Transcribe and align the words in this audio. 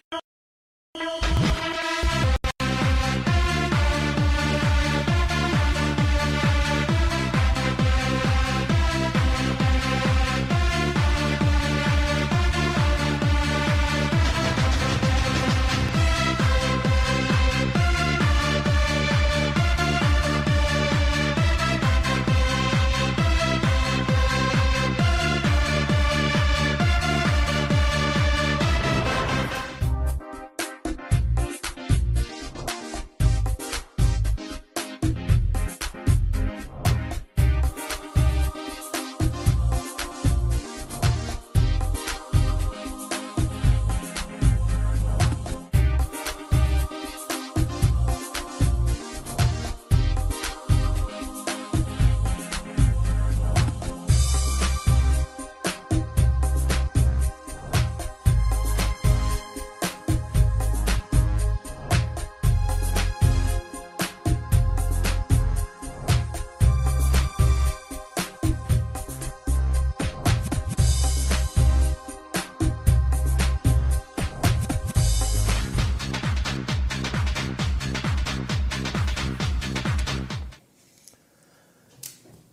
No. 0.00 1.18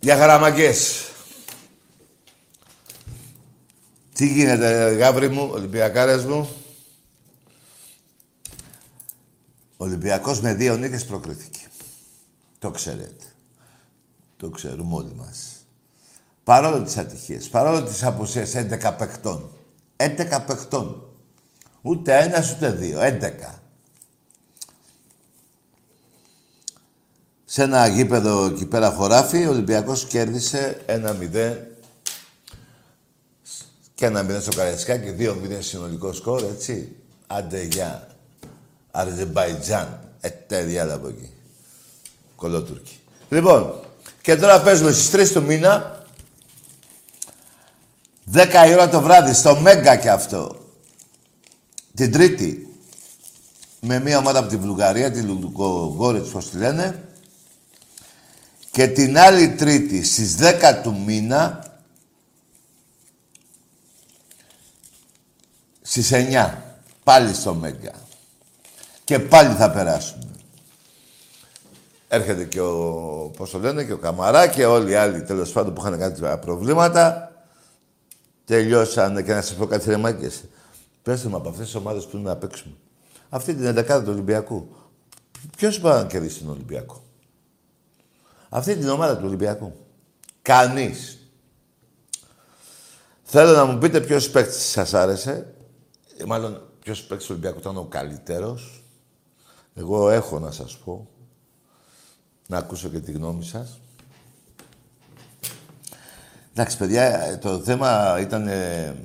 Για 0.00 0.16
χαραμαγκές. 0.16 1.10
Τι 4.14 4.26
γίνεται, 4.26 4.94
γάβρι 4.94 5.28
μου, 5.28 5.48
Ολυμπιακάρες 5.52 6.24
μου. 6.24 6.48
Ο 9.76 9.84
Ολυμπιακός 9.84 10.40
με 10.40 10.54
δύο 10.54 10.76
νίκες 10.76 11.04
προκρίθηκε. 11.04 11.60
Το 12.58 12.70
ξέρετε. 12.70 13.24
Το 14.36 14.50
ξέρουμε 14.50 14.94
όλοι 14.94 15.14
μας. 15.14 15.66
Παρόλο 16.44 16.82
τις 16.82 16.96
ατυχίες, 16.96 17.48
παρόλο 17.48 17.82
τις 17.82 18.04
απουσίες 18.04 18.54
11 18.54 18.96
παιχτών. 18.96 19.50
11 19.96 20.44
παιχτών. 20.46 21.08
Ούτε 21.82 22.18
ένας 22.18 22.52
ούτε 22.52 22.70
δύο. 22.70 23.00
11. 23.00 23.59
Σε 27.52 27.62
ένα 27.62 27.86
γήπεδο 27.86 28.44
εκεί 28.44 28.66
πέρα 28.66 28.90
χωράφι, 28.90 29.46
ο 29.46 29.50
Ολυμπιακός 29.50 30.04
κέρδισε 30.04 30.80
1-0 30.86 31.56
και 33.94 34.06
1-0 34.06 34.40
στο 34.40 34.50
Καραϊσκάκι, 34.56 35.14
2-0 35.18 35.32
συνολικό 35.60 36.12
σκορ, 36.12 36.42
έτσι. 36.42 36.96
Άντε 37.26 37.62
για 37.62 38.06
Αζερμπαϊτζάν. 38.90 40.00
Ε, 40.20 40.80
άλλα 40.80 40.94
από 40.94 41.08
εκεί. 41.08 41.30
Κολότουρκοι. 42.36 42.98
Λοιπόν, 43.28 43.80
και 44.22 44.36
τώρα 44.36 44.60
παίζουμε 44.60 44.92
στις 44.92 45.10
3 45.10 45.32
του 45.32 45.42
μήνα, 45.42 46.04
10 48.32 48.68
η 48.68 48.72
ώρα 48.72 48.88
το 48.88 49.00
βράδυ, 49.00 49.34
στο 49.34 49.56
Μέγκα 49.56 49.96
και 49.96 50.10
αυτό. 50.10 50.56
Την 51.94 52.12
Τρίτη, 52.12 52.74
με 53.80 54.00
μια 54.00 54.18
ομάδα 54.18 54.38
από 54.38 54.48
τη 54.48 54.56
Βουλγαρία, 54.56 55.10
τη 55.10 55.20
Λουκογκόρετς, 55.20 56.30
πώς 56.30 56.50
τη 56.50 56.56
λένε, 56.56 57.04
και 58.70 58.86
την 58.88 59.18
άλλη 59.18 59.48
Τρίτη 59.54 60.04
στις 60.04 60.36
10 60.40 60.80
του 60.82 61.00
μήνα 61.06 61.64
στις 65.82 66.10
9 66.12 66.54
πάλι 67.04 67.34
στο 67.34 67.54
Μέγκα. 67.54 67.92
Και 69.04 69.18
πάλι 69.18 69.54
θα 69.54 69.70
περάσουμε. 69.70 70.24
Έρχεται 72.08 72.44
και 72.44 72.60
ο, 72.60 73.32
πώς 73.36 73.50
το 73.50 73.58
λένε, 73.58 73.84
και 73.84 73.92
ο 73.92 73.98
Καμαρά 73.98 74.46
και 74.46 74.66
όλοι 74.66 74.90
οι 74.90 74.94
άλλοι 74.94 75.22
τέλος 75.22 75.52
πάντων 75.52 75.74
που 75.74 75.80
είχαν 75.80 75.98
κάτι 75.98 76.38
προβλήματα. 76.40 77.32
Τελειώσανε 78.44 79.22
και 79.22 79.32
να 79.32 79.42
σας 79.42 79.56
πω 79.56 79.66
κάτι 79.66 79.84
θερμάκες. 79.84 80.44
Πέστε 81.02 81.28
μου 81.28 81.36
από 81.36 81.48
αυτές 81.48 81.64
τις 81.64 81.74
ομάδες 81.74 82.06
που 82.06 82.16
είναι 82.16 82.28
να 82.28 82.36
παίξουμε. 82.36 82.74
Αυτή 83.28 83.54
την 83.54 83.66
11 83.66 84.00
του 84.04 84.10
Ολυμπιακού. 84.10 84.68
Ποιος 85.56 85.80
μπορεί 85.80 85.94
να 85.94 86.04
κερδίσει 86.04 86.38
τον 86.38 86.50
Ολυμπιακό; 86.50 87.02
Αυτή 88.52 88.76
την 88.76 88.88
ομάδα 88.88 89.16
του 89.16 89.24
Ολυμπιακού. 89.26 89.72
Κανείς. 90.42 91.18
Θέλω 93.22 93.52
να 93.52 93.64
μου 93.64 93.78
πείτε 93.78 94.00
ποιος 94.00 94.30
παίκτης 94.30 94.70
σας 94.70 94.94
άρεσε. 94.94 95.54
Ε, 96.16 96.24
μάλλον 96.24 96.62
ποιος 96.82 97.02
παίκτης 97.02 97.26
του 97.26 97.32
Ολυμπιακού 97.32 97.58
ήταν 97.58 97.76
ο 97.76 97.84
καλύτερος. 97.84 98.84
Εγώ 99.74 100.10
έχω 100.10 100.38
να 100.38 100.50
σας 100.50 100.76
πω. 100.76 101.08
Να 102.46 102.58
ακούσω 102.58 102.88
και 102.88 103.00
τη 103.00 103.12
γνώμη 103.12 103.44
σας. 103.44 103.80
Εντάξει, 106.52 106.76
παιδιά, 106.76 107.38
το 107.38 107.58
θέμα 107.58 108.20
ήταν 108.20 108.48
ε, 108.48 108.96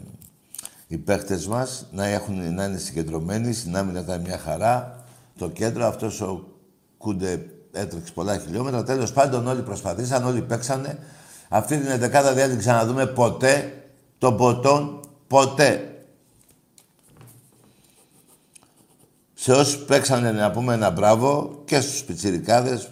οι 0.87 0.97
παίχτες 0.97 1.47
μας 1.47 1.85
να, 1.91 2.05
έχουν, 2.05 2.53
να 2.53 2.65
είναι 2.65 2.77
συγκεντρωμένοι, 2.77 3.53
στην 3.53 3.77
άμυνα 3.77 3.99
ήταν 3.99 4.21
μια 4.21 4.37
χαρά. 4.37 5.03
Το 5.37 5.49
κέντρο, 5.49 5.85
αυτός 5.85 6.21
ο 6.21 6.47
Κούντε 6.97 7.54
έτρεξε 7.75 8.13
πολλά 8.13 8.39
χιλιόμετρα. 8.39 8.83
Τέλος 8.83 9.11
πάντων, 9.11 9.47
όλοι 9.47 9.61
προσπαθήσαν, 9.61 10.25
όλοι 10.25 10.41
παίξανε. 10.41 10.99
Αυτή 11.49 11.77
την 11.77 11.87
11η 11.87 12.33
δεν 12.33 12.49
την 12.49 12.57
ξαναδούμε 12.57 13.05
ποτέ. 13.05 13.83
Τον 14.17 14.37
ποτόν, 14.37 14.99
ποτέ. 15.27 15.89
Σε 19.33 19.51
όσους 19.51 19.77
παίξανε 19.77 20.31
να 20.31 20.51
πούμε 20.51 20.73
ένα 20.73 20.89
μπράβο 20.89 21.61
και 21.65 21.79
στους 21.79 22.03
πιτσιρικάδες, 22.03 22.89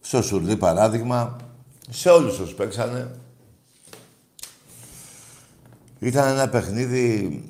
στο 0.00 0.22
Σουρδί 0.22 0.56
παράδειγμα, 0.56 1.36
σε 1.90 2.08
όλους 2.08 2.38
όσους 2.38 2.54
παίξανε. 2.54 3.10
Ήταν 5.98 6.28
ένα 6.28 6.48
παιχνίδι 6.48 7.42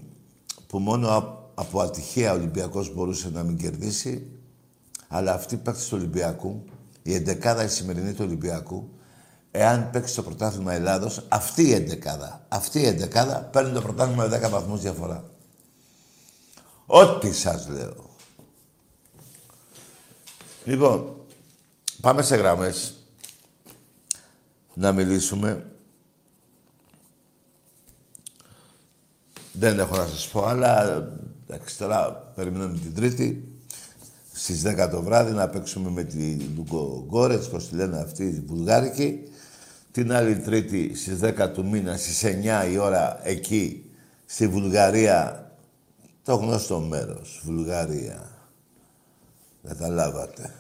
που 0.66 0.78
μόνο 0.78 1.38
από 1.55 1.81
ατυχία 1.81 2.32
ο 2.32 2.34
Ολυμπιακός 2.34 2.94
μπορούσε 2.94 3.31
να 3.31 3.43
μην 3.43 3.56
κερδίσει. 3.56 4.26
Αλλά 5.08 5.32
αυτή 5.32 5.54
η 5.54 5.58
παίκτη 5.58 5.80
του 5.80 5.91
Ολυμπιακού, 5.92 6.64
η 7.02 7.14
εντεκάδα 7.14 7.64
η 7.64 7.69
σημερινή 7.69 8.12
του 8.12 8.25
Ολυμπιακού, 8.25 8.88
εάν 9.50 9.90
παίξει 9.90 10.14
το 10.14 10.22
πρωτάθλημα 10.22 10.72
Ελλάδος, 10.72 11.26
αυτή 11.28 11.62
η 11.62 11.72
εντεκάδα, 11.72 12.44
αυτή 12.49 12.81
η 12.81 12.87
εντεκάδα 12.87 13.40
παίρνει 13.43 13.72
το 13.72 13.81
πρωτάθλημα 13.81 14.26
με 14.26 14.40
10 14.46 14.50
βαθμούς 14.50 14.81
διαφορά. 14.81 15.25
Ό,τι 16.87 17.32
σας 17.32 17.69
λέω. 17.69 18.10
Λοιπόν, 20.64 21.16
πάμε 22.00 22.22
σε 22.22 22.37
γραμμές 22.37 22.94
να 24.75 24.93
μιλήσουμε. 24.93 25.70
Δεν 29.52 29.78
έχω 29.78 29.96
να 29.96 30.06
σας 30.06 30.28
πω, 30.28 30.44
αλλά 30.44 31.05
εντάξει, 31.46 31.78
τώρα 31.78 32.12
περιμένουμε 32.12 32.78
την 32.78 32.94
Τρίτη 32.94 33.57
στις 34.40 34.62
10 34.67 34.88
το 34.90 35.02
βράδυ 35.02 35.32
να 35.32 35.49
παίξουμε 35.49 35.90
με 35.90 36.05
τη 36.05 36.35
Λουκο 36.35 37.05
Γκόρετς, 37.08 37.49
πώς 37.49 37.69
τη 37.69 37.75
λένε 37.75 37.99
αυτή, 37.99 38.25
η 38.25 38.43
Βουλγάρικη. 38.46 39.23
Την 39.90 40.12
άλλη 40.12 40.38
Τρίτη 40.38 40.94
στις 40.94 41.19
10 41.23 41.50
του 41.52 41.67
μήνα, 41.67 41.96
στις 41.96 42.25
9 42.25 42.70
η 42.70 42.79
ώρα, 42.79 43.26
εκεί, 43.26 43.90
στη 44.26 44.49
Βουλγαρία, 44.49 45.50
το 46.25 46.35
γνωστό 46.35 46.81
μέρος, 46.81 47.40
Βουλγαρία. 47.44 48.31
Καταλάβατε. 49.69 50.55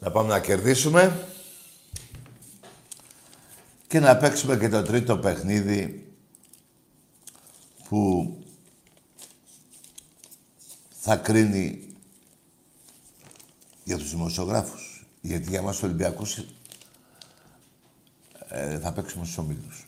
Να 0.00 0.10
πάμε 0.10 0.28
να 0.28 0.40
κερδίσουμε 0.40 1.26
και 3.88 4.00
να 4.00 4.16
παίξουμε 4.16 4.56
και 4.56 4.68
το 4.68 4.82
τρίτο 4.82 5.18
παιχνίδι 5.18 6.06
που 7.88 8.34
θα 11.00 11.16
κρίνει 11.16 11.91
για 13.84 13.98
τους 13.98 14.10
δημοσιογράφους. 14.10 15.06
Γιατί 15.20 15.48
για 15.48 15.62
μας 15.62 15.74
τους 15.74 15.82
Ολυμπιακούς 15.82 16.38
ε, 18.48 18.78
θα 18.78 18.92
παίξουμε 18.92 19.24
στους 19.24 19.38
ομίλους. 19.38 19.86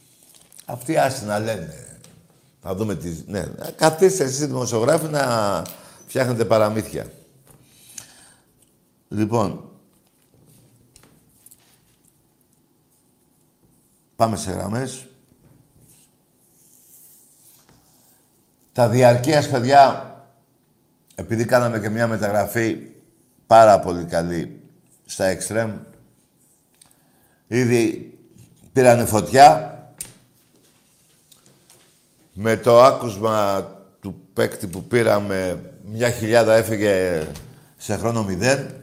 Αυτοί 0.64 0.96
άσοι 0.96 1.24
να 1.24 1.38
λένε. 1.38 1.98
Να 2.62 2.74
δούμε 2.74 2.94
τις... 2.94 3.24
Ναι, 3.26 3.44
καθίστε 3.76 4.24
εσείς 4.24 4.46
δημοσιογράφοι 4.46 5.08
να 5.08 5.62
φτιάχνετε 6.06 6.44
παραμύθια. 6.44 7.12
Λοιπόν, 9.08 9.70
πάμε 14.16 14.36
σε 14.36 14.50
γραμμές. 14.50 15.06
Τα 18.72 18.88
διαρκείας, 18.88 19.48
παιδιά, 19.48 20.14
επειδή 21.14 21.44
κάναμε 21.44 21.80
και 21.80 21.88
μια 21.88 22.06
μεταγραφή 22.06 22.93
πάρα 23.46 23.80
πολύ 23.80 24.04
καλή 24.04 24.60
στα 25.04 25.24
εξτρέμ, 25.24 25.72
ήδη 27.46 28.14
πήρανε 28.72 29.04
φωτιά. 29.04 29.68
Με 32.32 32.56
το 32.56 32.82
άκουσμα 32.82 33.68
του 34.00 34.28
παίκτη 34.32 34.66
που 34.66 34.84
πήραμε, 34.84 35.70
μια 35.84 36.10
χιλιάδα 36.10 36.54
έφυγε 36.54 37.26
σε 37.76 37.96
χρόνο 37.96 38.24
μηδέν. 38.24 38.74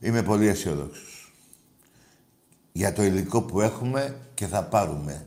Είμαι 0.00 0.22
πολύ 0.22 0.48
αισιόδοξος. 0.48 1.32
Για 2.72 2.92
το 2.92 3.02
υλικό 3.02 3.42
που 3.42 3.60
έχουμε 3.60 4.16
και 4.34 4.46
θα 4.46 4.64
πάρουμε. 4.64 5.26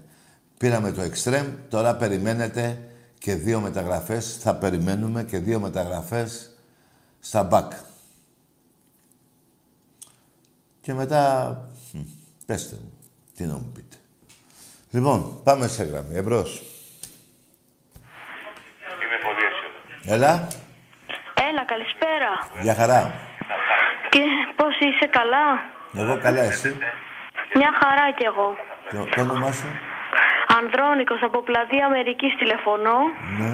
Πήραμε 0.57 0.91
το 0.91 1.01
εξτρέμ, 1.01 1.47
τώρα 1.69 1.95
περιμένετε 1.95 2.90
και 3.21 3.35
δύο 3.35 3.59
μεταγραφές. 3.59 4.37
Θα 4.43 4.55
περιμένουμε 4.55 5.23
και 5.23 5.37
δύο 5.37 5.59
μεταγραφές 5.59 6.51
στα 7.19 7.43
μπακ. 7.43 7.71
Και 10.81 10.93
μετά, 10.93 11.23
πέστε 12.45 12.75
μου, 12.81 12.93
τι 13.35 13.43
να 13.43 13.53
μου 13.53 13.71
πείτε. 13.75 13.95
Λοιπόν, 14.91 15.41
πάμε 15.43 15.67
σε 15.67 15.83
γραμμή. 15.83 16.15
Εμπρός. 16.15 16.61
Είμαι 19.03 19.17
πολύ 19.25 19.41
αισιόδοξο. 19.49 20.13
Έλα. 20.13 20.47
Έλα, 21.49 21.65
καλησπέρα. 21.65 22.61
Γεια 22.61 22.75
χαρά. 22.75 23.13
Και 24.09 24.21
πώς 24.55 24.73
είσαι, 24.79 25.07
καλά; 25.07 25.47
Εγώ 25.93 26.19
καλά, 26.21 26.41
εσύ; 26.41 26.77
Μια 27.53 27.71
χαρά 27.81 28.11
κι 28.17 28.23
εγώ. 28.23 28.55
Το, 28.91 29.15
το 29.15 29.21
όνομά 29.21 29.51
σου; 29.51 29.67
Ανδρώνικος 30.57 31.21
από 31.27 31.39
πλατεία 31.47 31.85
Αμερικής 31.89 32.31
τηλεφωνώ. 32.41 32.97
Ναι, 33.39 33.51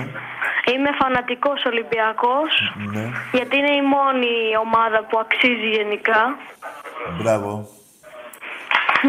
Είμαι 0.72 0.92
φανατικός 1.02 1.60
Ολυμπιακός. 1.72 2.52
ναι. 2.94 3.06
Γιατί 3.38 3.54
είναι 3.58 3.74
η 3.82 3.84
μόνη 3.96 4.34
ομάδα 4.66 5.00
που 5.08 5.16
αξίζει 5.24 5.70
γενικά. 5.78 6.22
Μπράβο. 7.20 7.52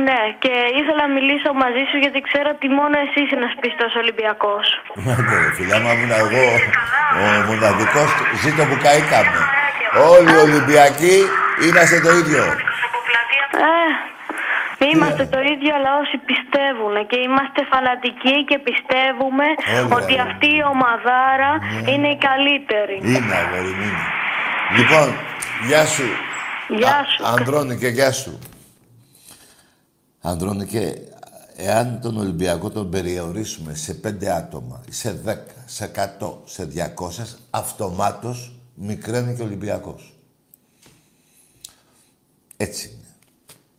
Ναι, 0.06 0.20
και 0.42 0.52
ήθελα 0.80 1.02
να 1.06 1.12
μιλήσω 1.16 1.48
μαζί 1.64 1.82
σου 1.90 1.96
γιατί 2.04 2.18
ξέρω 2.28 2.48
ότι 2.56 2.66
μόνο 2.78 2.94
εσύ 3.04 3.18
είσαι 3.22 3.36
ένας 3.40 3.54
πιστός 3.62 3.92
Ολυμπιακός. 4.02 4.66
Ναι, 5.04 5.14
ρε 5.42 5.50
φίλε, 5.56 5.74
άμα 5.78 5.90
ήμουν 5.94 6.12
εγώ 6.24 6.46
ο 7.22 7.24
μοναδικός, 7.48 8.10
ζήτω 8.42 8.62
που 8.68 8.76
καήκαμε. 8.84 9.40
Όλοι 10.14 10.30
οι 10.34 10.40
Ολυμπιακοί 10.46 11.16
είμαστε 11.66 11.96
το 12.06 12.10
ίδιο. 12.20 12.42
Ε, 13.70 13.72
είμαστε 14.84 15.24
το 15.26 15.38
ίδιο 15.52 15.74
αλλά 15.78 15.90
όσοι 16.02 16.16
πιστεύουν 16.30 16.94
και 17.10 17.18
είμαστε 17.26 17.60
φανατικοί 17.72 18.36
και 18.48 18.58
πιστεύουμε 18.68 19.46
Όλοι, 19.82 19.92
ότι 19.98 20.14
αγόρι. 20.18 20.30
αυτή 20.30 20.46
η 20.46 20.62
ομαδάρα 20.72 21.52
είναι 21.92 22.08
η 22.16 22.18
καλύτερη. 22.28 22.96
Είναι, 23.02 23.34
αγόρι 23.42 23.72
μου, 23.78 23.84
είναι. 23.90 24.04
Λοιπόν, 24.78 25.06
γεια 25.68 25.86
σου. 25.86 26.06
Γεια 26.78 26.96
Α- 26.98 27.04
σου. 27.04 27.26
Ανδρώνικε, 27.26 27.88
γεια 27.88 28.12
σου. 28.12 28.38
Ανδρώνικε, 30.20 30.94
εάν 31.56 32.00
τον 32.02 32.16
Ολυμπιακό 32.18 32.70
τον 32.70 32.90
περιορίσουμε 32.90 33.74
σε 33.74 33.94
πέντε 33.94 34.30
άτομα, 34.32 34.82
σε 34.90 35.12
δέκα, 35.12 35.52
σε 35.66 35.84
εκατό, 35.84 36.42
σε 36.44 36.64
διακόσες, 36.64 37.38
αυτομάτως 37.50 38.52
μικραίνει 38.74 39.34
και 39.36 39.42
ο 39.42 39.44
Ολυμπιακός. 39.44 40.12
Έτσι 42.56 42.88
είναι. 42.88 43.07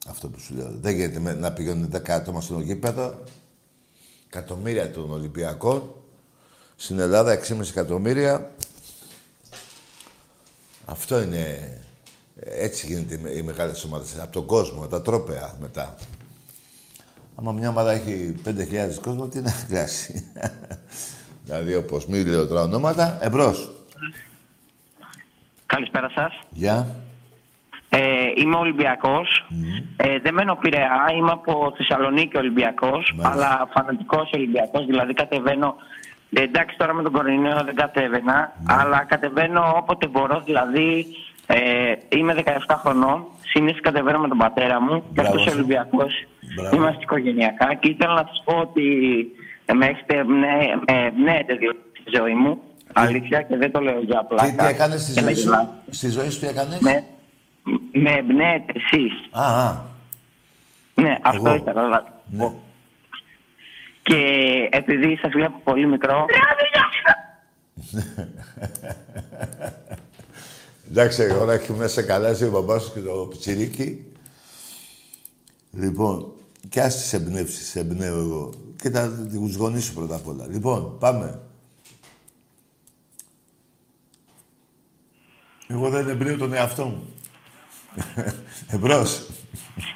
Αυτό 0.10 0.28
που 0.28 0.40
σου 0.40 0.54
λέω. 0.56 0.72
Δεν 0.82 0.96
γίνεται 0.96 1.20
με- 1.20 1.34
να 1.34 1.52
πηγαίνουν 1.52 1.90
δέκα 1.90 2.16
άτομα 2.16 2.42
στον 2.42 2.62
γήπεδο. 2.62 3.24
Εκατομμύρια 4.28 4.92
των 4.92 5.12
Ολυμπιακών. 5.12 5.94
Στην 6.76 7.00
Ελλάδα 7.00 7.32
6,5 7.32 7.70
εκατομμύρια. 7.70 8.52
Αυτό 10.86 11.22
είναι... 11.22 11.74
Έτσι 12.42 12.88
γίνεται 12.88 13.16
οι 13.16 13.18
με- 13.18 13.30
οι 13.30 13.42
μεγάλες 13.42 13.84
ομάδες. 13.84 14.20
Από 14.20 14.32
τον 14.32 14.46
κόσμο, 14.46 14.88
τα 14.88 15.02
τρόπαια 15.02 15.56
μετά. 15.60 15.96
Άμα 17.36 17.52
μια 17.52 17.70
ομάδα 17.70 17.92
έχει 17.92 18.36
5.000 18.46 19.00
κόσμο, 19.02 19.28
τι 19.28 19.40
να 19.42 19.52
χρειάσει. 19.52 20.26
δηλαδή, 21.46 21.76
όπως 21.76 22.06
μη 22.06 22.24
λέω 22.24 22.48
τώρα 22.48 22.62
ονόματα, 22.62 23.18
εμπρός. 23.22 23.72
Καλησπέρα 25.66 26.10
σας. 26.10 26.34
Γεια. 26.50 26.96
Ε, 27.90 28.00
είμαι 28.36 28.56
Ολυμπιακός. 28.56 29.46
Ε, 29.98 30.20
δεν 30.20 30.34
μένω 30.34 30.56
Πειραιά, 30.56 31.12
είμαι 31.18 31.32
από 31.32 31.74
Θεσσαλονίκη 31.78 32.38
Ολυμπιακός, 32.38 33.14
Μάλιστα. 33.16 33.30
αλλά 33.32 33.70
φανατικός 33.74 34.30
Ολυμπιακός, 34.34 34.86
δηλαδή 34.86 35.14
κατεβαίνω... 35.14 35.76
Ε, 36.34 36.42
εντάξει, 36.42 36.78
τώρα 36.78 36.94
με 36.94 37.04
τον 37.04 37.12
κορονοϊό 37.12 37.62
δεν 37.66 37.76
κατέβαινα, 37.76 38.34
Ναι. 38.34 38.74
αλλά 38.80 39.06
κατεβαίνω 39.08 39.74
όποτε 39.78 40.08
μπορώ, 40.08 40.42
δηλαδή 40.46 41.06
ε, 41.48 41.58
είμαι 42.18 42.36
17 42.46 42.52
χρονών, 42.70 43.24
συνήθως 43.52 43.82
κατεβαίνω 43.82 44.20
με 44.20 44.28
τον 44.28 44.38
πατέρα 44.38 44.82
μου, 44.82 45.00
και 45.02 45.06
Μπράβο 45.22 45.30
αυτός 45.30 45.42
σου. 45.44 45.52
Ολυμπιακός. 45.58 46.14
Μπράβο. 46.56 46.76
Είμαστε 46.76 47.02
οικογενειακά 47.02 47.74
και 47.74 47.90
ήθελα 47.90 48.14
να 48.14 48.26
σας 48.28 48.42
πω 48.46 48.56
ότι 48.58 48.84
ε, 49.66 49.74
με 49.74 49.86
έχετε 49.86 50.18
εμπνέ- 50.18 50.76
με 50.88 51.06
εμπνέετε 51.06 51.54
δηλαδή 51.54 51.80
στη 52.02 52.12
ζωή 52.18 52.34
μου, 52.34 52.60
αλήθεια, 52.94 53.42
και 53.42 53.58
δεν 53.58 53.72
το 53.72 53.80
λέω 53.80 54.00
για 54.02 54.24
πλάκα. 54.24 54.50
Τι, 54.50 54.56
τι 54.58 54.66
έκανες 54.66 55.02
στη 55.02 55.14
και 55.14 55.22
με 55.22 55.26
ζωή 55.26 55.36
σου; 55.36 55.44
γελάτε. 55.50 55.70
Στη 55.90 56.10
ζωή 56.10 56.30
σου 56.30 56.40
τι 56.40 56.48
έκανες; 56.48 56.80
Με, 57.92 58.02
με 58.02 58.12
εμπνέετε 58.12 58.74
εσείς. 58.76 59.12
Α, 59.32 59.68
α. 59.68 59.82
Ναι, 60.96 61.18
αυτό 61.22 61.48
Εγώ. 61.50 61.56
ήθελα 61.56 61.88
να 61.88 62.04
Ναι. 62.30 62.38
πω. 62.44 62.64
Και 64.02 64.16
επειδή 64.72 65.18
σας 65.22 65.32
βλέπω 65.32 65.60
πολύ 65.64 65.88
μικρό, 65.88 66.26
Εντάξει, 70.90 71.28
τώρα 71.28 71.54
έχει 71.54 71.72
μέσα 71.74 72.02
καλά 72.04 72.28
εσύ 72.30 72.46
ο 72.46 72.50
μπαμπάς 72.52 72.84
σου 72.84 72.94
και 72.94 73.00
το 73.00 73.12
πιτσιρίκι. 73.30 74.06
Λοιπόν, 75.72 76.32
και 76.70 76.82
ας 76.82 76.96
τις 76.98 77.14
εμπνεύσεις, 77.14 77.70
σε 77.70 77.80
εμπνέω 77.80 78.20
εγώ. 78.20 78.54
Και 78.82 78.90
τα 78.90 79.10
τους 79.32 79.56
γονείς 79.56 79.84
σου 79.86 79.94
πρώτα 79.94 80.16
απ' 80.16 80.28
όλα. 80.28 80.46
Λοιπόν, 80.50 80.98
πάμε. 81.00 81.40
Εγώ 85.68 85.90
δεν 85.90 86.10
εμπνέω 86.10 86.38
τον 86.38 86.54
εαυτό 86.54 86.86
μου. 86.86 87.14
Εμπρός. 88.68 89.26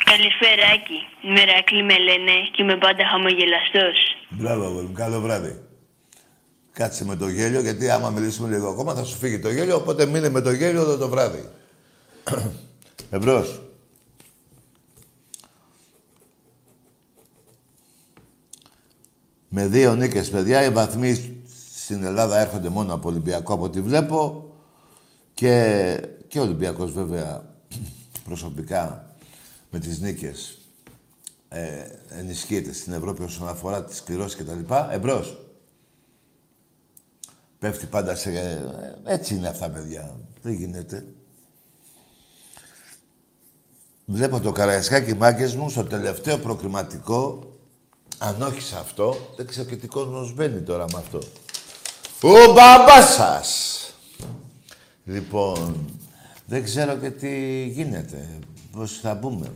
Καλησπέρα, 0.04 0.68
Άκη. 0.74 1.28
Μερακλή 1.28 1.84
με 1.84 1.98
λένε 1.98 2.32
και 2.52 2.62
είμαι 2.64 2.78
πάντα 2.78 3.08
χαμογελαστός. 3.12 3.98
Μπράβο, 4.30 4.66
αγόρι 4.66 4.86
μου. 4.86 4.94
Καλό 4.94 5.22
βράδυ. 5.22 5.62
Κάτσε 6.72 7.06
με 7.06 7.16
το 7.16 7.28
γέλιο, 7.28 7.62
γιατί 7.62 7.90
άμα 7.90 8.10
μιλήσουμε 8.10 8.50
λίγο 8.50 8.70
ακόμα 8.70 8.94
θα 8.94 9.04
σου 9.04 9.18
φύγει 9.18 9.40
το 9.40 9.50
γέλιο, 9.50 9.76
οπότε 9.76 10.06
μείνε 10.06 10.30
με 10.30 10.42
το 10.42 10.52
γέλιο 10.52 10.82
όλο 10.82 10.98
το 10.98 11.10
βράδυ. 11.10 11.50
Εμπρός. 13.10 13.62
Με 19.50 19.68
δύο 19.68 19.96
νίκες, 19.96 20.30
παιδιά, 20.30 20.64
οι 20.66 20.70
βαθμοί 20.70 21.42
στην 21.76 22.04
Ελλάδα 22.04 22.40
έρχονται 22.40 22.70
μόνο 22.70 22.94
από 22.94 23.10
Ολυμπιακό, 23.10 23.54
από 23.54 23.64
ό,τι 23.64 23.82
βλέπω. 23.82 24.50
Και, 25.34 26.00
και 26.28 26.40
ο 26.40 26.42
Ολυμπιακός, 26.42 26.92
βέβαια, 26.92 27.53
προσωπικά, 28.24 29.16
με 29.72 29.80
τις 29.80 30.00
νίκες, 30.00 30.58
ε, 31.50 31.86
ενισχύεται 32.10 32.74
στην 32.74 32.94
Ευρώπη 32.94 33.24
όσον 33.24 33.48
αφορά 33.48 33.84
τις 33.84 34.04
κληρώσεις 34.04 34.36
και 34.36 34.44
τα 34.44 34.54
λοιπά. 34.54 34.94
Εμπρός. 34.94 35.38
Πέφτει 37.60 37.86
πάντα 37.86 38.16
σε... 38.16 38.30
ε, 38.30 39.14
Έτσι 39.14 39.36
είναι 39.36 39.48
αυτά, 39.48 39.70
παιδιά. 39.70 40.16
Δεν 40.42 40.54
γίνεται. 40.54 41.06
Βλέπω 44.06 44.40
το 44.40 44.52
Καραϊσκάκι 44.52 45.14
μάγκες 45.14 45.56
μου 45.56 45.70
στο 45.70 45.84
τελευταίο 45.84 46.38
προκριματικό. 46.38 47.52
Αν 48.18 48.42
όχι 48.42 48.62
σε 48.62 48.78
αυτό, 48.78 49.34
δεν 49.36 49.48
ξέρω 49.48 49.68
και 49.70 49.76
τι 49.76 49.88
κόσμος 49.88 50.34
μπαίνει 50.34 50.62
τώρα 50.62 50.86
με 50.92 50.98
αυτό. 50.98 51.20
Ο 52.22 52.54
μπαμπάς 52.54 53.14
σας! 53.14 53.78
Λοιπόν, 55.06 55.86
δεν 56.46 56.64
ξέρω 56.64 56.98
και 56.98 57.10
τι 57.10 57.30
γίνεται. 57.66 58.30
Πώς 58.72 59.00
θα 59.00 59.14
μπούμε. 59.14 59.52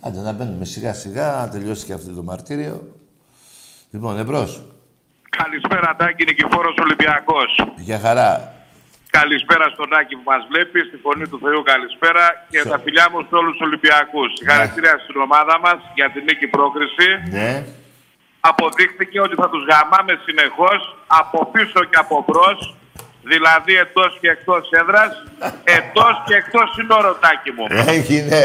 Άντε 0.00 0.20
να 0.20 0.32
μπαίνουμε 0.32 0.64
σιγά 0.64 0.94
σιγά, 0.94 1.26
να 1.32 1.48
τελειώσει 1.48 1.84
και 1.86 1.92
αυτό 1.92 2.14
το 2.14 2.22
μαρτύριο. 2.22 2.82
Λοιπόν, 3.90 4.18
εμπρός. 4.18 4.62
Καλησπέρα, 5.30 5.96
Τάκη, 5.98 6.24
Νικηφόρος 6.24 6.76
Ολυμπιακός. 6.84 7.50
Για 7.76 7.98
χαρά. 7.98 8.54
Καλησπέρα 9.18 9.66
στον 9.74 9.88
Άκη 9.98 10.14
που 10.16 10.26
μας 10.32 10.42
βλέπει, 10.50 10.78
στη 10.88 10.96
φωνή 11.04 11.26
του 11.30 11.38
Θεού 11.44 11.60
καλησπέρα 11.72 12.24
και 12.52 12.60
τα 12.72 12.78
φιλιά 12.84 13.06
μου 13.10 13.20
σε 13.28 13.34
όλους 13.40 13.52
τους 13.56 13.66
Ολυμπιακούς. 13.68 14.28
Συγχαρητήρια 14.38 14.94
στην 15.04 15.16
ομάδα 15.26 15.54
μας 15.64 15.78
για 15.98 16.08
την 16.12 16.22
νίκη 16.28 16.46
πρόκριση. 16.54 17.08
Ναι. 17.36 17.50
Αποδείχθηκε 18.50 19.18
ότι 19.26 19.34
θα 19.42 19.48
τους 19.52 19.62
γαμάμε 19.70 20.12
συνεχώς 20.26 20.80
από 21.20 21.38
πίσω 21.52 21.78
και 21.90 21.98
από 22.04 22.16
μπρος, 22.26 22.58
δηλαδή 23.32 23.72
εντός 23.84 24.12
και 24.20 24.28
εκτός 24.36 24.64
έδρας, 24.80 25.12
εντός 25.76 26.14
και 26.26 26.34
εκτός 26.34 26.66
συνόρωτάκι 26.76 27.50
μου. 27.56 27.64
Έγινε. 27.94 28.38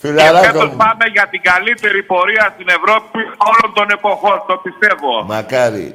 Και 0.00 0.08
Φιλαράκο 0.08 0.44
φέτος 0.44 0.68
μου. 0.70 0.76
πάμε 0.76 1.04
για 1.12 1.26
την 1.32 1.40
καλύτερη 1.50 2.02
πορεία 2.02 2.44
στην 2.54 2.68
Ευρώπη 2.78 3.20
όλων 3.50 3.70
των 3.74 3.86
εποχών, 3.96 4.36
το 4.48 4.56
πιστεύω. 4.56 5.12
Μακάρι. 5.24 5.88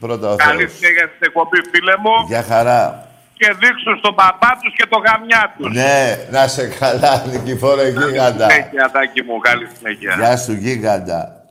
Πρώτα 0.00 0.26
ο 0.32 0.36
Καλή 0.36 0.66
Θεός. 0.66 0.72
συνέχεια 0.76 1.06
στην 1.14 1.24
εκπομπή, 1.28 1.58
φίλε 1.70 1.94
μου. 2.04 2.14
Γεια 2.26 2.42
χαρά. 2.42 3.04
Και 3.34 3.54
δείξουν 3.60 3.96
στον 3.98 4.14
παπά 4.14 4.58
τους 4.62 4.74
και 4.74 4.86
το 4.90 4.98
γαμιά 4.98 5.54
τους. 5.56 5.72
Ναι, 5.74 6.26
να 6.30 6.48
σε 6.48 6.68
καλά, 6.68 7.24
Νικηφόρο 7.26 7.86
Γίγαντα. 7.86 8.50
Συνέχεια, 8.50 8.90
Τάκη 8.92 9.22
μου. 9.22 9.38
Καλή 9.38 9.68
συνέχεια. 9.76 10.14
Γεια 10.18 10.36
σου, 10.36 10.52
Γίγαντα. 10.52 11.44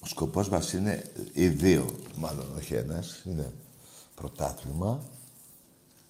Ο 0.00 0.06
σκοπός 0.06 0.48
μας 0.48 0.72
είναι 0.72 1.02
οι 1.32 1.46
δύο, 1.46 1.98
μάλλον 2.16 2.56
όχι 2.56 2.74
ένας, 2.74 3.22
είναι 3.24 3.52
πρωτάθλημα 4.14 5.00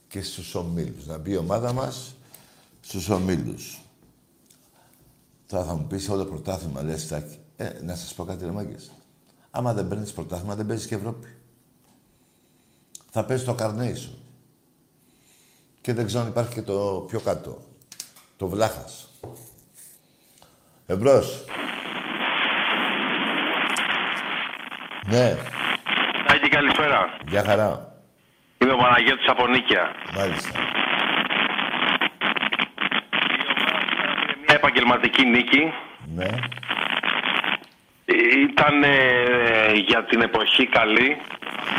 και 0.08 0.22
στους 0.22 0.54
ομίλους. 0.54 1.06
Να 1.06 1.18
μπει 1.18 1.30
η 1.30 1.36
ομάδα 1.36 1.72
μας 1.72 2.14
στους 2.80 3.08
ομίλους. 3.08 3.80
Τώρα 5.46 5.64
θα 5.64 5.74
μου 5.74 5.86
πεις 5.86 6.08
όλο 6.08 6.24
πρωτάθλημα, 6.24 6.82
λες 6.82 7.08
Τάκη. 7.08 7.38
Ε, 7.56 7.70
να 7.82 7.96
σας 7.96 8.14
πω 8.14 8.24
κάτι 8.24 8.44
ρε 8.44 8.50
μάγκες. 8.50 8.90
Άμα 9.50 9.74
δεν 9.74 9.88
παίρνεις 9.88 10.12
πρωτάθλημα, 10.12 10.54
δεν 10.54 10.66
παίζεις 10.66 10.86
και 10.86 10.94
Ευρώπη. 10.94 11.36
Θα 13.10 13.24
παίζεις 13.24 13.46
το 13.46 13.56
Carnation. 13.58 14.14
Και 15.80 15.94
δεν 15.94 16.06
ξέρω 16.06 16.22
αν 16.22 16.28
υπάρχει 16.28 16.54
και 16.54 16.62
το 16.62 17.04
πιο 17.08 17.20
κάτω. 17.20 17.60
Το 18.36 18.48
Βλάχας. 18.48 19.08
Εμπρός. 20.86 21.44
Ναι, 25.06 25.36
Τάκη, 26.34 26.48
καλησπέρα. 26.48 27.16
γεια 27.28 27.44
χαρά. 27.44 27.68
Είμαι 28.58 28.72
ο 28.72 28.76
Παναγιώτης 28.76 29.28
από 29.28 29.46
Νίκαια. 29.46 29.92
Μάλιστα. 30.16 30.50
Μια 34.44 34.54
επαγγελματική 34.54 35.24
νίκη. 35.24 35.72
Ναι. 36.14 36.28
Ήταν 38.48 38.82
ε, 38.82 39.72
για 39.88 40.04
την 40.04 40.20
εποχή 40.20 40.66
καλή. 40.66 41.16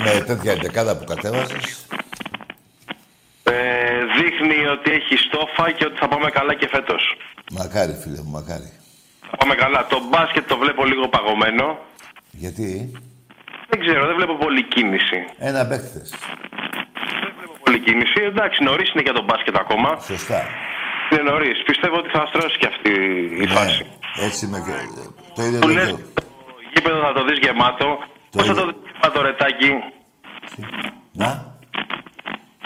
Με 0.04 0.24
τέτοια 0.26 0.52
εντεκάδα 0.52 0.98
που 0.98 1.04
κατέβασες. 1.04 1.88
Ε, 3.44 3.54
δείχνει 4.18 4.66
ότι 4.66 4.92
έχει 4.92 5.16
στόφα 5.18 5.72
και 5.72 5.86
ότι 5.86 5.98
θα 5.98 6.08
πάμε 6.08 6.30
καλά 6.30 6.54
και 6.54 6.68
φέτος. 6.68 7.18
Μακάρι, 7.52 7.94
φίλε 8.04 8.22
μου, 8.24 8.32
μακάρι. 8.32 8.72
Θα 9.30 9.38
πάμε 9.38 9.56
καλά. 9.56 9.88
Το 9.90 10.00
μπάσκετ 10.10 10.48
το 10.48 10.58
βλέπω 10.58 10.86
λίγο 10.86 11.08
παγωμένο. 11.08 11.80
Γιατί; 12.32 12.92
Δεν 13.70 13.80
ξέρω, 13.86 14.02
δεν 14.10 14.16
βλέπω 14.20 14.36
πολύ 14.46 14.64
κίνηση. 14.74 15.18
ένα 15.50 15.62
παίκτες. 15.70 16.08
Δεν 17.24 17.32
βλέπω 17.38 17.56
πολύ 17.66 17.80
κίνηση. 17.86 18.20
Εντάξει, 18.32 18.58
νωρίς 18.64 18.88
είναι 18.94 19.04
για 19.08 19.14
τον 19.18 19.26
μπάσκετ 19.28 19.56
ακόμα. 19.64 19.90
Σωστά. 20.12 20.40
Είναι 21.12 21.24
νωρίς. 21.32 21.58
Πιστεύω 21.70 21.96
ότι 22.02 22.10
θα 22.16 22.22
στρώσει 22.32 22.58
και 22.62 22.68
αυτή 22.74 22.92
η 23.46 23.48
φάση. 23.56 23.84
Ναι, 24.18 24.26
έτσι 24.28 24.42
είμαι 24.46 24.60
και... 24.68 24.76
Το 25.36 25.42
ίδιο 25.48 25.60
Του 25.60 25.68
το 25.68 25.74
λες 25.78 25.88
λέω. 25.88 25.98
το 25.98 26.56
γήπεδο 26.74 27.00
θα 27.08 27.14
το 27.18 27.22
δεις 27.28 27.38
γεμάτο. 27.46 27.88
Το 28.32 28.38
Πώς 28.38 28.46
θα 28.48 28.52
ίδιο. 28.52 28.64
το 28.64 28.66
δεις 28.72 28.82
γεμάτο 28.92 29.20
ρετάκι. 29.28 29.72
Να; 31.22 31.30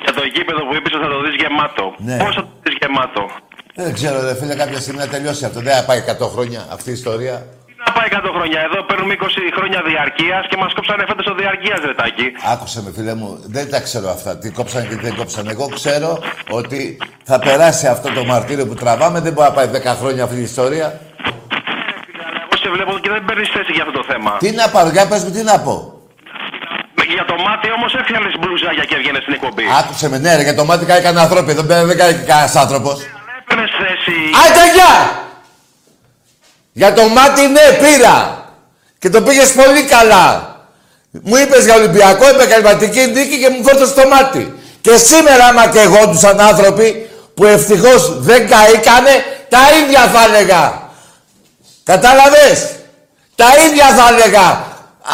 Για 0.03 0.13
το 0.19 0.23
γήπεδο 0.33 0.61
που 0.67 0.73
είπες 0.77 0.91
ότι 0.95 1.03
θα 1.07 1.11
το 1.15 1.19
δεις 1.25 1.35
γεμάτο. 1.41 1.85
Ναι. 2.07 2.17
Πώς 2.23 2.33
θα 2.37 2.41
το 2.47 2.53
δεις 2.63 2.75
γεμάτο; 2.81 3.23
Δεν 3.75 3.93
ξέρω, 3.97 4.17
ρε 4.27 4.35
φίλε, 4.39 4.55
κάποια 4.63 4.79
στιγμή 4.83 4.99
να 5.05 5.07
τελειώσει 5.15 5.45
αυτό. 5.45 5.59
Δεν 5.67 5.73
θα 5.77 5.83
πάει 5.89 5.99
100 6.21 6.27
χρόνια 6.33 6.61
αυτή 6.75 6.89
η 6.89 6.93
ιστορία. 7.01 7.35
Τι 7.89 7.95
να 7.95 8.01
πάει 8.01 8.09
100 8.31 8.35
χρόνια. 8.37 8.59
Εδώ 8.67 8.83
παίρνουμε 8.89 9.13
20 9.19 9.25
χρόνια 9.57 9.79
διαρκείας 9.89 10.43
και 10.49 10.57
μας 10.61 10.71
κόψανε 10.77 11.03
φέτος 11.09 11.25
το 11.25 11.33
διαρκείας 11.41 11.79
ρετάκι. 11.89 12.27
Άκουσε 12.53 12.81
με, 12.83 12.89
φίλε 12.95 13.13
μου, 13.19 13.29
δεν 13.55 13.65
τα 13.73 13.79
ξέρω 13.87 14.07
αυτά. 14.09 14.31
Τι 14.37 14.47
κόψαν 14.57 14.81
και 14.87 14.95
τι 14.95 15.03
δεν 15.07 15.15
κόψαν. 15.15 15.47
Εγώ 15.53 15.65
ξέρω 15.77 16.11
ότι 16.59 16.97
θα 17.29 17.39
περάσει 17.39 17.87
αυτό 17.87 18.07
το 18.17 18.21
μαρτύριο 18.25 18.65
που 18.67 18.73
τραβάμε. 18.73 19.19
Δεν 19.19 19.33
μπορεί 19.33 19.47
να 19.49 19.53
πάει 19.57 19.67
10 19.73 19.95
χρόνια 19.99 20.23
αυτή 20.23 20.39
η 20.45 20.47
ιστορία. 20.51 20.87
Αλλά 22.21 22.39
εγώ 22.45 22.55
σε 22.63 22.69
βλέπω 22.75 22.91
και 23.03 23.09
δεν 23.09 23.25
παίρνεις 23.25 23.49
θέση 23.55 23.71
για 23.75 23.83
αυτό 23.85 23.93
το 23.99 24.05
θέμα. 24.11 24.31
Τι 24.43 24.51
να 24.51 24.69
πάρω, 24.69 24.89
για 24.89 25.07
πες 25.07 25.23
μου, 25.23 25.31
τι 25.31 25.43
να 25.51 25.59
πω. 25.65 25.75
Για 27.15 27.25
το 27.25 27.35
μάτι 27.45 27.67
όμως 27.77 27.91
έφτιανες 27.99 28.33
μπλουζάκια 28.39 28.83
και 28.89 28.95
έβγαινες 28.95 29.21
στην 29.21 29.33
εκπομπή. 29.33 29.63
Άκουσε 29.79 30.09
με, 30.09 30.17
ναι, 30.17 30.35
ρε, 30.35 30.43
για 30.43 30.55
το 30.55 30.65
μάτι 30.65 30.85
κάνει 30.85 31.01
κανένα 31.01 31.21
άνθρωπο. 31.21 31.47
Δεν, 31.53 31.87
δεν 31.89 31.97
κάνει 31.97 32.13
κανένας 32.31 32.55
άνθρωπος. 32.55 32.95
Αλλά 33.17 33.33
έπαιρνες 33.41 33.71
θέση. 33.81 34.17
Άντε, 34.43 34.63
γεια! 34.75 34.93
Για 36.79 36.93
το 36.93 37.07
μάτι, 37.07 37.47
ναι, 37.47 37.65
πήρα. 37.81 38.45
Και 38.99 39.09
το 39.09 39.21
πήγες 39.21 39.51
πολύ 39.51 39.83
καλά. 39.83 40.55
Μου 41.11 41.35
είπες 41.35 41.63
για 41.63 41.75
Ολυμπιακό, 41.75 42.27
επαγγελματική 42.27 42.99
νίκη 42.99 43.39
και 43.39 43.49
μου 43.49 43.63
φόρτωσε 43.63 43.93
το 43.93 44.07
μάτι. 44.07 44.53
Και 44.81 44.97
σήμερα, 44.97 45.45
άμα 45.45 45.67
και 45.67 45.79
εγώ 45.79 46.07
τους 46.07 46.23
άνθρωποι 46.23 47.09
που 47.33 47.45
ευτυχώς 47.45 48.19
δεν 48.19 48.47
καήκανε, 48.49 49.13
τα 49.49 49.59
ίδια 49.79 50.01
θα 50.13 50.23
έλεγα. 50.27 50.81
Κατάλαβες; 51.83 52.69
Τα 53.35 53.47
ίδια 53.67 53.85
θα 53.85 54.05
έλεγα. 54.13 54.47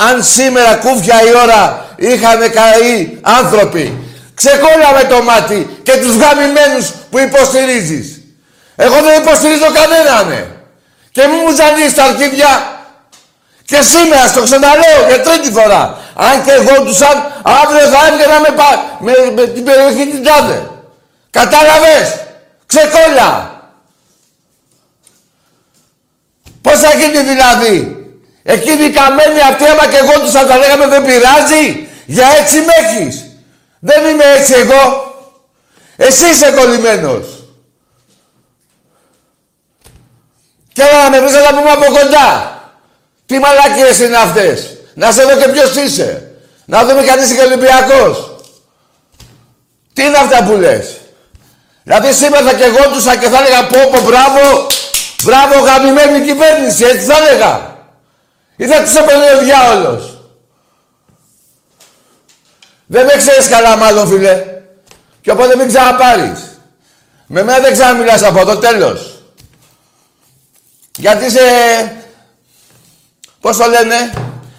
Αν 0.09 0.23
σήμερα 0.23 0.75
κούφια 0.75 1.21
η 1.29 1.31
ώρα 1.43 1.85
είχαν 1.95 2.39
καεί 2.39 3.19
άνθρωποι. 3.21 3.97
Ξεκόλαμε 4.35 5.03
το 5.09 5.21
μάτι 5.21 5.79
και 5.83 5.91
τους 5.91 6.15
γαμημένους 6.15 6.89
που 7.09 7.19
υποστηρίζεις. 7.19 8.21
Εγώ 8.75 8.95
δεν 9.01 9.21
υποστηρίζω 9.21 9.65
κανέναν. 9.73 10.27
ναι. 10.27 10.54
Και 11.15 11.27
μην 11.27 11.39
μου 11.45 11.55
ζανείς 11.55 11.93
τα 11.93 12.03
αρχίδια. 12.03 12.51
Και 13.65 13.81
σήμερα 13.81 14.27
στο 14.27 14.43
ξαναλέω 14.43 14.99
για 15.07 15.21
τρίτη 15.21 15.51
φορά. 15.51 15.97
Αν 16.15 16.43
και 16.45 16.51
εγώ 16.51 16.83
τους 16.83 17.01
αν, 17.01 17.17
αύριο 17.43 17.85
θα 17.87 18.07
έβγαινα 18.07 18.39
με, 18.39 18.49
πα- 18.55 18.97
με, 18.99 19.13
με 19.35 19.47
την 19.47 19.63
περιοχή 19.63 20.05
την 20.07 20.23
τάδε. 20.23 20.69
Κατάλαβες; 21.29 22.07
Ξεκόλα. 22.65 23.53
Πώς 26.61 26.79
θα 26.79 26.89
γίνει 26.97 27.19
δηλαδή; 27.31 27.97
Εκείνοι 28.43 28.83
οι 28.85 28.89
καμένοι 28.89 29.39
αυτοί 29.49 29.65
άμα 29.67 29.85
και 29.87 29.97
εγώ 29.97 30.19
τους 30.19 30.31
θα 30.31 30.45
τα 30.45 30.57
λέγαμε 30.57 30.87
δεν 30.87 31.05
πειράζει; 31.05 31.87
Για 32.05 32.27
έτσι 32.39 32.57
με 32.57 32.73
έχεις. 32.83 33.25
Δεν 33.79 34.05
είμαι 34.05 34.23
έτσι 34.37 34.53
εγώ. 34.53 35.13
Εσύ 35.97 36.25
είσαι 36.29 36.51
κολλημένος. 36.51 37.34
Και 40.75 40.81
έλα 40.81 41.03
να 41.03 41.09
με 41.09 41.19
βρεις 41.19 41.33
να 41.33 41.41
τα 41.41 41.55
πούμε 41.55 41.71
από 41.71 41.85
κοντά. 41.85 42.29
Τι 43.25 43.39
μαλακίες 43.39 43.99
είναι 43.99 44.17
αυτές. 44.17 44.77
Να 44.93 45.11
σε 45.11 45.23
δω 45.23 45.35
και 45.35 45.47
ποιος 45.47 45.75
είσαι. 45.75 46.31
Να 46.65 46.85
δούμε 46.85 47.03
κι 47.03 47.09
αν 47.09 47.19
είσαι 47.19 47.35
και 47.35 47.41
Ολυμπιακός. 47.41 48.35
Τι 49.93 50.03
είναι 50.03 50.17
αυτά 50.17 50.43
που 50.43 50.55
λες. 50.55 50.97
Δηλαδή 51.83 52.13
σήμερα 52.13 52.43
θα 52.45 52.53
και 52.53 52.63
εγώ 52.63 52.91
τους 52.93 53.03
και 53.03 53.29
θα 53.29 53.39
έλεγα 53.39 53.67
πω 53.67 53.79
πω 53.91 54.01
μπράβο. 54.01 54.67
Μπράβο 55.23 55.59
γαμημένη 55.59 56.25
κυβέρνηση. 56.25 56.83
Έτσι 56.83 57.05
θα 57.05 57.17
έλεγα. 57.17 57.75
Ή 58.55 58.65
θα 58.67 58.81
τους 58.81 58.95
έπαιρνε 58.95 59.25
ο 59.35 59.43
διάολος. 59.43 60.17
Δεν 62.85 63.05
με 63.05 63.13
ξέρεις 63.17 63.47
καλά 63.47 63.75
μάλλον 63.75 64.07
φίλε. 64.07 64.43
Και 65.21 65.31
οπότε 65.31 65.55
μην 65.55 65.67
ξαναπάρεις. 65.67 66.59
Με 67.27 67.43
μένα 67.43 67.59
δεν 67.59 67.71
ξαναμιλάς 67.71 68.23
από 68.23 68.39
εδώ 68.39 68.57
τέλος. 68.57 69.14
Γιατί 70.95 71.25
είσαι... 71.25 71.41
Πώς 73.41 73.57
το 73.57 73.65
λένε. 73.65 74.13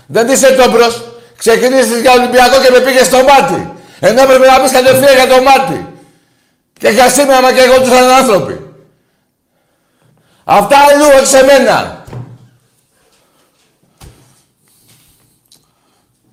Δεν 0.07 0.29
είσαι 0.29 0.53
τόμπρος. 0.53 1.05
Ξεκινήσεις 1.39 2.01
για 2.01 2.13
Ολυμπιακό 2.13 2.61
και 2.61 2.71
με 2.71 2.81
πήγε 2.81 3.05
στο 3.05 3.17
μάτι. 3.23 3.73
Ενώ 4.01 4.23
έπρεπε 4.23 4.47
να 4.47 4.61
πεις 4.61 4.73
κατευθείαν 4.73 5.15
για 5.15 5.27
το 5.27 5.43
μάτι. 5.43 5.87
Και 6.79 6.89
για 6.89 7.09
σήμερα 7.09 7.41
μα 7.41 7.53
και 7.53 7.61
εγώ 7.61 7.81
τους 7.81 7.91
άνθρωποι. 7.93 8.61
Αυτά 10.45 10.77
αλλού, 10.79 11.07
όχι 11.17 11.27
σε 11.27 11.45
μένα. 11.45 12.05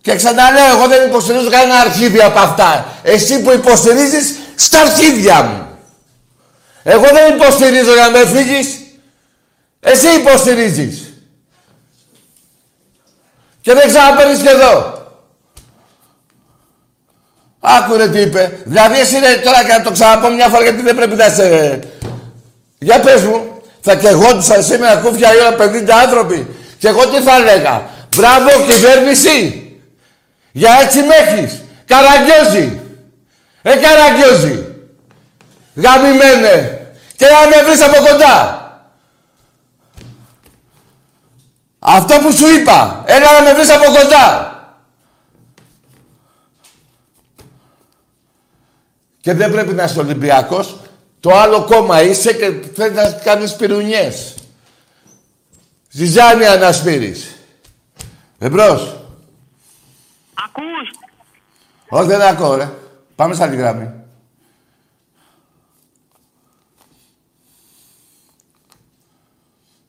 Και 0.02 0.16
ξαναλέω, 0.16 0.66
εγώ 0.66 0.88
δεν 0.88 1.08
υποστηρίζω 1.10 1.50
κανένα 1.50 1.80
αρχίδι 1.80 2.22
από 2.22 2.40
αυτά. 2.40 2.86
Εσύ 3.04 3.42
που 3.42 3.52
υποστηρίζεις 3.52 4.36
στα 4.56 4.80
αρχίδια 4.80 5.44
μου. 5.44 5.68
Εγώ 6.84 7.06
δεν 7.14 7.34
υποστηρίζω 7.34 7.94
για 7.94 8.10
να 8.10 8.18
με 8.18 8.26
φύγεις. 8.26 8.83
Εσύ 9.84 10.08
υποστηρίζεις. 10.20 11.14
Και 13.62 13.74
δεν 13.74 13.88
ξαναπαίρνεις 13.88 14.42
και 14.42 14.50
εδώ. 14.50 15.02
Άκουρε 17.60 18.10
τι 18.10 18.20
είπε. 18.20 18.60
Δηλαδή 18.64 19.00
εσύ 19.00 19.20
ρε, 19.20 19.36
τώρα 19.36 19.64
και 19.64 19.72
να 19.72 19.82
το 19.82 19.92
ξαναπώ 19.92 20.30
μια 20.30 20.48
φορά 20.48 20.64
γιατί 20.64 20.82
δεν 20.82 20.96
πρέπει 20.96 21.16
να 21.16 21.26
είσαι... 21.26 21.80
Για 22.78 23.00
πες 23.00 23.22
μου, 23.22 23.62
θα 23.82 23.96
και 23.96 24.08
εγώ 24.08 24.34
τους 24.36 24.66
σήμερα 24.66 24.96
κούφια 24.96 25.34
η 25.34 25.38
ώρα 25.38 25.56
50 25.56 25.90
άνθρωποι. 26.04 26.48
Και 26.78 26.88
εγώ 26.88 27.08
τι 27.08 27.22
θα 27.22 27.36
έλεγα. 27.36 27.90
Μπράβο 28.16 28.50
κυβέρνηση. 28.68 29.68
Για 30.52 30.72
έτσι 30.82 31.00
με 31.02 31.16
έχεις. 31.16 31.62
Καραγκιόζη. 31.86 32.80
Ε, 33.62 33.76
καραγκιόζη. 33.76 34.66
Γαμημένε. 35.76 36.80
Και 37.16 37.26
να 37.26 37.48
με 37.48 37.64
βρεις 37.64 37.82
από 37.82 37.96
κοντά. 37.96 38.63
Αυτό 41.86 42.20
που 42.20 42.32
σου 42.32 42.48
είπα. 42.48 43.04
Έλα 43.06 43.32
να 43.32 43.42
με 43.42 43.54
βρεις 43.54 43.70
από 43.70 43.86
κοντά. 43.86 44.52
Και 49.20 49.34
δεν 49.34 49.52
πρέπει 49.52 49.74
να 49.74 49.84
είσαι 49.84 50.00
Ολυμπιακός. 50.00 50.80
Το 51.20 51.30
άλλο 51.30 51.64
κόμμα 51.64 52.02
είσαι 52.02 52.34
και 52.34 52.52
θέλεις 52.76 52.96
να 52.96 53.12
κάνεις 53.12 53.56
πυρουνιές. 53.56 54.36
Ζυζάνια 55.90 56.56
να 56.56 56.72
σπείρεις. 56.72 57.36
Εμπρός. 58.40 58.98
Ακούς. 60.46 60.90
Όχι, 61.90 62.08
δεν 62.08 62.22
ακούω, 62.22 62.56
ρε. 62.56 62.72
Πάμε 63.16 63.36
σαν 63.36 63.50
τη 63.50 63.56
γραμμή. 63.56 63.94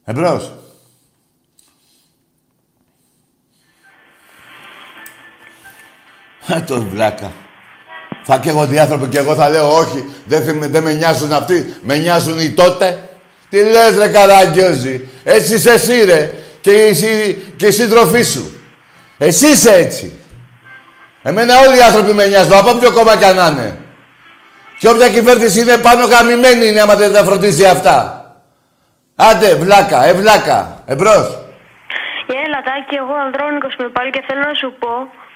Εμπρός. 0.05 0.53
Α, 6.53 6.63
το 6.63 6.83
βλάκα. 6.93 7.33
Θα 8.23 8.39
καίγονται 8.39 8.75
οι 8.75 8.79
άνθρωποι 8.79 9.07
και 9.07 9.19
εγώ 9.19 9.35
θα 9.35 9.49
λέω 9.49 9.77
όχι, 9.77 10.13
δεν, 10.25 10.59
δεν 10.61 10.83
με 10.83 10.93
νοιάζουν 10.93 11.33
αυτοί, 11.33 11.75
με 11.83 11.97
νοιάζουν 11.97 12.39
οι 12.39 12.51
τότε. 12.51 13.09
Τι 13.49 13.63
λες 13.63 13.97
ρε 13.99 14.09
καραγκιόζη, 14.09 15.09
έτσι 15.25 15.55
είσαι 15.55 15.71
εσύ 15.71 16.05
ρε 16.05 16.33
και 16.61 16.71
η, 16.71 17.35
και 17.57 17.67
η 17.67 17.71
σύντροφή 17.71 18.23
σου. 18.23 18.61
Εσύ 19.19 19.47
είσαι 19.47 19.75
έτσι. 19.75 20.19
Εμένα 21.23 21.59
όλοι 21.59 21.77
οι 21.79 21.83
άνθρωποι 21.83 22.13
με 22.13 22.27
νοιάζουν, 22.27 22.53
από 22.53 22.75
ποιο 22.75 22.93
κόμμα 22.93 23.17
κι 23.17 23.25
αν 23.25 23.53
είναι. 23.53 23.79
Και 24.79 24.89
όποια 24.89 25.09
κυβέρνηση 25.09 25.61
είναι 25.61 25.79
πάνω 25.79 26.05
γαμημένη 26.05 26.67
είναι 26.67 26.81
άμα 26.81 26.95
δεν 26.95 27.13
τα 27.13 27.25
φροντίζει 27.25 27.65
αυτά. 27.65 28.25
Άντε, 29.17 29.55
βλάκα, 29.55 30.05
ε, 30.05 30.13
βλάκα. 30.13 30.83
Εμπρός. 30.87 31.27
Έλα, 32.45 32.61
Τάκη, 32.67 32.95
εγώ 32.95 33.15
Ανδρώνικος 33.25 33.75
με 33.79 33.89
πάλι 33.89 34.11
και 34.11 34.23
θέλω 34.27 34.41
να 34.41 34.55
σου 34.55 34.75
πω 34.79 34.93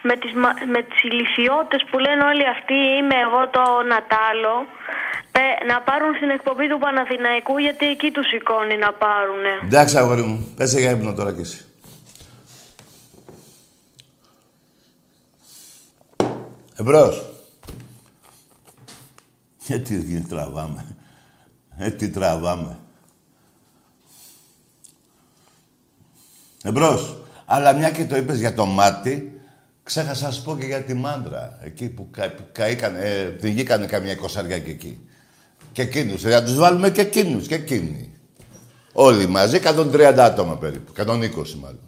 με 0.08 0.14
τις, 0.22 0.32
μα- 0.42 0.58
με 0.74 0.80
τις 0.88 0.98
ηλικιώτες 1.08 1.82
που 1.90 1.96
λένε 2.04 2.22
όλοι 2.30 2.46
αυτοί 2.54 2.76
είμαι 2.98 3.16
εγώ 3.26 3.40
το 3.56 3.64
Νατάλο 3.92 4.54
πε- 5.34 5.60
να 5.70 5.76
πάρουν 5.88 6.12
στην 6.18 6.30
εκπομπή 6.36 6.66
του 6.68 6.78
Παναθηναϊκού 6.84 7.54
γιατί 7.66 7.86
εκεί 7.94 8.10
τους 8.10 8.26
σηκώνει 8.32 8.76
να 8.84 8.90
πάρουνε. 9.02 9.52
Εντάξει, 9.64 9.96
αγόρι 9.98 10.22
μου. 10.22 10.38
Πέσε 10.56 10.78
για 10.80 10.90
ύπνο 10.90 11.12
τώρα 11.18 11.32
κι 11.34 11.40
εσύ. 11.40 11.60
Εμπρός. 16.80 17.14
Ε, 19.68 19.78
τι 19.78 20.20
τραβάμε. 20.28 20.96
Ε, 21.78 21.90
τι 21.90 22.10
τραβάμε. 22.10 22.78
Εμπρός. 26.62 27.16
Αλλά 27.46 27.72
μια 27.72 27.90
και 27.90 28.04
το 28.06 28.16
είπες 28.16 28.38
για 28.38 28.54
το 28.54 28.66
μάτι, 28.66 29.40
ξέχασα 29.88 30.26
να 30.26 30.30
σου 30.32 30.42
πω 30.42 30.56
και 30.56 30.66
για 30.66 30.82
τη 30.82 30.94
μάντρα. 30.94 31.58
Εκεί 31.62 31.88
που 31.88 32.10
κα, 32.10 32.30
που 32.30 32.42
καήκανε, 32.52 32.98
ε, 32.98 33.22
πληγήκανε 33.22 33.86
καμιά 33.86 34.12
εικοσαριά 34.12 34.58
και 34.58 34.70
εκεί. 34.70 34.98
Και 35.72 35.82
εκείνους. 35.82 36.22
Θα 36.22 36.42
τους 36.42 36.54
βάλουμε 36.56 36.90
και 36.90 37.00
εκείνους 37.00 37.46
και 37.46 37.54
εκείνοι. 37.54 38.12
Όλοι 38.92 39.26
μαζί, 39.26 39.56
130 39.56 40.24
άτομα 40.24 40.56
περίπου. 40.56 40.92
120 40.96 41.54
μάλλον. 41.60 41.80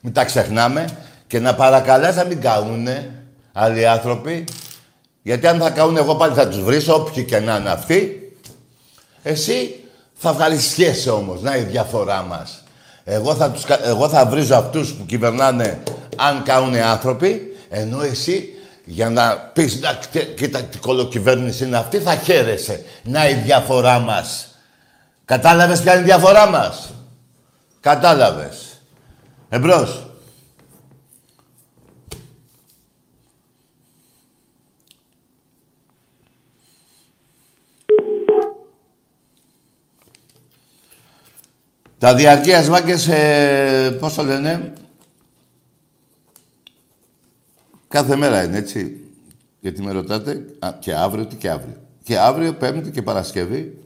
Μην 0.00 0.12
τα 0.12 0.24
ξεχνάμε 0.24 0.98
και 1.26 1.38
να 1.40 1.54
παρακαλάς 1.54 2.16
να 2.16 2.24
μην 2.24 2.40
καούνε 2.40 3.24
άλλοι 3.52 3.86
άνθρωποι. 3.86 4.44
Γιατί 5.22 5.46
αν 5.46 5.58
θα 5.58 5.70
καούν 5.70 5.96
εγώ 5.96 6.14
πάλι 6.14 6.34
θα 6.34 6.48
τους 6.48 6.62
βρίσω, 6.62 6.94
όποιοι 6.94 7.24
και 7.24 7.38
να 7.38 7.56
είναι 7.56 7.70
αυτοί. 7.70 8.32
Εσύ 9.22 9.80
θα 10.14 10.30
ευχαριστιέσαι 10.30 11.10
όμως, 11.10 11.42
να 11.42 11.56
η 11.56 11.62
διαφορά 11.62 12.22
μας. 12.22 12.64
Εγώ 13.04 13.34
θα, 13.34 13.50
τους, 13.50 13.64
κα- 13.64 13.86
εγώ 13.86 14.08
θα 14.08 14.26
βρίζω 14.26 14.56
αυτούς 14.56 14.92
που 14.92 15.06
κυβερνάνε 15.06 15.82
αν 16.16 16.42
κάουνε 16.42 16.82
άνθρωποι, 16.82 17.56
ενώ 17.68 18.02
εσύ 18.02 18.50
για 18.84 19.10
να 19.10 19.36
πεις, 19.36 19.80
να, 19.80 19.92
κτέ- 19.92 20.34
κοίτα 20.34 20.62
τι 20.62 20.78
κολοκυβέρνηση 20.78 21.64
είναι 21.64 21.76
αυτή, 21.76 21.98
θα 21.98 22.16
χαίρεσαι. 22.16 22.84
Να 23.02 23.28
η 23.28 23.34
διαφορά 23.34 23.98
μας. 23.98 24.48
Κατάλαβες 25.24 25.80
ποια 25.80 25.92
είναι 25.92 26.02
η 26.02 26.04
διαφορά 26.04 26.46
μας; 26.50 26.90
Κατάλαβες. 27.80 28.80
Εμπρός. 29.48 30.06
Τα 41.98 42.14
διαρκείας 42.14 42.68
μάγκες, 42.68 43.08
ε, 43.08 43.96
πώς 44.00 44.14
το 44.14 44.22
λένε, 44.22 44.72
κάθε 47.88 48.16
μέρα 48.16 48.44
είναι 48.44 48.56
έτσι. 48.56 49.00
Γιατί 49.60 49.82
με 49.82 49.92
ρωτάτε, 49.92 50.44
α, 50.58 50.72
και 50.78 50.94
αύριο, 50.94 51.26
τι 51.26 51.36
και 51.36 51.50
αύριο. 51.50 51.76
Και 52.02 52.18
αύριο, 52.18 52.52
Πέμπτη 52.52 52.90
και 52.90 53.02
Παρασκευή. 53.02 53.78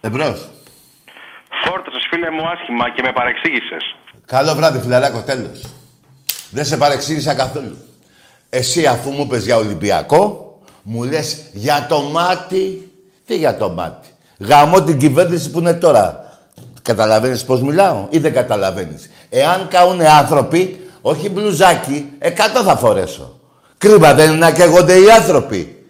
Εμπρός. 0.00 0.48
Φόρτωσες 1.64 2.06
φίλε 2.10 2.30
μου 2.30 2.48
άσχημα 2.48 2.90
και 2.90 3.02
με 3.02 3.12
παρεξήγησες. 3.12 3.96
Καλό 4.26 4.54
βράδυ, 4.54 4.78
φιλαράκο, 4.78 5.20
τέλος. 5.20 5.64
Δεν 6.50 6.64
σε 6.64 6.76
παρεξήγησα 6.76 7.34
καθόλου. 7.34 7.76
Εσύ, 8.48 8.86
αφού 8.86 9.10
μου 9.10 9.22
είπες 9.22 9.44
για 9.44 9.56
Ολυμπιακό, 9.56 10.52
μου 10.82 11.02
λες 11.02 11.42
για 11.52 11.86
το 11.88 12.00
μάτι. 12.00 12.92
Τι 13.26 13.36
για 13.36 13.56
το 13.56 13.70
μάτι; 13.70 14.08
Γαμώ 14.38 14.82
την 14.82 14.98
κυβέρνηση 14.98 15.50
που 15.50 15.58
είναι 15.58 15.74
τώρα. 15.74 16.38
Καταλαβαίνεις 16.82 17.44
πώς 17.44 17.62
μιλάω 17.62 18.06
ή 18.10 18.18
δεν 18.18 18.32
καταλαβαίνεις; 18.32 19.10
Εάν 19.28 19.68
καούνε 19.68 20.08
άνθρωποι, 20.08 20.81
όχι 21.02 21.28
μπλουζάκι, 21.28 22.12
εκατό 22.18 22.62
θα 22.62 22.76
φορέσω. 22.76 23.38
Κρίμα 23.78 24.14
δεν 24.14 24.28
είναι 24.28 24.36
να 24.38 24.50
καίγονται 24.50 24.94
οι 24.98 25.10
άνθρωποι. 25.10 25.86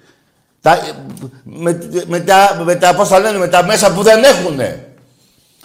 Τα, 0.60 0.78
με, 1.42 1.78
με, 2.06 2.20
τα, 2.20 2.60
με 2.64 2.74
τα, 2.74 2.94
πώς 2.94 3.08
τα 3.08 3.18
λένε, 3.20 3.38
με 3.38 3.48
τα 3.48 3.64
μέσα 3.64 3.92
που 3.92 4.02
δεν 4.02 4.24
έχουνε. 4.24 4.86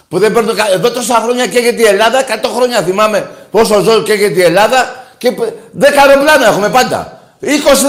Που 0.08 0.18
δεν 0.18 0.32
παίρνω... 0.32 0.52
κα- 0.52 0.70
Εδώ 0.72 0.90
τόσα 0.90 1.14
χρόνια 1.14 1.46
καίγεται 1.46 1.82
η 1.82 1.86
Ελλάδα, 1.86 2.18
100 2.22 2.24
χρόνια 2.56 2.82
θυμάμαι 2.82 3.30
πόσο 3.50 3.80
ζω 3.80 4.02
καίγεται 4.02 4.40
η 4.40 4.42
Ελλάδα 4.42 5.04
και 5.18 5.32
π- 5.32 5.40
10 5.80 5.84
αεροπλάνα 6.08 6.46
έχουμε 6.46 6.68
πάντα. 6.68 7.20
20 7.40 7.44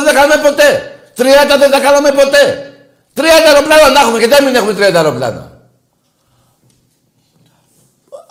δεν 0.05 0.13
κάναμε 0.13 0.41
ποτέ. 0.49 0.93
30 1.17 1.23
δεν 1.59 1.71
τα 1.71 1.79
κάναμε 1.79 2.09
ποτέ. 2.11 2.73
30 3.15 3.21
αεροπλάνα 3.47 3.89
να 3.89 3.99
έχουμε 3.99 4.19
και 4.19 4.27
δεν 4.27 4.43
μην 4.45 4.55
έχουμε 4.55 4.73
30 4.73 4.93
αεροπλάνα. 4.95 5.51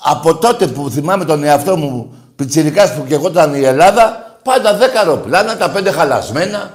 Από 0.03 0.35
τότε 0.37 0.67
που 0.67 0.91
θυμάμαι 0.91 1.25
τον 1.25 1.45
εαυτό 1.45 1.77
μου 1.77 2.15
πιτσιρικάς 2.39 2.95
που 2.95 3.05
καιγόταν 3.09 3.55
η 3.55 3.65
Ελλάδα, 3.65 4.37
πάντα 4.43 4.79
10 4.79 4.83
αεροπλάνα, 4.99 5.57
τα 5.57 5.73
5 5.77 5.91
χαλασμένα, 5.93 6.73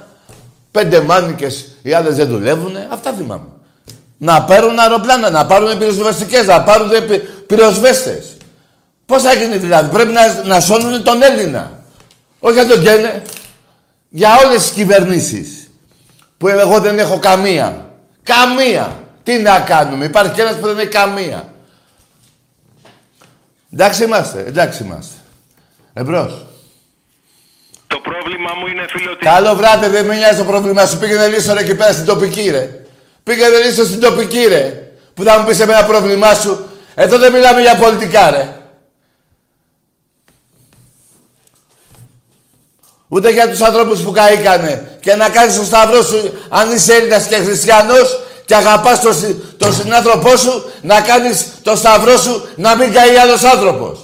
5 0.72 1.00
μάνικες, 1.00 1.68
οι 1.82 1.92
άλλες 1.92 2.16
δεν 2.16 2.28
δουλεύουνε. 2.28 2.88
Αυτά 2.90 3.12
θυμάμαι. 3.12 3.46
Να 4.18 4.42
παίρνουν 4.44 4.78
αεροπλάνα, 4.78 5.30
να 5.30 5.46
πάρουν 5.46 5.78
πυροσβεστικές, 5.78 6.46
να 6.46 6.62
πάρουν 6.62 6.88
πυ- 7.06 7.22
πυροσβέστες. 7.46 8.36
Πώς 9.06 9.22
θα 9.22 9.32
γίνει 9.32 9.56
δηλαδή, 9.56 9.90
πρέπει 9.90 10.12
να, 10.12 10.42
να 10.44 10.60
σώνουν 10.60 11.02
τον 11.02 11.22
Έλληνα. 11.22 11.70
Όχι 12.40 12.56
να 12.56 12.66
τον 12.66 12.82
καίνε. 12.82 13.22
Για 14.08 14.28
όλες 14.44 14.62
τις 14.62 14.70
κυβερνήσεις. 14.70 15.70
Που 16.38 16.48
εγώ 16.48 16.80
δεν 16.80 16.98
έχω 16.98 17.18
καμία. 17.18 17.90
Καμία. 18.22 18.98
Τι 19.22 19.38
να 19.38 19.60
κάνουμε, 19.60 20.04
υπάρχει 20.04 20.32
και 20.32 20.40
ένας 20.42 20.54
που 20.56 20.66
δεν 20.66 20.78
έχει 20.78 20.88
καμία. 20.88 21.44
Εντάξει 23.72 24.04
είμαστε, 24.04 24.44
εντάξει 24.46 24.82
είμαστε. 24.82 25.14
Εμπρός. 25.94 26.46
Το 27.86 27.98
πρόβλημα 28.00 28.50
μου 28.60 28.66
είναι 28.66 28.86
φίλε 28.88 29.10
ότι... 29.10 29.24
Καλό 29.24 29.54
βράδυ, 29.54 29.86
δεν 29.86 30.06
με 30.06 30.16
νοιάζει 30.16 30.38
το 30.38 30.44
πρόβλημά 30.44 30.86
σου. 30.86 30.98
Πήγαινε 30.98 31.26
λύσω 31.28 31.54
ρε 31.54 31.60
εκεί 31.60 31.74
πέρα 31.74 31.92
στην 31.92 32.04
τοπική, 32.04 32.50
ρε. 32.50 32.84
Πήγαινε 33.22 33.58
λύσω 33.58 33.84
στην 33.84 34.00
τοπική, 34.00 34.44
ρε. 34.48 34.88
Που 35.14 35.22
θα 35.22 35.38
μου 35.38 35.46
πεις 35.46 35.60
εμένα 35.60 35.84
πρόβλημά 35.84 36.34
σου. 36.34 36.64
Εδώ 36.94 37.18
δεν 37.18 37.32
μιλάμε 37.32 37.60
για 37.60 37.76
πολιτικά, 37.76 38.30
ρε. 38.30 38.58
Ούτε 43.08 43.30
για 43.30 43.48
τους 43.50 43.60
ανθρώπους 43.60 44.00
που 44.00 44.12
καήκανε. 44.12 44.98
Και 45.00 45.14
να 45.14 45.28
κάνεις 45.28 45.56
το 45.56 45.64
σταυρό 45.64 46.02
σου, 46.02 46.32
αν 46.48 46.74
είσαι 46.74 46.94
Έλληνας 46.94 47.26
και 47.26 47.36
χριστιανός 47.36 48.20
και 48.44 48.54
αγαπάς 48.54 49.00
τον, 49.00 49.14
συ- 49.14 49.36
τον 49.56 49.74
συνάνθρωπό 49.74 50.36
σου, 50.36 50.70
να 50.82 51.00
κάνεις 51.00 51.46
το 51.62 51.76
σταυρό 51.76 52.16
σου 52.16 52.48
να 52.56 52.76
μην 52.76 52.92
καεί 52.92 53.16
άλλος 53.16 53.42
άνθρωπος. 53.42 54.03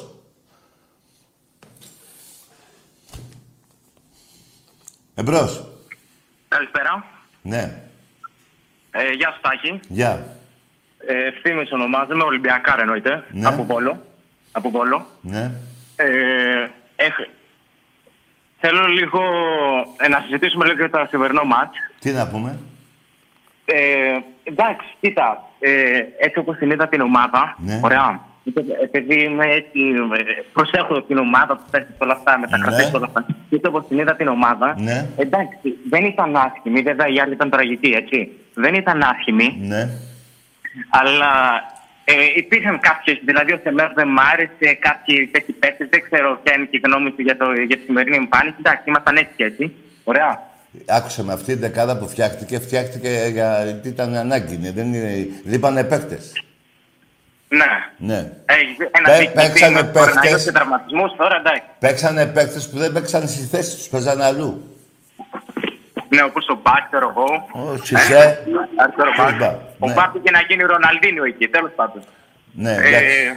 Εμπρός. 5.21 5.65
Καλησπέρα. 6.49 7.05
Ναι. 7.43 7.75
Ε, 8.91 9.11
γεια 9.13 9.31
σου 9.33 9.41
Τάκη. 9.41 9.81
Γεια. 9.89 10.27
Ε, 11.07 11.27
Ευθύμης 11.27 11.73
ονομάζομαι, 11.73 12.23
Ολυμπιακά 12.23 12.81
εννοείται. 12.81 13.25
Ναι. 13.31 13.47
Από 13.47 13.65
Βόλο. 13.65 14.05
Από 14.53 14.71
Βόλο. 14.71 15.07
Ναι. 15.21 15.51
Ε, 15.97 16.69
έχ- 16.97 17.29
θέλω 18.61 18.87
λίγο 18.87 19.21
ε, 20.01 20.09
να 20.09 20.21
συζητήσουμε 20.21 20.65
λίγο 20.65 20.77
για 20.77 20.91
το 20.91 21.07
σημερινό 21.11 21.45
μάτς. 21.45 21.77
Τι 21.99 22.11
να 22.13 22.29
πούμε; 22.29 22.59
Ε, 23.65 24.19
εντάξει, 24.45 24.87
κοίτα, 25.01 25.43
ε, 25.59 26.03
έτσι 26.19 26.39
όπως 26.39 26.57
την 26.57 26.71
είδα 26.71 26.89
την 26.89 27.01
ομάδα, 27.01 27.57
Ναι. 27.59 27.81
ωραία. 27.83 28.21
Ε, 28.45 28.85
Επειδή 28.85 29.23
είμαι 29.25 29.45
έτσι, 29.47 29.81
ε, 30.19 30.43
προσέχω 30.53 31.03
την 31.03 31.19
ομάδα 31.19 31.57
που 31.57 31.63
παίρνει 31.71 31.87
όλα 31.99 32.13
αυτά, 32.13 32.39
μετακρατές 32.39 32.91
Ναι. 32.91 32.97
όλα 32.97 33.07
αυτά. 33.07 33.27
Έτσι 33.51 33.67
όπως 33.69 33.85
την 33.89 33.99
είδα 33.99 34.15
την 34.17 34.29
ομάδα, 34.29 34.75
Ναι. 34.79 35.07
εντάξει, 35.17 35.69
δεν 35.91 36.05
ήταν 36.05 36.37
άσχημη, 36.37 36.81
βέβαια 36.83 37.07
η 37.09 37.21
άλλη 37.21 37.33
ήταν 37.33 37.51
τραγική, 37.51 37.91
έτσι. 37.91 38.31
Δεν 38.55 38.75
ήταν 38.75 39.03
άσχημη, 39.03 39.57
Ναι. 39.61 39.89
αλλά 40.91 41.31
ε, 42.05 42.13
υπήρχαν 42.37 42.81
κάποιες, 42.81 43.19
δηλαδή 43.25 43.53
ο 43.53 43.61
Σεμέρ 43.63 43.93
δεν 43.93 44.09
μ' 44.09 44.19
άρεσε, 44.33 44.75
κάποιοι 44.79 45.27
τέτοιοι 45.33 45.53
παίκτες, 45.53 45.89
δεν 45.91 46.03
ξέρω 46.11 46.41
ποια 46.43 46.55
είναι 46.57 46.65
και 46.71 46.77
η 46.77 46.81
γνώμη 46.85 47.11
του 47.11 47.23
για, 47.23 47.37
το, 47.37 47.53
για 47.53 47.77
τη 47.77 47.83
σημερινή 47.83 48.17
εμφάνιση. 48.17 48.57
Εντάξει, 48.59 48.83
ήμασταν 48.87 49.17
έτσι 49.17 49.33
και 49.37 49.45
έτσι. 49.45 49.73
Ωραία. 50.05 50.49
Άκουσα 50.89 51.23
με 51.23 51.33
αυτή 51.33 51.53
η 51.53 51.55
δεκάδα 51.55 51.99
που 51.99 52.09
φτιάχτηκε, 52.09 52.59
φτιάχτηκε 52.59 53.09
γιατί 53.65 53.89
ήταν 53.89 54.15
ανάγκη. 54.15 54.57
ναι, 54.57 54.71
Δεν 54.73 54.87
είναι... 54.95 55.27
Λείπανε 55.45 55.85
παίκτες. 55.85 56.43
Ναι. 57.59 57.71
Ναι. 57.97 58.19
Έχει 58.47 58.77
ένα 58.99 59.09
Πέ- 59.09 59.19
δίκτυο 59.19 59.43
παίξανε 59.43 59.75
με 59.83 59.91
κοροναϊό 59.93 60.21
παίχτες. 60.21 60.45
και 60.45 60.53
τραυματισμούς, 60.53 61.11
τώρα 61.17 61.37
εντάξει. 61.37 61.63
Παίξανε 61.79 62.27
παίκτες 62.27 62.69
που 62.71 62.79
δεν 62.79 62.93
παίξαν 62.93 63.29
στις 63.29 63.49
θέσεις 63.49 63.75
τους, 63.77 63.89
παίζανε 63.89 64.25
αλλού. 64.25 64.51
Ναι, 66.09 66.23
όπως 66.23 66.47
ο 66.49 66.55
Μπακ, 66.63 66.83
ξέρω 66.91 67.09
εγώ. 67.15 67.29
Ο 67.53 67.77
Σισε. 67.85 68.43
Αριστερό 68.83 69.11
Ποιος 69.11 69.27
Μπακ. 69.27 69.37
Μπακ, 69.39 69.57
Ο 69.79 69.87
ναι. 69.87 69.93
Μπακ 69.93 70.11
πήγε 70.11 70.31
να 70.31 70.41
γίνει 70.49 70.63
Ροναλντίνιο 70.63 71.25
εκεί, 71.25 71.49
τέλος 71.49 71.73
πάντων. 71.77 72.03
Ναι, 72.53 72.71
εντάξει. 72.73 73.17
Ε, 73.29 73.33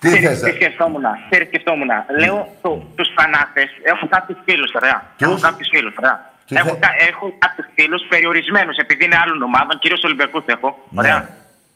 Τι 0.00 0.08
ξέρεις 0.08 0.28
θες, 0.28 0.38
τι 0.40 0.50
ρε. 0.50 0.54
σκεφτόμουν, 0.56 1.02
ξέρεις 1.30 1.48
τι 1.48 1.54
σκεφτόμουν. 1.54 1.90
Λέω 2.18 2.48
το, 2.62 2.70
τους 2.96 3.08
φανάτες, 3.16 3.68
έχω 3.82 4.04
κάποιους 4.08 4.38
φίλους, 4.44 4.70
ωραία. 4.74 4.98
Τους; 5.18 5.26
Έχω 5.28 5.38
κάποιους 5.40 5.68
φίλους, 5.74 5.94
ωραία. 6.00 6.16
Τι 6.46 6.56
Έχω, 6.56 6.68
θε- 6.68 6.78
κα- 6.84 6.96
έχω 7.10 7.24
κάποιους 7.38 7.66
φίλους 7.74 8.02
περιορισμένους, 8.08 8.76
επειδή 8.76 9.04
είναι 9.04 9.18
άλλων 9.22 9.42
ομάδων, 9.42 9.78
κυρίως 9.78 10.02
Ολυμπιακούς 10.04 10.44
έχω, 10.46 10.68
Ναι. 10.90 11.00
ωραία. 11.00 11.28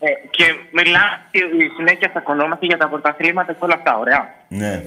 Ε, 0.03 0.11
και 0.31 0.45
μιλάμε 0.71 1.21
συνέχεια 1.77 2.09
στα 2.09 2.21
κονόμαστε 2.21 2.67
για 2.67 2.77
τα 2.77 2.89
πρωταθλήματα 2.89 3.53
και 3.53 3.59
όλα 3.65 3.75
αυτά, 3.75 3.99
ωραία. 3.99 4.35
Ναι. 4.49 4.85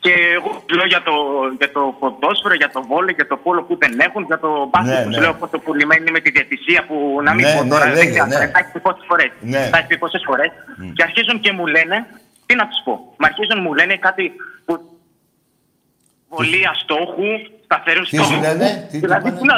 Και 0.00 0.12
εγώ 0.36 0.64
λέω 0.74 0.86
για 0.86 1.02
το, 1.02 1.12
για 1.58 1.70
το 1.72 1.96
ποδόσφαιρο, 1.98 2.54
για 2.54 2.70
το 2.70 2.82
βόλιο, 2.82 3.14
για 3.14 3.26
το 3.26 3.36
πόλο 3.36 3.62
που 3.62 3.76
δεν 3.78 4.00
έχουν, 4.00 4.24
για 4.24 4.38
το 4.38 4.68
μπάσκετ 4.70 4.94
Ναι, 4.96 5.02
που 5.02 5.08
ναι. 5.08 5.14
σου 5.14 5.20
λέω 5.20 5.34
πόσο 5.34 5.58
πουλημένη 5.58 6.00
είναι 6.00 6.10
με 6.10 6.20
τη 6.20 6.30
διατησία 6.30 6.84
που 6.86 7.20
να 7.22 7.34
μην 7.34 7.46
Ναι, 7.46 7.54
πω 7.56 7.62
ναι, 7.62 7.68
τώρα, 7.68 7.86
λέγε, 7.86 7.96
δεν 7.98 8.10
ξέρω, 8.10 8.26
ναι. 8.26 8.34
θα 8.54 8.58
έχει 8.58 8.72
πει 8.72 8.80
πόσες 8.80 9.04
φορές. 9.08 9.30
Ναι. 9.40 9.62
Θα 9.72 9.78
έχει 9.78 9.86
πει 9.86 9.98
πόσες 9.98 10.22
φορές. 10.26 10.50
Και 10.94 11.02
αρχίζουν 11.02 11.40
και 11.40 11.52
μου 11.52 11.66
λένε, 11.66 12.06
τι 12.46 12.54
να 12.54 12.66
τους 12.68 12.80
πω, 12.84 13.14
μα 13.18 13.26
αρχίζουν 13.26 13.58
μου 13.62 13.74
λένε 13.74 13.96
κάτι 13.96 14.32
που 14.64 14.72
βολία 16.28 16.72
στόχου, 16.82 17.26
σταθερούς 17.64 18.08
Τι 18.08 18.16
στόχους. 18.16 18.34
σου 18.34 18.40
λένε, 18.40 18.88
τι 18.90 18.98
δηλαδή, 18.98 19.28
είπανε; 19.28 19.40
τι 19.40 19.46
να... 19.46 19.56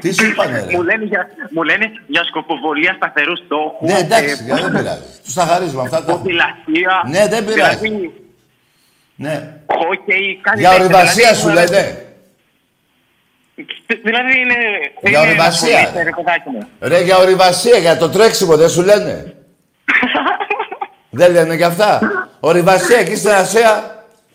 Τι 0.00 0.12
σου 0.12 0.26
είπανε, 0.26 0.64
ρε; 0.68 0.76
μου, 0.76 0.82
λένε 0.82 1.04
για, 1.04 1.26
μου 1.50 1.62
λένε 1.62 1.86
για 2.06 2.24
σκοποβολία 2.24 2.92
σταθερούς 2.96 3.38
στόχους. 3.44 3.88
Ναι, 3.90 3.98
εντάξει, 3.98 4.44
ε, 4.50 4.54
δεν 4.54 4.70
πειράζει. 4.76 5.02
Τους 5.24 5.34
τα 5.34 5.42
χαρίζουμε 5.46 5.82
αυτά. 5.82 6.04
τα- 6.04 6.12
ποδηλασία. 6.12 6.92
Ναι, 7.06 7.26
δεν 7.28 7.44
πειράζει. 7.44 7.76
Δηλαδή, 7.78 8.12
Ναι. 9.14 9.52
χόκεϊ, 9.66 10.38
κάτι 10.42 10.60
Για 10.60 10.68
τέτοιο. 10.70 10.84
ορειβασία 10.84 11.14
Δηλαδή, 11.14 11.36
σου 11.40 11.48
μου 11.48 11.54
λένε. 11.54 12.02
Δηλαδή 14.02 14.38
είναι. 14.38 14.54
Για 15.00 15.10
είναι 15.20 15.28
ορειβασία. 15.28 15.76
ασχολείται, 15.78 16.02
ρε 16.02 16.10
παιδάκι 16.10 16.48
μου. 16.48 16.68
Ρε 16.80 17.00
για 17.02 17.16
ορειβασία, 17.16 17.76
για 17.78 17.96
το 17.96 18.08
τρέξιμο 18.08 18.56
δεν 18.56 18.68
σου 18.68 18.82
λένε. 18.82 19.34
δεν 21.10 21.32
λένε 21.32 21.56
κι 21.56 21.62
αυτά. 21.62 22.00
Ορειβασία 22.40 22.98
εκεί 22.98 23.16
στην 23.16 23.30
Ασία. 23.30 23.92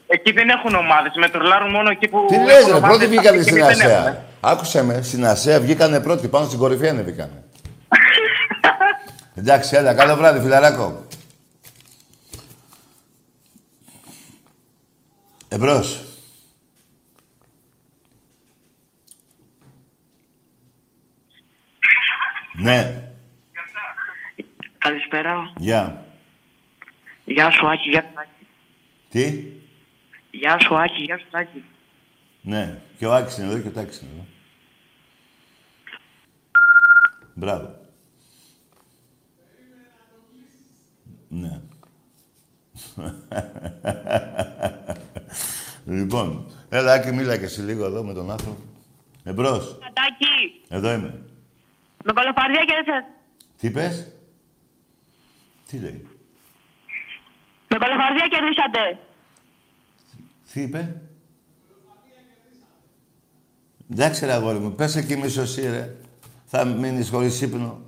Εκεί 0.07 0.31
δεν 0.31 0.49
έχουν 0.49 0.75
ομάδες. 0.75 1.11
Με 1.15 1.29
τρολάρουν 1.29 1.71
μόνο 1.71 1.89
εκεί 1.89 2.07
που. 2.07 2.25
Τι 2.27 2.33
έχουν 2.35 2.45
λες 2.45 2.65
ρε, 2.65 2.71
ομάδες, 2.73 2.87
πρώτοι 2.89 3.07
βγήκανε 3.07 3.37
εκεί 3.37 3.49
στην 3.49 3.55
δεν 3.55 3.65
Ασία. 3.69 4.25
Έχουμε. 4.43 4.51
Άκουσε 4.51 4.83
με, 4.83 5.01
στην 5.01 5.25
Ασία 5.25 5.59
βγήκανε 5.59 5.99
πρώτοι, 6.01 6.27
πάνω 6.27 6.45
στην 6.45 6.59
κορυφή 6.59 6.89
ανεβήκανε. 6.89 7.43
Εντάξει, 9.35 9.75
έλα, 9.75 9.93
καλό 9.93 10.15
βράδυ, 10.15 10.39
φιλαράκο. 10.39 11.05
Εμπρός. 15.47 16.01
Ναι, 22.55 23.07
Καλησπέρα. 24.77 25.53
γεια. 25.57 26.05
Γεια 27.25 27.51
σου 27.51 27.67
Άκη, 27.69 27.89
γεια 27.89 28.01
σου 28.01 28.13
Άκη. 28.19 28.47
Τι, 29.09 29.43
Γεια 30.31 30.59
σου 30.59 30.77
Άκη, 30.77 31.01
γεια 31.03 31.17
σου 31.17 31.27
Άκη. 31.31 31.63
ναι, 32.41 32.77
και 32.97 33.05
ο 33.05 33.13
Άκης 33.13 33.37
είναι 33.37 33.47
εδώ 33.47 33.59
και 33.59 33.67
ο 33.67 33.71
Τάκης 33.71 33.99
είναι 33.99 34.09
εδώ. 34.13 34.25
Μπράβο. 37.33 37.81
Ναι. 41.27 41.61
λοιπόν, 45.85 46.51
έλα 46.69 46.93
Άκη, 46.93 47.11
μίλα 47.11 47.37
και 47.37 47.45
εσύ 47.45 47.61
λίγο 47.61 47.85
εδώ 47.85 48.03
με 48.03 48.13
τον 48.13 48.31
άνθρωπο. 48.31 48.57
Εμπρός. 49.23 49.77
Κατάκι, 49.79 50.61
Εδώ 50.69 50.93
είμαι. 50.93 51.21
με 52.03 52.13
κολοφαρδία 52.13 52.65
και 52.65 52.73
δεν 52.85 53.05
Τι 53.57 53.67
είπες; 53.67 54.11
Τι 55.67 55.79
λέει; 55.79 56.07
Με 57.69 57.77
κολοφαρδία 57.77 58.27
κερδίσατε. 58.29 58.99
Τι 60.53 60.61
είπε; 60.61 61.01
Εντάξει 63.91 64.25
ρε 64.25 64.31
αγόρι 64.33 64.59
μου, 64.59 64.75
πες 64.75 64.95
εκεί 64.95 65.15
μισοσύ 65.17 65.61
ρε. 65.61 65.95
Θα 66.55 66.65
μείνεις 66.65 67.09
χωρίς 67.09 67.41
ύπνο. 67.41 67.81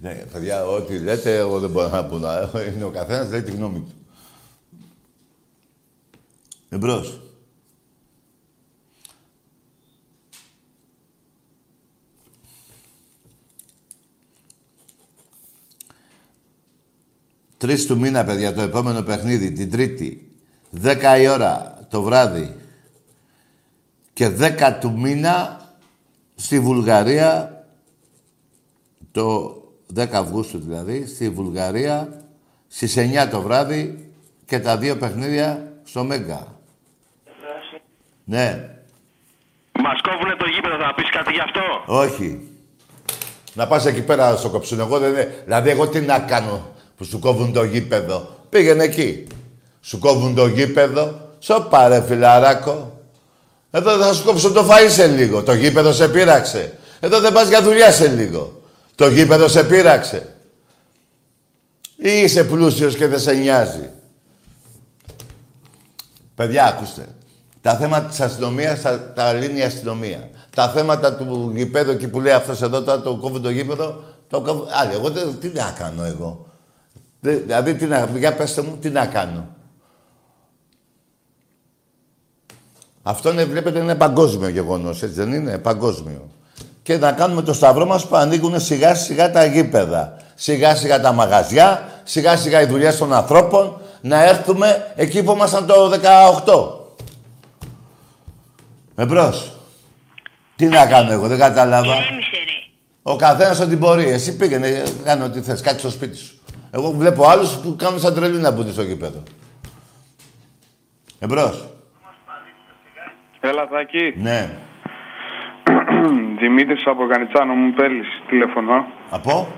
Ναι, 0.00 0.14
παιδιά, 0.14 0.66
ό,τι 0.66 0.98
λέτε, 0.98 1.36
εγώ 1.36 1.58
δεν 1.58 1.70
μπορώ 1.70 1.88
να 1.88 2.04
πω 2.04 2.18
να 2.18 2.50
Είναι 2.74 2.84
ο 2.84 2.90
καθένας, 2.90 3.30
λέει 3.30 3.42
τη 3.42 3.50
γνώμη 3.50 3.78
του. 3.78 3.92
Εμπρός. 6.68 7.20
Τρεις 17.56 17.86
του 17.86 17.98
μήνα, 17.98 18.24
παιδιά, 18.24 18.54
το 18.54 18.60
επόμενο 18.60 19.02
παιχνίδι, 19.02 19.52
την 19.52 19.70
Τρίτη. 19.70 20.32
Δέκα 20.70 21.18
η 21.20 21.28
ώρα 21.28 21.86
το 21.90 22.02
βράδυ. 22.02 22.57
Και 24.18 24.28
δέκα 24.28 24.78
του 24.78 24.98
μήνα 24.98 25.60
στη 26.34 26.60
Βουλγαρία, 26.60 27.64
το 29.12 29.56
10 29.94 30.06
Αυγούστου 30.12 30.58
δηλαδή, 30.58 31.06
στη 31.06 31.30
Βουλγαρία, 31.30 32.22
στις 32.68 32.96
9 32.96 33.28
το 33.30 33.40
βράδυ 33.40 34.10
και 34.44 34.58
τα 34.58 34.76
δύο 34.76 34.96
παιχνίδια 34.96 35.72
στο 35.84 36.04
Μέγκα. 36.04 36.46
Ναι, 38.24 38.68
Μας 39.82 40.00
κόβουνε 40.00 40.36
το 40.36 40.46
γήπεδο, 40.46 40.76
θα 40.76 40.94
πεις 40.94 41.10
κάτι 41.10 41.32
γι' 41.32 41.40
αυτό; 41.40 41.60
όχι. 41.86 42.48
Να 43.54 43.66
πας 43.66 43.86
εκεί 43.86 44.02
πέρα 44.02 44.36
στο 44.36 44.48
κοψούν. 44.48 44.80
Εγώ 44.80 44.98
δεν 44.98 45.10
είναι. 45.10 45.42
Δηλαδή, 45.44 45.70
εγώ 45.70 45.88
τι 45.88 46.00
να 46.00 46.18
κάνω 46.18 46.72
που 46.96 47.04
σου 47.04 47.18
κόβουν 47.18 47.52
το 47.52 47.64
γήπεδο. 47.64 48.28
Πήγαινε 48.48 48.84
εκεί. 48.84 49.26
Σου 49.80 49.98
κόβουν 49.98 50.34
το 50.34 50.46
γήπεδο. 50.46 51.20
Σοπα 51.38 51.88
ρε 51.88 52.02
φιλαράκο. 52.02 52.97
Εδώ 53.70 53.98
θα 53.98 54.12
σου 54.12 54.24
κόψω 54.24 54.52
το 54.52 54.66
φαΐ 54.70 54.88
σε 54.90 55.06
λίγο. 55.06 55.42
Το 55.42 55.52
γήπεδο 55.54 55.92
σε 55.92 56.08
πείραξε. 56.08 56.72
Εδώ 57.00 57.20
δεν 57.20 57.32
πας 57.32 57.48
για 57.48 57.62
δουλειά 57.62 57.92
σε 57.92 58.08
λίγο. 58.08 58.62
Το 58.94 59.08
γήπεδο 59.08 59.48
σε 59.48 59.64
πείραξε. 59.64 60.34
Ή 61.96 62.10
είσαι 62.10 62.44
πλούσιος 62.44 62.96
και 62.96 63.06
δεν 63.06 63.20
σε 63.20 63.32
νοιάζει. 63.32 63.90
Παιδιά, 66.34 66.66
ακούστε. 66.66 67.06
Τα 67.60 67.76
θέματα 67.76 68.08
της 68.08 68.20
αστυνομίας 68.20 68.80
τα, 68.82 69.12
τα 69.12 69.32
λύνει 69.32 69.58
η 69.58 69.62
αστυνομία. 69.62 70.28
Τα 70.54 70.68
θέματα 70.68 71.14
του 71.14 71.52
γηπέδου 71.54 71.90
εκεί 71.90 72.08
που 72.08 72.20
λέει 72.20 72.32
αυτός 72.32 72.62
εδώ 72.62 72.82
τώρα 72.82 73.00
το 73.00 73.16
κόβει 73.16 73.40
το 73.40 73.50
γήπεδο, 73.50 74.02
το 74.28 74.40
κόβει... 74.40 74.62
Άλλοι, 74.80 74.92
εγώ 74.92 75.10
δεν- 75.10 75.38
τι 75.40 75.48
να 75.48 75.74
κάνω 75.78 76.04
εγώ; 76.04 76.46
Δε- 77.20 77.34
δηλαδή, 77.34 77.74
τι 77.74 77.84
να, 77.84 78.08
για 78.16 78.34
πέστε 78.34 78.62
μου, 78.62 78.76
τι 78.80 78.90
να 78.90 79.06
κάνω; 79.06 79.48
Αυτό 83.08 83.30
είναι, 83.30 83.44
βλέπετε, 83.44 83.78
είναι 83.78 83.94
παγκόσμιο 83.94 84.48
γεγονός, 84.48 85.02
έτσι 85.02 85.14
δεν 85.14 85.32
είναι, 85.32 85.58
παγκόσμιο. 85.58 86.28
Και 86.82 86.96
να 86.96 87.12
κάνουμε 87.12 87.42
το 87.42 87.52
σταυρό 87.52 87.86
μας 87.86 88.06
που 88.06 88.16
ανοίγουν 88.16 88.60
σιγά 88.60 88.94
σιγά 88.94 89.30
τα 89.30 89.44
γήπεδα. 89.44 90.16
Σιγά 90.34 90.74
σιγά 90.74 91.00
τα 91.00 91.12
μαγαζιά, 91.12 91.88
σιγά 92.04 92.36
σιγά 92.36 92.60
οι 92.60 92.66
δουλειές 92.66 92.96
των 92.96 93.12
ανθρώπων, 93.12 93.80
να 94.00 94.24
έρθουμε 94.24 94.92
εκεί 94.94 95.22
που 95.22 95.32
ήμασταν 95.32 95.66
το 95.66 95.90
18. 96.44 96.80
Εμπρός. 98.94 99.52
Τι 100.56 100.66
να 100.66 100.86
κάνω 100.86 101.12
εγώ, 101.12 101.26
δεν 101.26 101.38
κατάλαβα. 101.38 101.86
Ηρέμησε 101.86 102.12
ρε. 102.12 102.72
Ο 103.02 103.16
καθένας 103.16 103.60
ό,τι 103.60 103.76
μπορεί. 103.76 104.10
Εσύ 104.10 104.36
πήγαινε, 104.36 104.82
κάνε 105.04 105.24
ό,τι 105.24 105.40
θες, 105.40 105.60
κάτσε 105.60 105.78
στο 105.78 105.90
σπίτι 105.90 106.16
σου. 106.16 106.38
Εγώ 106.70 106.90
βλέπω 106.90 107.28
άλλους 107.28 107.50
που 107.50 107.76
κάνουν 107.76 108.00
σαν 108.00 108.14
τρελή 108.14 108.38
να 108.38 108.50
μπουν 108.50 108.72
στο 108.72 108.82
γήπεδο. 108.82 109.22
Εμπρό. 111.18 111.76
Έλα, 113.40 113.66
Θάκη. 113.66 114.14
Ναι. 114.16 114.50
Δημήτρης 116.38 116.86
από 116.86 117.04
Γιαννιτσάνο 117.04 117.54
μου 117.54 117.72
πέλης 117.72 118.22
τηλεφωνώ. 118.28 118.86
Από; 119.10 119.48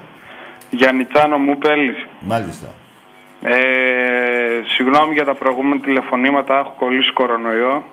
Γιαννιτσάνο 0.70 1.38
μου 1.38 1.58
πέλης. 1.58 2.06
Μάλιστα. 2.20 2.68
Ε, 3.42 4.62
συγγνώμη 4.66 5.12
για 5.12 5.24
τα 5.24 5.34
προηγούμενα 5.34 5.80
τηλεφωνήματα, 5.80 6.58
έχω 6.58 6.74
κολλήσει 6.78 7.12
κορονοϊό. 7.12 7.84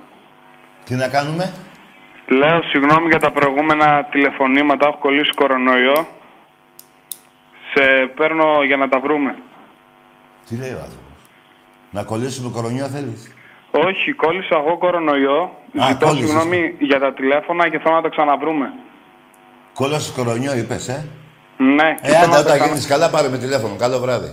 Τι 0.86 0.96
να 0.96 1.08
κάνουμε; 1.08 1.54
Λέω 2.28 2.62
συγγνώμη 2.62 3.08
για 3.10 3.20
τα 3.20 3.32
προηγούμενα 3.32 4.08
τηλεφωνήματα, 4.12 4.88
έχω 4.88 4.98
κολλήσει 4.98 5.34
κορονοϊό. 5.34 6.08
Σε 7.74 8.12
παίρνω 8.16 8.64
για 8.64 8.78
να 8.78 8.90
τα 8.90 9.00
βρούμε. 9.00 9.36
Τι 10.50 10.56
λέει 10.56 10.72
ο 10.72 10.78
άνθρωπος; 10.78 11.22
Να 11.92 12.04
κολλήσουμε 12.04 12.50
κορονιά 12.54 12.88
θέλεις; 12.88 13.34
Όχι, 13.86 14.12
κόλλησα 14.14 14.56
εγώ 14.58 14.78
κορονοϊό. 14.78 15.42
Α, 15.82 15.88
Ζητώ 15.88 16.06
κόλλησες. 16.06 16.30
συγγνώμη 16.30 16.76
για 16.80 17.00
τα 17.00 17.14
τηλέφωνα 17.14 17.70
και 17.70 17.80
θέλω 17.80 17.96
να 17.96 18.02
τα 18.02 18.10
ξαναβρούμε. 18.10 18.66
Κόλλασες 19.74 20.12
κορονιό, 20.12 20.56
είπες, 20.58 20.88
ε; 20.88 21.06
Ναι, 21.58 21.96
και 22.02 22.08
Ε, 22.08 22.12
θέλω 22.12 22.18
άντε, 22.18 22.28
να 22.28 22.34
τα 22.34 22.40
όταν 22.40 22.58
ξανα- 22.58 22.74
γίνει 22.74 22.86
καλά, 22.86 23.10
πάρε 23.10 23.30
με 23.30 23.38
τηλέφωνο. 23.38 23.76
Καλό 23.76 24.00
βράδυ. 24.00 24.32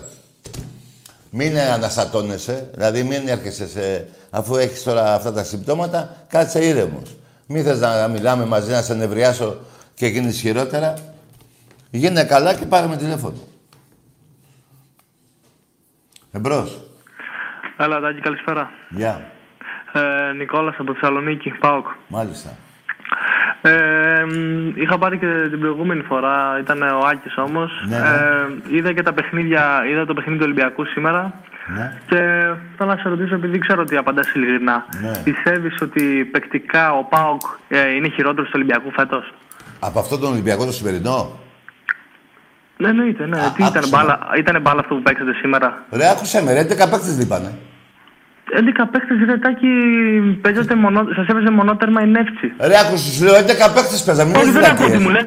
Μην 1.31 1.59
αναστατώνεσαι, 1.59 2.71
δηλαδή 2.75 3.03
μην 3.03 3.29
έρχεσαι 3.29 3.69
σε... 3.69 4.09
αφού 4.31 4.57
έχεις 4.57 4.83
τώρα 4.83 5.15
αυτά 5.15 5.33
τα 5.33 5.45
συμπτώματα, 5.45 6.17
κάτσε 6.29 6.65
ήρεμος. 6.67 7.17
Μην 7.47 7.65
θες 7.65 7.81
να 7.81 8.09
μιλάμε 8.09 8.45
μαζί, 8.45 8.71
να 8.71 8.83
σε 8.83 8.95
νευριάσω 8.95 9.57
και 9.95 10.07
γίνεις 10.07 10.41
χειρότερα. 10.41 10.95
Γίνε 11.91 12.25
καλά 12.25 12.55
και 12.55 12.67
πάρε 12.67 12.87
με 12.87 12.97
τηλέφωνο. 12.97 13.37
Εμπρός. 16.33 16.81
Έλα, 17.79 18.01
Τάκη, 18.01 18.21
καλησπέρα. 18.21 18.71
Γεια. 18.89 19.33
Ε, 19.97 20.33
Νικόλας 20.37 20.75
από 20.79 20.93
Θεσσαλονίκη, 20.95 21.51
ΠΑΟΚ. 21.51 21.87
Μάλιστα. 22.09 22.51
Ε, 23.63 24.25
μ, 24.25 24.69
είχα 24.75 24.99
πάρει 24.99 25.19
και 25.19 25.27
την 25.51 25.61
προηγούμενη 25.61 26.03
φορά, 26.03 26.59
ήταν 26.61 26.83
ο 26.83 27.07
Άκης 27.11 27.37
όμως. 27.37 27.71
Ναι, 27.89 27.99
ναι. 27.99 28.05
Ε, 28.05 28.77
είδα 28.77 28.93
και 28.93 29.03
τα 29.03 29.13
παιχνίδια, 29.13 29.83
είδα 29.91 30.07
το 30.07 30.15
παιχνίδι 30.15 30.39
του 30.39 30.45
Ολυμπιακού 30.47 30.85
σήμερα. 30.85 31.33
Ναι. 31.77 31.99
Και 32.07 32.17
θέλω 32.77 32.91
να 32.91 32.97
σε 32.97 33.09
ρωτήσω, 33.09 33.35
επειδή 33.35 33.59
ξέρω 33.59 33.83
ότι 33.83 33.97
απαντάς 33.97 34.35
ειλικρινά. 34.35 34.85
Ναι. 35.03 35.11
Πιστεύεις 35.25 35.81
ότι 35.83 36.29
παικτικά 36.33 36.93
ο 36.93 37.05
ΠΑΟΚ 37.05 37.41
ε, 37.69 37.95
είναι 37.95 38.09
χειρότερος 38.09 38.47
του 38.47 38.53
Ολυμπιακού 38.57 38.91
φέτος; 38.93 39.33
Από 39.81 39.99
αυτόν 39.99 40.21
τον 40.21 40.33
Ολυμπιακό 40.33 40.65
το 40.65 40.73
σημερινό; 40.73 41.39
Ναι, 42.77 42.89
εννοείται, 42.89 43.27
ναι. 43.27 43.39
Α, 43.39 43.53
Τι 43.53 43.63
ήταν 43.63 43.77
άκουσα. 43.77 43.97
μπάλα, 43.97 44.19
ήτανε 44.39 44.59
μπάλα 44.59 44.81
αυτό 44.81 44.95
που 44.95 45.03
παίξατε 45.03 45.33
σήμερα; 45.33 45.85
Ρε, 45.93 46.09
άκουσε 46.11 46.43
με, 46.43 46.53
ρε, 46.53 46.63
10 46.63 46.67
παίκτες 46.67 47.19
λείπανε. 47.19 47.53
11 48.53 48.89
παίκτες 48.93 49.19
ρετάκι 49.27 49.67
παίζατε 50.43 50.75
μονό, 50.75 51.01
σας 51.17 51.27
έπαιζε 51.29 51.51
μονότερμα 51.51 52.01
η 52.03 52.07
Νεύτσι. 52.07 52.53
Ρε, 52.61 52.79
άκουσε, 52.79 53.13
σου 53.13 53.25
λέω 53.25 53.35
11 53.35 53.71
παίκτες 53.75 54.03
παίζανε. 54.03 54.31
Μην 54.31 54.37
Όχι, 54.41 54.45
λες 54.53 54.55
δεν 54.55 54.65
ακούω 54.65 54.87
τι 54.87 54.91
βλακίες. 54.91 55.03
μου 55.03 55.11
λες. 55.11 55.27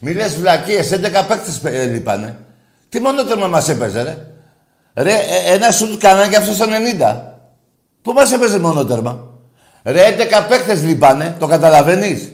Μη 0.00 0.12
λες 0.12 0.36
βλακίες, 0.38 0.92
11 0.92 1.26
παίκτες 1.28 1.64
ε, 1.64 1.84
λείπανε. 1.84 2.36
Τι 2.88 3.00
μόνο 3.00 3.24
τέρμα 3.24 3.46
μας 3.46 3.68
έπαιζε, 3.68 4.02
ρε. 4.02 4.16
Ρε, 5.02 5.12
ε, 5.12 5.54
ένα 5.54 5.70
σουτ 5.70 6.00
κανένα 6.00 6.28
και 6.28 6.36
αυτός 6.36 6.54
στο 6.54 6.66
90. 6.66 7.16
Πού 8.02 8.12
μας 8.12 8.32
έπαιζε 8.32 8.58
μόνο 8.58 8.84
τέρμα. 8.84 9.28
Ρε, 9.84 10.00
11 10.08 10.46
παίκτες 10.48 10.82
λείπανε, 10.84 11.36
το 11.38 11.46
καταλαβαίνεις. 11.46 12.32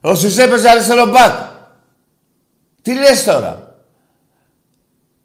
Ο 0.00 0.14
Σις 0.14 0.38
έπαιζε 0.38 0.68
αριστερό 0.68 1.06
μπακ. 1.06 1.32
Τι 2.82 2.94
λες 2.94 3.24
τώρα. 3.24 3.76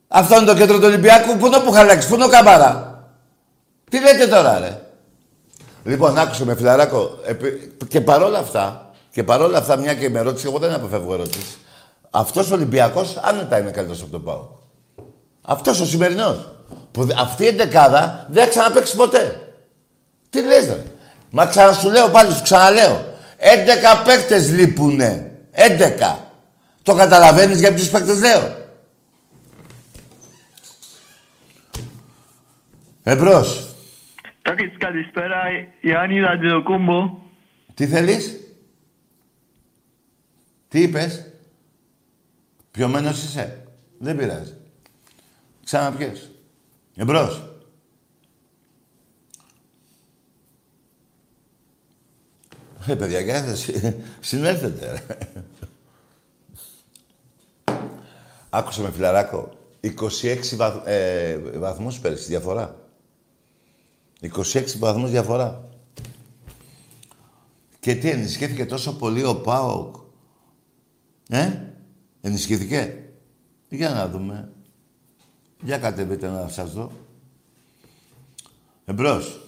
Αυτό 0.08 0.36
είναι 0.38 0.46
το 0.46 0.56
κέντρο 0.56 0.78
του 0.78 0.86
Ολυμπιακού. 0.86 1.38
Πού 1.38 1.46
είναι 1.46 1.56
ο 1.56 1.62
Πουχαλάκης, 1.62 2.08
πού 2.08 2.16
είναι 2.16 2.24
ο 2.24 2.28
Καμπάρα. 2.28 2.87
Τι 3.90 4.00
λέτε 4.00 4.28
τώρα, 4.28 4.60
ρε; 4.60 4.82
Λοιπόν, 5.84 6.18
άκουσε 6.18 6.46
με 6.46 6.56
φιλαράκο. 6.56 7.20
επί- 7.26 7.88
Και 7.88 8.02
παρόλα 8.02 8.40
αυτά, 8.40 8.92
και 9.12 9.24
παρόλα 9.24 9.58
αυτά, 9.58 9.76
μια 9.78 9.94
και 9.94 10.10
με 10.10 10.22
ρώτησε, 10.22 10.48
εγώ 10.48 10.58
δεν 10.60 10.74
αποφεύγω 10.74 11.14
ερώτηση. 11.14 11.56
Αυτός 12.10 12.52
ο 12.52 12.54
Ολυμπιακός 12.54 13.18
άνετα 13.22 13.60
είναι 13.60 13.72
καλύτερος 13.72 14.02
από 14.02 14.12
τον 14.12 14.24
Πάο. 14.24 14.48
Αυτός 15.42 15.80
ο 15.80 15.86
σημερινός. 15.86 16.52
Που 16.92 17.04
δε- 17.06 17.14
αυτή 17.18 17.44
η 17.44 17.48
εντεκάδα 17.48 18.26
δεν 18.30 18.44
θα 18.44 18.50
ξαναπέξει 18.50 18.96
ποτέ. 18.96 19.54
Τι 20.30 20.42
λες 20.42 20.66
ρε; 20.66 20.84
Μα 21.30 21.46
ξανασου 21.46 21.90
λέω 21.90 22.10
πάλι, 22.10 22.34
σου 22.34 22.42
ξαναλέω. 22.44 23.06
11 23.38 24.02
παίκτες 24.06 24.50
λείπουνε. 24.52 25.32
11. 25.52 26.18
Το 26.84 26.94
καταλαβαίνεις 26.94 27.60
για 27.60 27.74
ποιους 27.74 27.90
παίκτες 27.90 28.20
λέω. 28.20 28.56
Εμπρός. 33.04 33.66
Τάκη, 34.48 34.68
καλησπέρα. 34.78 35.38
Ιωάννη 35.82 36.24
Αντζοκούμπο. 36.24 37.20
Τι 37.74 37.88
θέλεις; 37.88 38.40
Τι 40.68 40.82
είπες; 40.82 41.32
Πιωμένος 42.72 43.24
είσαι; 43.24 43.68
Δεν 43.98 44.18
πειράζει. 44.18 44.54
Ξαναπιες. 45.64 46.32
Εμπρός. 46.96 47.44
Ε, 52.88 52.96
παιδιά, 52.96 53.20
για 53.20 53.56
συ- 53.56 53.96
συνέλθετε. 54.20 54.92
ρε. 54.92 55.28
Άκουσα 58.50 58.82
με 58.82 58.92
φιλαράκο. 58.92 59.52
26 59.82 60.56
βαθ, 60.56 60.88
ε, 60.88 61.38
βαθμούς 61.38 62.00
πέρυσι, 62.00 62.28
διαφορά. 62.28 62.87
26 64.22 64.78
βαθμούς 64.80 65.10
διαφορά. 65.12 65.70
Και 67.80 67.96
τι, 67.96 68.10
ενισχύθηκε 68.10 68.66
τόσο 68.66 68.98
πολύ 68.98 69.24
ο 69.24 69.42
ΠΑΟΚ; 69.42 69.96
Ε, 71.30 71.52
ενισχύθηκε; 72.22 73.04
Για 73.70 73.90
να 73.90 74.08
δούμε. 74.08 74.52
Για 75.62 75.78
κατεβείτε 75.78 76.28
να 76.30 76.48
σας 76.48 76.74
δω. 76.74 76.92
Εμπρός. 78.86 79.42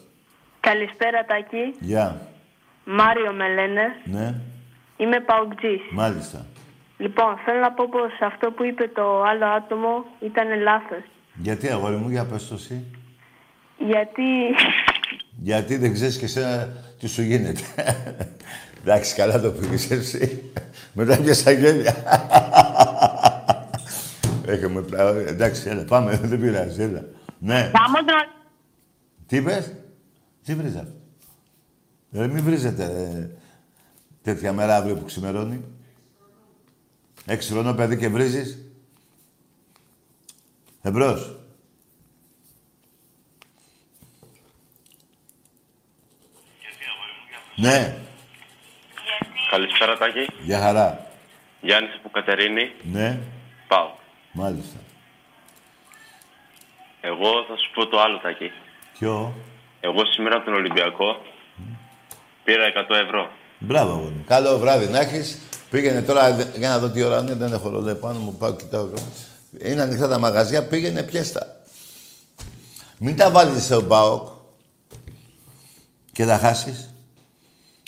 Καλησπέρα 0.60 1.26
Τάκη. 1.26 1.76
Γεια. 1.80 2.28
Μάριο 2.86 3.32
με 3.34 3.48
λένε. 3.54 3.82
Ναι, 4.06 4.42
Είμαι 4.98 5.20
παουτζής. 5.20 5.82
μάλιστα. 5.92 6.46
Λοιπόν, 6.98 7.38
θέλω 7.46 7.60
να 7.60 7.72
πω 7.72 7.90
πως 7.90 8.12
αυτό 8.22 8.52
που 8.52 8.64
είπε 8.64 8.88
το 8.88 9.24
άλλο 9.24 9.46
άτομο 9.46 10.06
ήταν 10.20 10.62
λάθος. 10.62 11.04
Γιατί, 11.34 11.70
αγόρι 11.70 11.96
μου, 11.96 12.10
για 12.10 12.26
πες 12.26 12.48
το 12.48 12.54
εσύ. 12.54 12.86
Γιατί 13.88 14.24
Γιατί 15.42 15.78
δεν 15.78 15.94
ξέρεις 15.94 16.18
και 16.18 16.26
εσένα 16.26 16.74
τι 17.00 17.08
σου 17.08 17.22
γίνεται. 17.22 17.62
Εντάξει, 18.82 19.16
καλά 19.16 19.40
το 19.42 19.52
πήγες 19.52 19.92
εσύ. 19.92 20.52
Μετά 20.94 21.18
πιάσα 21.18 21.52
γέλια. 21.52 21.96
Έχουμε 24.46 24.82
πλάω. 24.82 25.14
Εντάξει, 25.14 25.70
έλα, 25.70 25.84
πάμε. 25.84 26.18
Δεν 26.18 26.40
πειράζει, 26.40 26.82
έλα. 26.82 27.06
Ναι. 27.40 27.72
Τι 29.26 29.38
είπες; 29.38 29.74
Τι 30.44 30.56
βρίζα; 30.56 30.88
Ε, 32.12 32.28
μην 32.28 32.44
βρίζετε 32.44 32.84
ε, 32.84 33.30
τέτοια 34.22 34.54
μέρα 34.54 34.76
αύριο 34.76 34.96
που 34.96 35.06
ξημερώνει. 35.06 35.64
Έξι 37.26 37.52
χρονών 37.52 37.76
παιδί 37.76 37.98
και 37.98 38.10
βρίζεις. 38.10 38.58
Εμπρός. 40.82 41.39
Ναι, 47.60 47.96
Καλησπέρα, 49.52 49.98
Τάκη. 49.98 50.28
για 50.44 50.60
χαρά. 50.60 51.06
Γιάννης 51.62 51.94
από 52.00 52.10
Κατερίνη. 52.10 52.72
Ναι, 52.92 53.20
Πάω. 53.68 53.90
μάλιστα. 54.32 54.78
Εγώ 57.02 57.30
θα 57.48 57.58
σου 57.58 57.72
πω 57.74 57.88
το 57.88 58.00
άλλο, 58.02 58.18
Τάκη. 58.18 58.52
Ποιο; 59.00 59.34
Εγώ 59.80 60.06
σήμερα 60.14 60.36
από 60.36 60.46
τον 60.46 60.54
Ολυμπιακό 60.54 61.22
πήρα 62.44 62.64
100 62.90 62.96
ευρώ. 62.96 63.32
Μπράβο, 63.60 63.92
αγόρι 63.92 64.14
μου. 64.14 64.24
Καλό 64.28 64.58
βράδυ 64.58 64.88
να 64.88 65.00
έχεις. 65.00 65.40
Πήγαινε 65.70 66.02
τώρα, 66.02 66.34
δε- 66.34 66.58
για 66.58 66.70
να 66.70 66.80
δω 66.80 66.90
τι 66.90 67.04
ώρα 67.04 67.20
είναι, 67.20 67.34
δεν 67.34 67.54
έχω 67.54 67.70
ρολόι 67.70 67.96
πάνω 67.96 68.20
μου, 68.20 68.36
πάω 68.38 68.56
κοιτάω. 68.56 68.86
εδώ. 68.86 68.98
Είναι 69.64 69.82
ανοιχτά 69.82 70.08
τα 70.08 70.20
μαγαζιά, 70.20 70.68
πήγαινε 70.68 71.04
πιέστα. 71.04 71.62
Μην 72.98 73.16
τα 73.18 73.32
βάλεις 73.32 73.64
στο 73.64 73.84
ΠΑΟΚ 73.84 74.28
και 76.12 76.26
τα 76.26 76.38
χάσεις. 76.38 76.89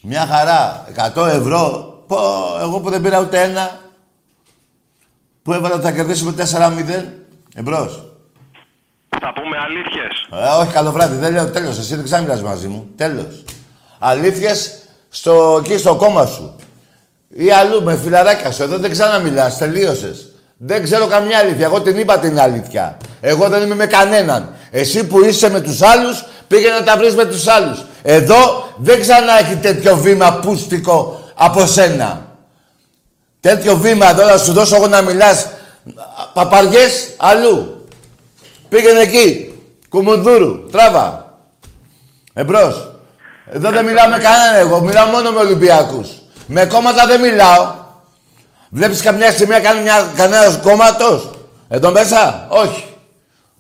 Μια 0.02 0.26
χαρά, 0.26 0.86
100 1.16 1.28
ευρώ. 1.28 1.94
Πω, 2.08 2.18
εγώ 2.62 2.80
που 2.80 2.90
δεν 2.90 3.02
πήρα 3.02 3.20
ούτε 3.20 3.42
ένα, 3.42 3.80
που 5.44 5.54
έβαλα 5.54 5.76
ότι 5.76 5.84
θα 5.84 5.92
κερδίσουμε 5.92 6.32
4-0, 6.32 7.06
εμπρός. 7.56 8.12
Θα 9.22 9.34
πούμε 9.34 9.58
αλήθειες. 9.58 10.28
Ε, 10.32 10.62
όχι, 10.62 10.72
καλό 10.72 10.92
βράδυ. 10.92 11.16
Δεν 11.16 11.34
λέω 11.34 11.50
τέλος. 11.50 11.78
Εσύ 11.78 11.96
δεν 11.96 12.04
ξαναμιλάς 12.04 12.42
μαζί 12.42 12.68
μου. 12.68 12.90
Τέλος. 12.96 13.44
Αλήθειες 14.00 14.80
στο, 15.10 15.62
εκεί 15.64 15.78
στο 15.78 15.96
κόμμα 15.96 16.26
σου. 16.26 16.56
Ή 17.30 17.52
αλλού 17.52 17.84
με 17.84 17.98
φιλαράκια 17.98 18.52
σου. 18.52 18.64
Εδώ 18.64 18.78
δεν 18.78 18.92
ξαναμιλάς. 18.92 19.58
Τελείωσες. 19.58 20.32
Δεν 20.58 20.84
ξέρω 20.84 21.08
καμιά 21.08 21.38
αλήθεια. 21.38 21.66
Εγώ 21.66 21.82
την 21.82 21.98
είπα 21.98 22.20
την 22.20 22.40
αλήθεια. 22.40 22.98
Εγώ 23.22 23.50
δεν 23.50 23.64
είμαι 23.64 23.76
με 23.76 23.86
κανέναν. 23.86 24.56
Εσύ 24.72 25.08
που 25.08 25.24
είσαι 25.24 25.50
με 25.50 25.62
τους 25.62 25.82
άλλους, 25.82 26.26
πήγαινε 26.52 26.80
να 26.80 26.84
τα 26.84 26.98
βρεις 26.98 27.16
με 27.16 27.26
τους 27.26 27.48
άλλους. 27.48 27.86
Εδώ 28.02 28.70
δεν 28.78 29.02
ξανά 29.02 29.40
έχει 29.40 29.56
τέτοιο 29.56 29.98
βήμα 29.98 30.34
πούστικο 30.34 31.22
από 31.36 31.66
σένα. 31.66 32.26
Τέτοιο 33.40 33.78
βήμα 33.78 34.10
εδώ 34.10 34.26
να 34.26 34.38
σου 34.38 34.54
δώσω 34.54 34.76
εγώ 34.76 34.88
να 34.88 35.02
μιλάς 35.02 35.48
παπαριές 36.34 37.10
αλλού. 37.18 37.86
Πήγαινε 38.70 39.00
εκεί. 39.00 39.54
Κουμουνδούρου. 39.90 40.70
Τράβα. 40.72 41.36
Εμπρός. 42.34 42.92
Εδώ 43.52 43.70
δεν 43.70 43.86
μιλάω 43.86 44.08
με 44.10 44.18
κανέναν 44.18 44.56
εγώ. 44.56 44.82
Μιλάω 44.82 45.06
μόνο 45.06 45.32
με 45.32 45.40
Ολυμπιακούς. 45.40 46.10
Με 46.46 46.66
κόμματα 46.66 47.06
δεν 47.06 47.22
μιλάω. 47.22 47.74
Βλέπεις 48.70 49.02
καμιά 49.02 49.32
σημεία 49.32 49.60
κάνει 49.60 49.82
μια, 49.82 50.12
κανένας 50.16 50.60
κόμματος; 50.64 51.30
Εδώ 51.70 51.92
μέσα; 51.92 52.48
Όχι. 52.50 52.86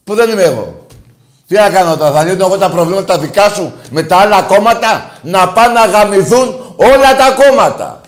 Πού 0.03 0.15
δεν 0.15 0.29
είμαι 0.29 0.43
εγώ; 0.43 0.80
Τι 1.51 1.57
να 1.57 1.69
κάνω 1.69 1.97
τώρα, 1.97 2.11
θα 2.11 2.23
λύνω 2.23 2.45
εγώ 2.45 2.57
τα 2.57 2.69
προβλήματα 2.69 3.17
δικά 3.19 3.49
σου 3.49 3.73
με 3.89 4.03
τα 4.03 4.17
άλλα 4.17 4.41
κόμματα; 4.41 5.11
Να 5.21 5.47
πάνε 5.47 5.73
να 5.73 5.85
γαμηθούν 5.85 6.75
όλα 6.75 7.15
τα 7.17 7.43
κόμματα. 7.43 8.01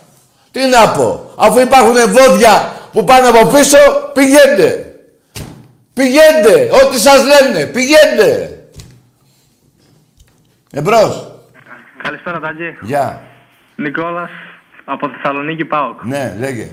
Τι 0.52 0.66
να 0.66 0.90
πω, 0.90 1.34
αφού 1.38 1.60
υπάρχουν 1.60 1.94
βόδια 1.94 2.72
που 2.92 3.04
πάνε 3.04 3.28
από 3.28 3.46
πίσω, 3.48 3.78
πηγαίνετε. 4.14 4.96
Πηγαίνετε, 5.94 6.70
ό,τι 6.84 7.00
σας 7.00 7.24
λένε, 7.24 7.66
πηγαίνετε. 7.66 8.58
Εμπρός. 10.72 11.32
Καλησπέρα, 12.04 12.40
Τάκη. 12.40 12.78
Γεια. 12.82 13.22
Νικόλας, 13.76 14.30
από 14.86 15.10
Θεσσαλονίκη 15.10 15.66
ΠΑΟΚ. 15.66 16.04
Ναι, 16.04 16.36
λέγε. 16.40 16.72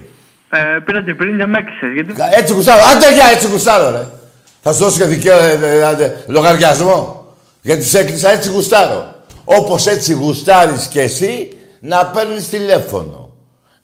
Ε, 0.51 0.79
πήρα 0.85 1.03
και 1.03 1.15
πριν 1.15 1.39
και 1.39 1.47
με 1.47 1.59
έκλεισες, 1.59 1.93
γιατί... 1.95 2.13
Κα- 2.13 2.37
Έτσι 2.39 2.53
γουστάρω. 2.53 2.81
Άντε 2.97 3.13
γεια, 3.13 3.27
έτσι 3.27 3.49
γουστάρω, 3.49 3.91
ρε. 3.91 4.05
Θα 4.63 4.73
σου 4.73 4.79
δώσω 4.79 4.99
και 4.99 5.05
δικαίω, 5.05 5.39
ε, 5.39 5.59
ε, 5.63 5.85
άντε, 5.85 6.25
λογαριασμό. 6.27 7.25
Γιατί 7.63 7.85
σε 7.85 7.99
έκλεισα, 7.99 8.31
έτσι 8.31 8.51
γουστάρω. 8.51 9.15
Όπως 9.45 9.87
έτσι 9.87 10.13
γουστάρεις 10.13 10.87
κι 10.87 10.99
εσύ, 10.99 11.57
να 11.81 12.07
παίρνεις 12.07 12.49
τηλέφωνο. 12.49 13.31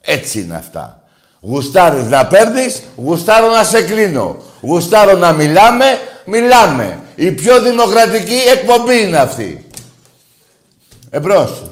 Έτσι 0.01 0.39
είναι 0.39 0.55
αυτά. 0.55 1.01
Γουστάρεις 1.39 2.03
να 2.03 2.25
παίρνεις, 2.25 2.83
γουστάρω 2.95 3.47
να 3.49 3.63
σε 3.63 3.81
κλείνω. 3.81 4.37
Γουστάρω 4.61 5.17
να 5.17 5.31
μιλάμε, 5.31 5.85
μιλάμε. 6.25 6.99
Η 7.15 7.31
πιο 7.31 7.61
δημοκρατική 7.61 8.39
εκπομπή 8.53 9.01
είναι 9.01 9.17
αυτή. 9.17 9.65
Εμπρός. 11.09 11.63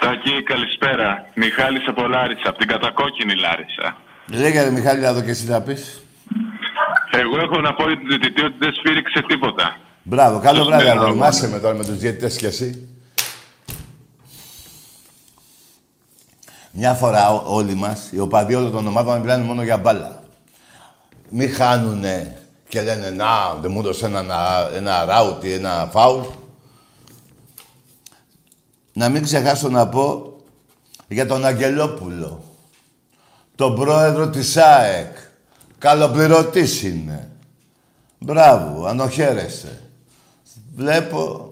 Τάκη, 0.00 0.42
καλησπέρα. 0.42 1.26
Μιχάλης 1.34 1.88
από 1.88 2.06
Λάρισα, 2.06 2.48
από 2.48 2.58
την 2.58 2.68
κατακόκκινη 2.68 3.34
Λάρισα. 3.34 3.96
Λέγε 4.26 4.62
ρε 4.62 4.70
Μιχάλη, 4.70 5.00
να 5.00 5.12
δω 5.12 5.20
και 5.20 5.30
εσύ 5.30 5.46
να 5.46 5.60
πεις. 5.60 6.01
Εγώ 7.14 7.38
έχω 7.40 7.60
να 7.60 7.74
πω 7.74 7.86
για 7.86 7.96
τον 7.96 8.06
διαιτητή 8.08 8.44
ότι 8.44 8.54
δεν 8.58 8.72
σφύριξε 8.74 9.22
τίποτα. 9.28 9.76
Μπράβο, 10.02 10.38
καλό 10.40 10.56
Στο 10.56 10.64
βράδυ, 10.64 10.82
σημερινό 10.82 11.02
αγόρι. 11.04 11.18
αγώνα. 11.20 11.36
Άσε 11.36 11.48
με 11.48 11.58
τώρα 11.58 11.74
με 11.74 11.84
τους 11.84 11.96
διαιτητές 11.98 12.36
κι 12.36 12.46
εσύ. 12.46 12.88
Μια 16.72 16.94
φορά 16.94 17.30
ό- 17.34 17.42
όλοι 17.56 17.74
μας, 17.74 18.08
οι 18.12 18.18
οπαδοί 18.18 18.54
όλων 18.54 18.72
των 18.72 18.86
ομάδων, 18.86 19.20
μιλάνε 19.20 19.44
μόνο 19.44 19.62
για 19.62 19.76
μπάλα. 19.78 20.22
Μη 21.28 21.46
χάνουνε 21.46 22.36
και 22.68 22.82
λένε 22.82 23.10
«Να, 23.10 23.54
δεν 23.60 23.70
μου 23.70 23.80
έδωσε 23.80 24.06
ένα, 24.06 24.18
ένα, 24.20 24.70
ένα 24.74 25.04
ράουτ 25.04 25.44
ή 25.44 25.52
ένα 25.52 25.88
φάουλ». 25.92 26.20
Να 28.92 29.08
μην 29.08 29.22
ξεχάσω 29.22 29.68
να 29.68 29.88
πω 29.88 30.36
για 31.08 31.26
τον 31.26 31.44
Αγγελόπουλο, 31.44 32.42
τον 33.54 33.74
πρόεδρο 33.74 34.28
της 34.28 34.56
ΑΕΚ. 34.56 35.16
Καλοπληρωτής 35.82 36.82
είναι. 36.82 37.28
Μπράβο, 38.18 38.86
ανοχαίρεστε. 38.86 39.80
Βλέπω... 40.76 41.50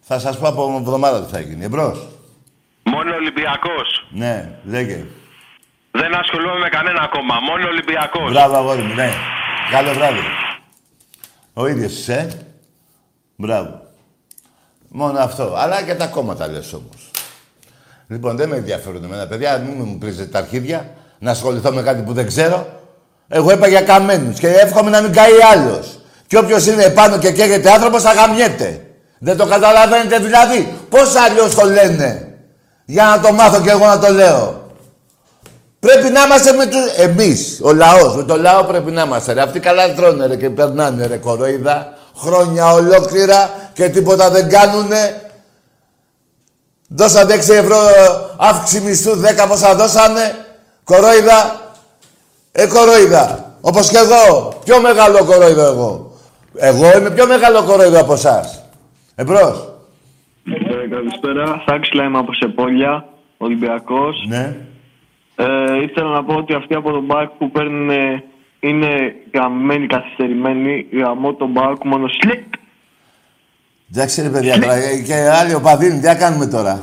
Θα 0.00 0.18
σας 0.18 0.38
πω 0.38 0.48
από 0.48 0.76
εβδομάδα 0.80 1.24
τι 1.24 1.32
θα 1.32 1.40
γίνει. 1.40 1.64
Εμπρός. 1.64 2.08
Μόνο 2.82 3.14
Ολυμπιακός. 3.14 4.06
Ναι, 4.10 4.58
λέγε. 4.64 5.06
Δεν 5.90 6.14
ασχολούμαι 6.14 6.58
με 6.58 6.68
κανένα 6.68 7.08
κόμμα. 7.08 7.34
Μόνο 7.40 7.68
Ολυμπιακός. 7.68 8.32
Μπράβο, 8.32 8.56
αγόρι 8.56 8.82
μου, 8.82 8.94
ναι. 8.94 9.10
Καλό 9.70 9.92
βράδυ. 9.92 10.20
Ο 11.54 11.66
ίδιος 11.66 11.92
είσαι. 11.92 12.46
Μπράβο. 13.36 13.82
Μόνο 14.88 15.18
αυτό. 15.18 15.54
Αλλά 15.56 15.82
και 15.82 15.94
τα 15.94 16.06
κόμματα 16.06 16.48
λες 16.48 16.72
όμως. 16.72 17.10
Λοιπόν, 18.08 18.36
δεν 18.36 18.48
με 18.48 18.56
ενδιαφέρουν 18.56 19.04
εμένα, 19.04 19.26
παιδιά. 19.26 19.58
Μην 19.58 19.86
μου 19.86 19.98
πρίζετε 19.98 20.30
τα 20.30 20.38
αρχίδια. 20.38 20.94
Να 21.18 21.30
ασχοληθώ 21.30 21.72
με 21.72 21.82
κάτι 21.82 22.02
που 22.02 22.12
δεν 22.12 22.26
ξέρω. 22.26 22.79
Εγώ 23.32 23.52
είπα 23.52 23.68
για 23.68 23.80
καμένους 23.80 24.38
και 24.38 24.48
εύχομαι 24.48 24.90
να 24.90 25.00
μην 25.00 25.12
καεί 25.12 25.32
άλλος. 25.52 26.00
Και 26.26 26.38
όποιος 26.38 26.66
είναι 26.66 26.84
επάνω 26.84 27.18
και 27.18 27.32
καίγεται 27.32 27.70
άνθρωπος 27.70 28.02
θα 28.02 28.12
γαμιέται. 28.12 28.80
Δεν 29.18 29.36
το 29.36 29.46
καταλαβαίνετε 29.46 30.18
δηλαδή. 30.18 30.78
Πώς 30.88 31.14
αλλιώς 31.14 31.54
το 31.54 31.66
λένε. 31.66 32.34
Για 32.84 33.04
να 33.04 33.20
το 33.20 33.32
μάθω 33.32 33.60
και 33.60 33.70
εγώ 33.70 33.86
να 33.86 33.98
το 33.98 34.12
λέω. 34.12 34.70
Πρέπει 35.80 36.10
να 36.10 36.22
είμαστε 36.22 36.52
με 36.52 36.66
τους... 36.66 36.86
Εμείς, 36.96 37.60
ο 37.62 37.72
λαός, 37.72 38.16
με 38.16 38.22
το 38.22 38.36
λαό 38.36 38.64
πρέπει 38.64 38.90
να 38.90 39.02
είμαστε. 39.02 39.32
Ρε. 39.32 39.40
Αυτοί 39.40 39.60
καλά 39.60 39.94
τρώνε 39.94 40.26
ρε, 40.26 40.36
και 40.36 40.50
περνάνε 40.50 41.06
ρε 41.06 41.16
κοροϊδά. 41.16 41.92
Χρόνια 42.16 42.72
ολόκληρα 42.72 43.50
και 43.72 43.88
τίποτα 43.88 44.30
δεν 44.30 44.48
κάνουνε. 44.48 45.20
Δώσανε 46.88 47.34
6 47.34 47.38
ευρώ 47.38 47.78
αύξηση 48.36 48.80
μισθού, 48.80 49.20
10 49.44 49.48
πόσα 49.48 49.74
δώσανε. 49.74 50.34
Κορόιδα. 50.84 51.59
Ε, 52.52 52.66
κορόιδα. 52.66 53.54
Όπως 53.60 53.90
και 53.90 53.96
εγώ. 53.96 54.52
Πιο 54.64 54.80
μεγάλο 54.80 55.24
κορόιδο 55.24 55.66
εγώ. 55.66 56.12
Εγώ 56.54 56.98
είμαι 56.98 57.10
πιο 57.10 57.26
μεγάλο 57.26 57.62
κορόιδο 57.62 58.00
από 58.00 58.12
εσάς. 58.12 58.64
Εμπρός. 59.14 59.68
Ε, 60.44 60.88
καλησπέρα, 60.88 61.62
Σάξλα 61.66 62.04
είμαι 62.04 62.18
από 62.18 62.32
Σεπόλια, 62.34 63.04
Ολυμπιακός. 63.36 64.24
Ναι. 64.28 64.56
Ε, 65.36 65.82
ήθελα 65.82 66.10
να 66.10 66.24
πω 66.24 66.34
ότι 66.34 66.54
αυτοί 66.54 66.74
από 66.74 66.90
τον 66.90 67.04
Μπάκ 67.04 67.28
που 67.28 67.50
παίρνουν 67.50 67.90
ε, 67.90 68.24
είναι 68.60 69.14
γαμμένοι, 69.34 69.86
καθυστερημένοι. 69.86 70.86
Γαμώ 70.92 71.34
τον 71.34 71.48
Μπάκ 71.50 71.84
μόνο 71.84 72.08
σλικ. 72.08 72.44
Εντάξει 73.92 74.22
ρε 74.22 74.28
παιδιά 74.28 74.60
τώρα, 74.60 74.74
ε, 74.74 74.96
και 74.96 75.14
άλλοι 75.14 75.54
οπαδίνοι, 75.54 76.00
τι 76.00 76.06
να 76.06 76.14
κάνουμε 76.14 76.46
τώρα; 76.46 76.80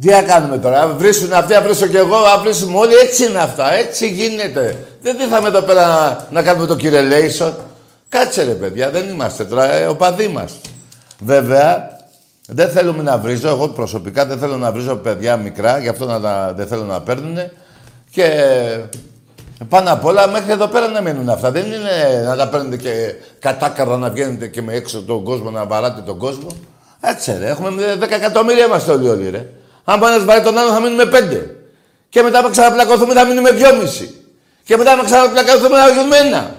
Τι 0.00 0.08
να 0.08 0.22
κάνουμε 0.22 0.58
τώρα, 0.58 0.82
αν 0.82 0.94
βρίσκουν 0.98 1.32
αυτοί, 1.32 1.52
να 1.52 1.60
βρίσκω 1.60 1.86
κι 1.86 1.96
εγώ, 1.96 2.18
να 2.20 2.38
βρίσκουμε 2.38 2.78
όλοι, 2.78 2.94
έτσι 2.94 3.24
είναι 3.24 3.38
αυτά, 3.38 3.72
έτσι 3.72 4.08
γίνεται. 4.08 4.86
Δεν 5.02 5.18
ήρθαμε 5.18 5.48
εδώ 5.48 5.60
πέρα 5.60 5.86
να, 5.86 6.26
να 6.30 6.42
κάνουμε 6.42 6.66
το 6.66 6.76
κυρελέισον. 6.76 7.54
Κάτσε 8.08 8.42
ρε 8.44 8.52
παιδιά, 8.52 8.90
δεν 8.90 9.08
είμαστε 9.08 9.44
τώρα, 9.44 9.72
ε, 9.72 9.86
οπαδοί 9.86 10.28
μας. 10.28 10.52
Βέβαια, 11.18 11.98
δεν 12.46 12.70
θέλουμε 12.70 13.02
να 13.02 13.18
βρίζω, 13.18 13.48
εγώ 13.48 13.68
προσωπικά 13.68 14.26
δεν 14.26 14.38
θέλω 14.38 14.56
να 14.56 14.72
βρίζω 14.72 14.96
παιδιά 14.96 15.36
μικρά, 15.36 15.78
γι' 15.78 15.88
αυτό 15.88 16.06
να 16.06 16.20
τα, 16.20 16.52
δεν 16.56 16.66
θέλω 16.66 16.84
να 16.84 17.00
παίρνουν. 17.00 17.36
Και 18.10 18.28
πάνω 19.68 19.92
απ' 19.92 20.04
όλα 20.04 20.28
μέχρι 20.28 20.52
εδώ 20.52 20.66
πέρα 20.66 20.88
να 20.88 21.00
μείνουν 21.00 21.28
αυτά. 21.28 21.50
Δεν 21.50 21.64
είναι 21.66 22.24
να 22.26 22.36
τα 22.36 22.48
παίρνετε 22.48 22.76
και 22.76 23.14
κατάκαρα 23.38 23.96
να 23.96 24.10
βγαίνετε 24.10 24.46
και 24.46 24.62
με 24.62 24.74
έξω 24.74 25.02
τον 25.02 25.24
κόσμο, 25.24 25.50
να 25.50 25.64
βαράτε 25.64 26.00
τον 26.00 26.18
κόσμο. 26.18 26.48
Έτσι 27.00 27.36
ρε, 27.38 27.48
έχουμε 27.48 27.70
10 28.00 28.02
εκατομμύρια 28.10 28.64
είμαστε 28.64 28.92
όλοι 28.92 29.08
όλοι 29.08 29.30
ρε. 29.30 29.46
Αν 29.90 30.00
πάνε 30.00 30.16
να 30.16 30.24
βαράει 30.24 30.42
τον 30.42 30.58
άλλο 30.58 30.70
θα 30.70 30.80
μείνουμε 30.80 31.06
πέντε. 31.06 31.56
Και 32.08 32.22
μετά 32.22 32.38
άμα 32.38 32.50
ξαναπλακωθούμε 32.50 33.14
θα 33.14 33.24
μείνουμε 33.24 33.50
δυόμιση. 33.50 34.24
Και 34.64 34.76
μετά 34.76 34.92
άμα 34.92 35.04
ξαναπλακωθούμε 35.04 35.76
θα 35.78 35.94
μείνουμε 35.94 36.16
ένα. 36.16 36.54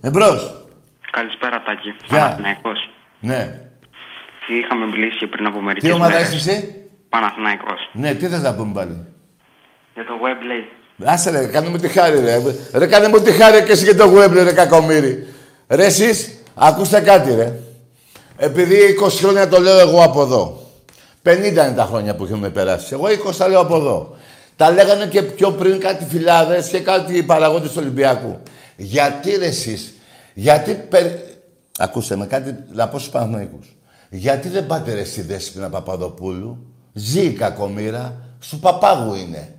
Εμπρός. 0.00 0.54
Καλησπέρα, 1.10 1.62
Τάκη. 1.62 1.94
Γεια. 2.08 2.18
Παναθηναϊκός. 2.18 2.90
Ναι. 3.20 3.60
Είχαμε 4.48 4.86
μιλήσει 4.86 5.26
πριν 5.26 5.46
από 5.46 5.60
μερικές 5.60 5.88
Τι 5.90 5.94
ομάδα 5.96 6.12
μέρες. 6.12 6.34
είσαι 6.34 6.50
εσύ; 6.50 6.74
Παναθηναϊκός. 7.08 7.90
Ναι, 7.92 8.14
τι 8.14 8.26
θες 8.26 8.42
να 8.42 8.54
πούμε 8.54 8.72
πάλι; 8.74 9.06
Για 9.94 10.04
το 10.04 10.12
Webley. 10.22 10.64
Άσε 11.04 11.30
ρε, 11.30 11.46
κάνε 11.46 11.68
μου 11.68 11.76
τη 11.78 11.88
χάρη 11.88 12.20
ρε. 12.20 12.36
Ρε, 12.74 12.86
κάνε 12.86 13.08
μου 13.08 13.20
τη 13.20 13.32
χάρη 13.32 13.62
και 13.64 13.72
εσύ 13.72 13.84
και 13.84 13.94
το 13.94 14.04
γουέμπλε 14.06 14.42
ρε 14.42 14.52
κακομύρι. 14.52 15.26
Ρε 15.68 15.84
εσείς, 15.84 16.42
ακούστε 16.54 17.00
κάτι 17.00 17.34
ρε. 17.34 17.52
Επειδή 18.36 18.96
20 19.02 19.08
χρόνια 19.10 19.48
το 19.48 19.60
λέω 19.60 19.78
εγώ 19.78 20.02
από 20.02 20.22
εδώ. 20.22 20.59
50 21.24 21.36
είναι 21.36 21.72
τα 21.76 21.84
χρόνια 21.84 22.14
που 22.14 22.24
έχουμε 22.24 22.48
περάσει. 22.50 22.86
Εγώ 22.92 23.04
20 23.30 23.34
τα 23.38 23.48
λέω 23.48 23.60
από 23.60 23.76
εδώ. 23.76 24.16
Τα 24.56 24.70
λέγανε 24.70 25.06
και 25.06 25.22
πιο 25.22 25.50
πριν 25.50 25.80
κάτι 25.80 26.04
φυλάδες 26.04 26.68
και 26.68 26.78
κάτι 26.80 27.22
παραγόντες 27.22 27.68
του 27.70 27.76
Ολυμπιακού. 27.78 28.38
Γιατί 28.76 29.36
ρε 29.36 29.46
εσείς, 29.46 29.94
γιατί... 30.34 30.72
περ- 30.74 31.28
Ακούστε 31.78 32.16
με 32.16 32.26
κάτι 32.26 32.54
να 32.72 32.88
πω 32.88 32.98
στους 32.98 33.10
Παναθηναϊκούς. 33.12 33.76
Γιατί 34.10 34.48
δεν 34.48 34.66
πάτε 34.66 34.94
ρε 34.94 35.04
στη 35.04 35.22
Δέσποινα 35.22 35.68
Παπαδοπούλου; 35.68 36.58
Ζει 36.92 37.20
η 37.20 37.32
κακομήρα, 37.32 38.16
σου 38.40 38.58
παπάγου 38.58 39.14
είναι. 39.14 39.54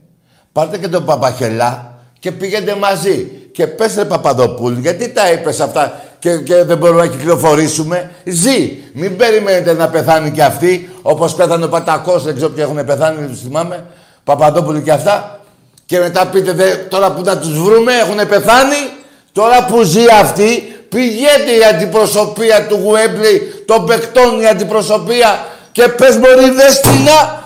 Πάρτε 0.52 0.78
και 0.78 0.88
τον 0.88 1.06
Παπαχελά 1.06 2.00
και 2.20 2.32
πήγαινε 2.32 2.76
μαζί. 2.76 3.18
Και 3.52 3.68
πες 3.68 3.96
ρε 3.96 4.06
Παπαδοπούλου, 4.06 4.80
γιατί 4.80 5.10
τα 5.10 5.32
είπες 5.32 5.60
αυτά 5.60 6.02
και, 6.20 6.38
και 6.38 6.64
δεν 6.64 6.78
μπορούμε 6.78 7.02
να 7.06 7.08
κυκλοφορήσουμε; 7.08 8.12
Ζει. 8.26 8.78
Μην 8.94 9.16
περιμένετε 9.18 9.74
να 9.74 9.90
πεθάνει 9.90 10.32
κι 10.32 10.42
αυτή, 10.42 10.90
όπως 11.02 11.34
πέθανε 11.34 11.66
ο 11.66 11.70
Πατακός, 11.70 12.24
δεν 12.24 12.36
ξέρω 12.36 12.52
ποιοι 12.52 12.64
έχουν 12.68 12.86
πεθάνει, 12.86 13.20
δεν 13.20 13.30
τους 13.30 13.40
θυμάμαι. 13.42 13.86
Παπαδόπουλοι 14.24 14.82
και 14.82 14.92
αυτά. 14.92 15.40
Και 15.86 16.00
μετά 16.00 16.26
πείτε, 16.28 16.52
δε, 16.52 16.76
τώρα 16.76 17.12
που 17.12 17.22
να 17.22 17.38
τους 17.38 17.62
βρούμε, 17.62 17.94
έχουν 17.94 18.28
πεθάνει. 18.28 19.00
Τώρα 19.32 19.66
που 19.66 19.82
ζει 19.82 20.04
αυτή, 20.22 20.76
πηγαίνει 20.90 21.58
η 21.60 21.64
αντιπροσωπεία 21.74 22.68
του 22.68 22.80
Γουέμπλη, 22.84 23.64
των 23.66 23.86
παικτών 23.86 24.42
η 24.42 24.48
αντιπροσωπεία 24.48 25.46
και 25.72 25.88
πες 25.88 26.18
μωρή 26.18 26.50
δέστηνα, 26.50 27.44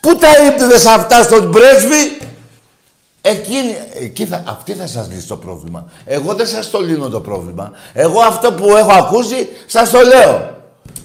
πού 0.00 0.16
τα 0.16 0.28
ύπτεδες 0.46 0.86
αυτά 0.86 1.22
στον 1.22 1.50
πρέσβη, 1.50 2.18
Εκείνη, 3.28 3.76
εκεί 4.00 4.26
θα, 4.26 4.42
αυτή 4.46 4.72
θα 4.72 4.86
σας 4.86 5.08
λύσει 5.08 5.28
το 5.28 5.36
πρόβλημα. 5.36 5.84
Εγώ 6.04 6.34
δεν 6.34 6.46
σας 6.46 6.70
το 6.70 6.80
λύνω 6.80 7.08
το 7.08 7.20
πρόβλημα. 7.20 7.72
Εγώ 7.92 8.20
αυτό 8.20 8.52
που 8.52 8.76
έχω 8.76 8.92
ακούσει, 8.92 9.48
σας 9.66 9.90
το 9.90 9.98
λέω. 10.00 10.55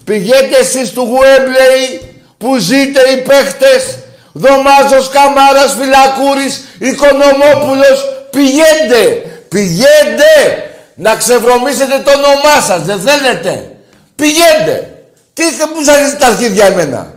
Πηγαίνετε 0.04 0.58
εσείς 0.60 0.92
του 0.92 1.02
Γουέμπλεϊ 1.02 2.02
που 2.38 2.58
ζείτε 2.58 3.02
οι 3.02 3.18
παίχτες, 3.18 3.98
Δωμάζος, 4.32 5.10
Καμάρας, 5.10 5.78
Φυλακούρης, 5.80 6.64
Οικονομόπουλος, 6.80 8.26
πηγαίνετε, 8.30 9.26
πηγαίνετε 9.50 10.32
να 10.96 11.16
ξεβρωμίσετε 11.16 12.02
το 12.04 12.12
όνομά 12.12 12.62
σας, 12.68 12.82
δεν 12.82 13.00
θέλετε. 13.00 13.76
Πηγαίνετε. 14.16 14.96
Τι 15.34 15.44
που 15.74 15.84
σας 15.84 16.18
τα 16.18 16.28
αρχίδια 16.28 16.66
εμένα; 16.66 17.14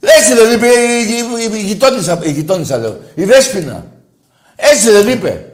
Έτσι 0.00 0.34
δεν 0.34 0.52
είπε 0.52 0.66
η, 0.66 1.00
η, 1.00 1.52
η, 1.52 1.58
η 1.58 1.62
γειτόνισσα, 1.62 2.18
η 2.22 2.30
γειτόνισσα 2.30 2.76
λέω, 2.76 3.00
η 3.14 3.24
Δέσποινα. 3.24 3.86
Έτσι 4.56 4.90
δεν 4.90 5.08
είπε. 5.08 5.44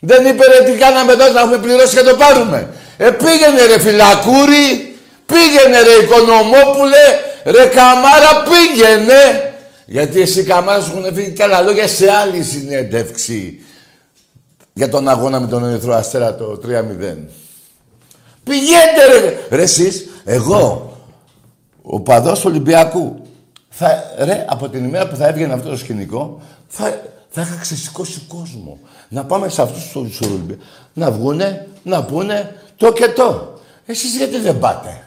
Δεν 0.00 0.26
είπε 0.26 0.44
ρε 0.46 0.70
τι 0.70 0.78
κάναμε 0.78 1.12
εδώ 1.12 1.28
να 1.28 1.40
έχουμε 1.40 1.58
πληρώσει 1.58 1.96
και 1.96 2.02
το 2.02 2.16
πάρουμε. 2.16 2.68
Ε, 2.96 3.10
πήγαινε 3.10 3.66
ρε 3.66 3.80
φυλακούρι, 3.80 4.96
πήγαινε 5.26 5.80
ρε 5.82 6.04
οικονομόπουλε, 6.04 7.04
ρε 7.44 7.66
καμάρα 7.66 8.42
πήγαινε. 8.42 9.54
Γιατί 9.86 10.20
εσύ 10.20 10.42
καμάρα 10.42 10.80
σου 10.80 10.92
έχουν 10.96 11.14
φύγει 11.14 11.30
καλά 11.30 11.60
λόγια 11.60 11.88
σε 11.88 12.10
άλλη 12.10 12.42
συνέντευξη 12.42 13.60
για 14.72 14.88
τον 14.88 15.08
αγώνα 15.08 15.40
με 15.40 15.46
τον 15.46 15.64
Ερυθρό 15.64 15.94
Αστέρα 15.94 16.34
το 16.34 16.60
3-0. 16.64 16.68
Πηγαίνετε 18.44 19.06
ρε. 19.12 19.38
Ρε 19.50 19.62
εσείς, 19.62 20.08
εγώ, 20.24 20.96
ο 21.82 22.00
παδός 22.00 22.44
Ολυμπιακού, 22.44 23.22
θα, 23.68 24.14
ρε, 24.18 24.44
από 24.48 24.68
την 24.68 24.84
ημέρα 24.84 25.08
που 25.08 25.16
θα 25.16 25.26
έβγαινε 25.26 25.52
αυτό 25.52 25.68
το 25.68 25.76
σκηνικό, 25.76 26.40
θα, 26.68 27.00
θα 27.28 27.40
είχα 27.40 27.56
ξεσηκώσει 27.60 28.20
κόσμο. 28.28 28.78
Να 29.08 29.24
πάμε 29.24 29.48
σε 29.48 29.62
αυτούς 29.62 29.82
τους 29.82 30.20
Ολυμπιακούς, 30.20 30.64
να 30.92 31.10
βγούνε, 31.10 31.66
να 31.82 32.04
πούνε 32.04 32.56
το 32.76 32.92
και 32.92 33.08
το. 33.08 33.60
Εσείς 33.86 34.16
γιατί 34.16 34.38
δεν 34.38 34.58
πάτε; 34.58 35.02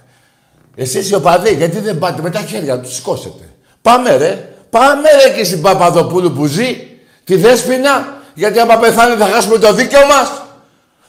Εσείς 0.76 1.10
οι 1.10 1.16
οπαδοί, 1.16 1.54
γιατί 1.54 1.80
δεν 1.80 1.98
πάτε; 1.98 2.22
Με 2.22 2.30
τα 2.30 2.40
χέρια 2.40 2.76
να 2.76 2.82
τους 2.82 2.96
σηκώσετε. 2.96 3.50
Πάμε 3.82 4.16
ρε, 4.16 4.50
πάμε 4.70 5.10
ρε 5.24 5.30
και 5.30 5.44
στην 5.44 5.62
Παπαδοπούλου 5.62 6.32
που 6.32 6.46
ζει, 6.46 6.88
τη 7.24 7.36
Δέσποινα, 7.36 8.18
γιατί 8.34 8.60
άμα 8.60 8.78
πεθάνει 8.78 9.16
θα 9.16 9.26
χάσουμε 9.26 9.58
το 9.58 9.74
δίκαιο 9.74 10.06
μας. 10.06 10.32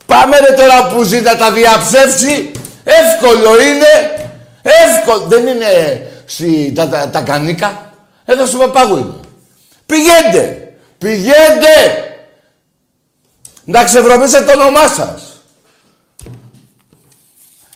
Πάμε 0.07 0.39
ρε 0.39 0.55
τώρα 0.55 0.87
που 0.87 1.03
ζει 1.03 1.21
να 1.21 1.37
τα 1.37 1.53
διαψεύσει. 1.53 2.51
Εύκολο 2.85 3.61
είναι. 3.61 4.29
Εύκολο. 4.63 5.25
Δεν 5.27 5.47
είναι 5.47 5.67
στη, 6.25 6.73
τα, 6.75 6.89
τα, 6.89 7.09
τα 7.09 7.21
κανίκα. 7.21 7.93
Εδώ 8.25 8.47
στο 8.47 8.59
Παπάγου 8.59 8.97
είναι. 8.97 9.15
Πηγαίνετε. 9.87 10.73
Πηγαίνετε. 10.99 11.75
Να 13.65 13.85
ξεβρωμίσετε 13.85 14.45
το 14.45 14.61
όνομά 14.61 14.89
σας. 14.89 15.30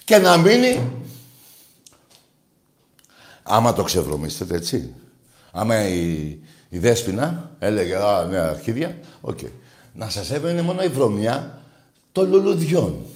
Και 0.04 0.18
να 0.18 0.36
μείνει 0.36 0.90
άμα 3.42 3.72
το 3.72 3.82
ξεβρωμίσετε, 3.82 4.56
έτσι. 4.56 4.94
Άμα 5.52 5.88
η, 5.88 6.20
η 6.68 6.78
Δέσποινα 6.78 7.50
έλεγε 7.58 7.96
«Α, 7.96 8.24
νέα 8.24 8.48
αρχίδια», 8.48 8.96
οκ. 9.20 9.38
Να 9.92 10.10
σας 10.10 10.30
έβαινε 10.30 10.62
μόνο 10.62 10.82
η 10.82 10.88
βρωμιά 10.88 11.62
των 12.12 12.28
λουλουδιών. 12.30 13.06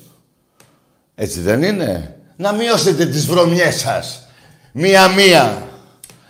Έτσι 1.14 1.40
δεν 1.40 1.62
είναι; 1.62 2.16
Να 2.36 2.52
μειώσετε 2.52 3.06
τις 3.06 3.26
βρωμιές 3.26 3.76
σας. 3.76 4.28
Μία-μία. 4.72 5.68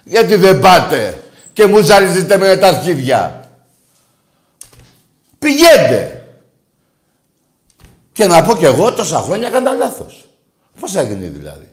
Γιατί 0.04 0.34
δεν 0.34 0.61
πάτε 0.61 1.22
και 1.52 1.66
μου 1.66 1.80
ζαλίζετε 1.80 2.36
με 2.36 2.56
τα 2.56 2.68
αρχίδια. 2.68 3.50
Πηγαίνετε. 5.38 6.26
Και 8.12 8.26
να 8.26 8.42
πω 8.42 8.56
κι 8.56 8.64
εγώ 8.64 8.92
τόσα 8.92 9.18
χρόνια 9.18 9.48
έκανα 9.48 9.72
λάθος. 9.72 10.27
Πώς 10.80 10.94
έγινε 10.94 11.26
δηλαδή; 11.26 11.68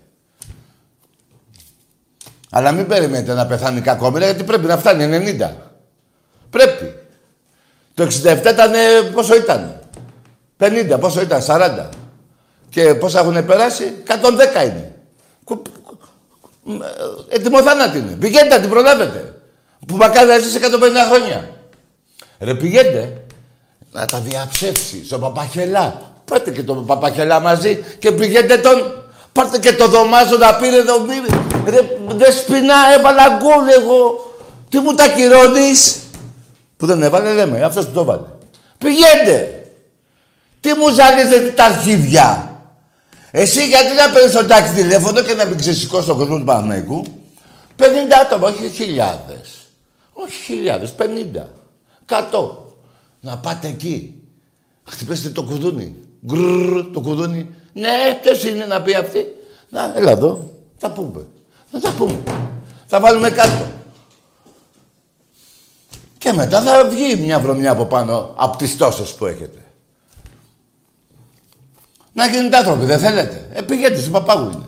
Αλλά 2.49 2.71
μην 2.71 2.87
περιμένετε 2.87 3.33
να 3.33 3.45
πεθάνει 3.45 3.81
κακόμοιρα 3.81 4.25
γιατί 4.25 4.43
πρέπει 4.43 4.65
να 4.65 4.77
φτάνει 4.77 5.35
90. 5.39 5.51
Πρέπει. 6.49 6.99
Το 7.93 8.03
67 8.03 8.51
ήταν, 8.51 8.71
πόσο 9.13 9.35
ήταν. 9.35 9.79
50, 10.57 10.97
πόσο 10.99 11.21
ήταν, 11.21 11.41
40. 11.41 11.89
Και 12.69 12.95
πόσα 12.95 13.19
έχουν 13.19 13.45
περάσει, 13.45 13.93
110 14.07 14.63
είναι. 14.63 14.95
Έτοιμο 17.29 17.61
θάνατο 17.61 17.97
είναι. 17.97 18.11
Πηγαίνετε, 18.11 18.59
την 18.59 18.69
προλάβετε. 18.69 19.41
Που 19.87 19.95
μακάρι 19.95 20.27
να 20.27 20.37
ζήσει 20.37 20.59
150 20.61 21.07
χρόνια. 21.09 21.49
Ρε 22.39 22.55
πηγαίνετε 22.55 23.25
να 23.91 24.05
τα 24.05 24.19
διαψεύσεις 24.19 25.05
στον 25.05 25.19
Παπαχελά. 25.19 26.14
Πάτε 26.25 26.51
και 26.51 26.63
τον 26.63 26.85
Παπαχελά 26.85 27.39
μαζί 27.39 27.83
και 27.99 28.11
πηγαίνετε 28.11 28.57
τον... 28.57 29.05
Πάρτε 29.35 29.59
και 29.59 29.73
το 29.73 29.87
δωμάζο 29.87 30.37
να 30.37 30.55
πήρε 30.55 30.77
εδώ 30.77 31.05
Ρε, 31.65 31.79
δεν 32.07 32.33
σπινά, 32.33 32.75
έβαλα 32.97 33.23
γκολ 33.27 33.67
εγώ. 33.81 34.33
Τι 34.69 34.79
μου 34.79 34.93
τα 34.93 35.07
κυρώνεις; 35.07 35.99
Που 36.77 36.85
δεν 36.85 37.03
έβαλε, 37.03 37.33
λέμε. 37.33 37.63
Αυτός 37.63 37.85
που 37.85 37.91
το 37.91 37.99
έβαλε. 37.99 38.21
Πηγαίνετε. 38.77 39.67
Τι 40.59 40.73
μου 40.73 40.89
ζαλίζετε 40.89 41.49
τα 41.49 41.63
αρχίδια; 41.63 42.59
Εσύ 43.31 43.67
γιατί 43.67 43.93
να 43.95 44.13
παίρνεις 44.13 44.31
το 44.31 44.45
τάξη 44.45 44.73
τηλέφωνο 44.73 45.21
και 45.21 45.33
να 45.33 45.45
μην 45.45 45.57
ξεσηκώσει 45.57 46.07
τον 46.07 46.17
κόσμος 46.17 46.39
του 46.39 46.45
Παναγικού; 46.45 47.05
50 47.79 47.83
άτομα, 48.21 48.47
όχι 48.47 48.69
χιλιάδες. 48.69 49.49
Όχι 50.13 50.43
χιλιάδες, 50.43 50.93
50. 50.97 51.49
100. 52.05 52.57
Να 53.19 53.37
πάτε 53.37 53.67
εκεί. 53.67 54.13
Χτυπήσετε 54.89 55.29
το 55.29 55.43
κουδούνι. 55.43 55.95
Γκρρρ, 56.25 56.85
το 56.93 56.99
κουδούνι. 56.99 57.49
Ναι, 57.73 57.89
ποιο 58.21 58.49
είναι 58.49 58.65
να 58.65 58.81
πει 58.81 58.95
αυτή. 58.95 59.25
Να, 59.69 59.93
έλα 59.95 60.11
εδώ. 60.11 60.51
Θα 60.77 60.91
πούμε. 60.91 61.25
Θα 61.71 61.79
τα 61.79 61.91
πούμε. 61.97 62.23
Θα 62.85 62.99
βάλουμε 62.99 63.29
κάτω. 63.29 63.65
Και 66.17 66.33
μετά 66.33 66.61
θα 66.61 66.85
βγει 66.85 67.15
μια 67.15 67.39
βρωμιά 67.39 67.71
από 67.71 67.85
πάνω 67.85 68.33
από 68.35 68.57
τις 68.57 68.77
τόσες 68.77 69.13
που 69.13 69.25
έχετε. 69.25 69.59
Να 72.13 72.27
γίνετε 72.27 72.57
άνθρωποι, 72.57 72.85
δεν 72.85 72.99
θέλετε. 72.99 73.49
Ε, 73.53 73.61
πηγαίνετε 73.61 73.99
στην 73.99 74.11
παπάγου 74.11 74.49
είναι. 74.53 74.65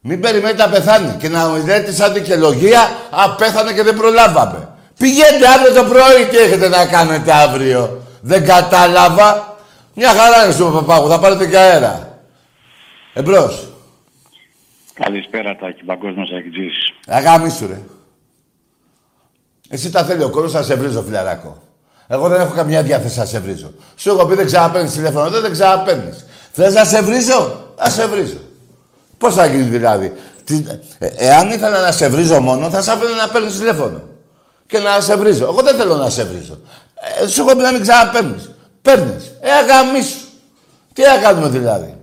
Μην 0.00 0.20
περιμένετε 0.20 0.62
να 0.62 0.68
πεθάνει 0.68 1.16
και 1.18 1.28
να 1.28 1.58
λέτε 1.66 1.92
σαν 1.92 2.12
δικαιολογία 2.12 2.90
απέθανε 3.10 3.72
και 3.72 3.82
δεν 3.82 3.96
προλάβαμε. 3.96 4.68
Πηγαίνετε 4.98 5.46
αύριο 5.46 5.82
το 5.82 5.88
πρωί 5.88 6.26
τι 6.30 6.36
έχετε 6.36 6.68
να 6.68 6.86
κάνετε 6.86 7.32
αύριο. 7.32 8.02
Δεν 8.20 8.44
κατάλαβα. 8.44 9.51
Μια 9.94 10.08
χαρά 10.08 10.44
είναι 10.44 10.52
στον 10.52 10.72
παπάγου, 10.72 11.08
θα 11.08 11.18
πάρετε 11.18 11.46
και 11.46 11.56
αέρα. 11.56 12.18
Εμπρός. 13.12 13.66
Καλησπέρα 14.94 15.56
Τάκη, 15.56 15.84
παγκόσμιος 15.84 16.30
αγγιτζής. 16.30 16.92
Αγάμι 17.06 17.50
σου 17.50 17.66
ρε. 17.66 17.80
Εσύ 19.68 19.90
τα 19.90 20.04
θέλει 20.04 20.22
ο 20.22 20.30
κόσμος, 20.30 20.52
θα 20.52 20.62
σε 20.62 20.74
βρίζω 20.74 21.02
φιλαράκο. 21.02 21.62
Εγώ 22.06 22.28
δεν 22.28 22.40
έχω 22.40 22.54
καμιά 22.54 22.82
διάθεση 22.82 23.18
να 23.18 23.24
σε 23.24 23.40
βρίζω. 23.40 23.72
Σου 23.96 24.10
έχω 24.10 24.26
πει 24.26 24.34
δεν 24.34 24.46
ξαναπαίρνεις 24.46 24.92
τηλέφωνο, 24.92 25.30
δεν, 25.30 25.40
δεν 25.40 25.52
ξαναπαίρνεις. 25.52 26.26
Θες 26.52 26.74
να 26.74 26.84
σε 26.84 27.02
βρίζω, 27.02 27.64
θα 27.76 27.90
σε 27.90 28.06
βρίζω. 28.06 28.38
Πώς 29.18 29.34
θα 29.34 29.46
γίνει 29.46 29.62
δηλαδή; 29.62 30.12
Τι, 30.44 30.64
ε, 30.98 31.06
εάν 31.16 31.50
ήθελα 31.50 31.80
να 31.80 31.92
σε 31.92 32.08
βρίζω 32.08 32.40
μόνο, 32.40 32.70
θα 32.70 32.82
σ' 32.82 32.86
να 32.86 33.28
παίρνεις 33.32 33.58
τηλέφωνο. 33.58 34.02
Και 34.66 34.78
να 34.78 35.00
σε 35.00 35.16
βρίζω. 35.16 35.44
Εγώ 35.44 35.62
δεν 35.62 35.76
θέλω 35.76 35.96
να 35.96 36.10
σε 36.10 36.24
βρίζω. 36.24 36.58
Ε, 37.22 37.26
σου 37.26 37.40
έχω 37.40 37.56
πει 37.56 37.62
να 37.62 37.72
μην 37.72 37.82
ξαναπαίρνεις. 37.82 38.50
Παίρνεις. 38.82 39.32
Ε, 39.40 39.50
αγαμίσου. 39.50 40.18
Τι 40.92 41.02
να 41.02 41.18
κάνουμε 41.18 41.48
δηλαδή; 41.48 41.96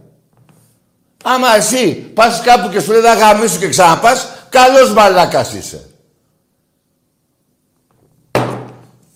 Άμα 1.24 1.56
εσύ 1.56 1.96
πας 1.96 2.42
κάπου 2.42 2.70
και 2.70 2.80
σου 2.80 2.92
λέει 2.92 3.02
να 3.02 3.14
γαμίσου 3.14 3.60
και 3.60 3.70
ξαναπάς, 3.70 4.28
καλός 4.50 4.94
μαλάκας 4.94 5.54
είσαι. 5.54 5.90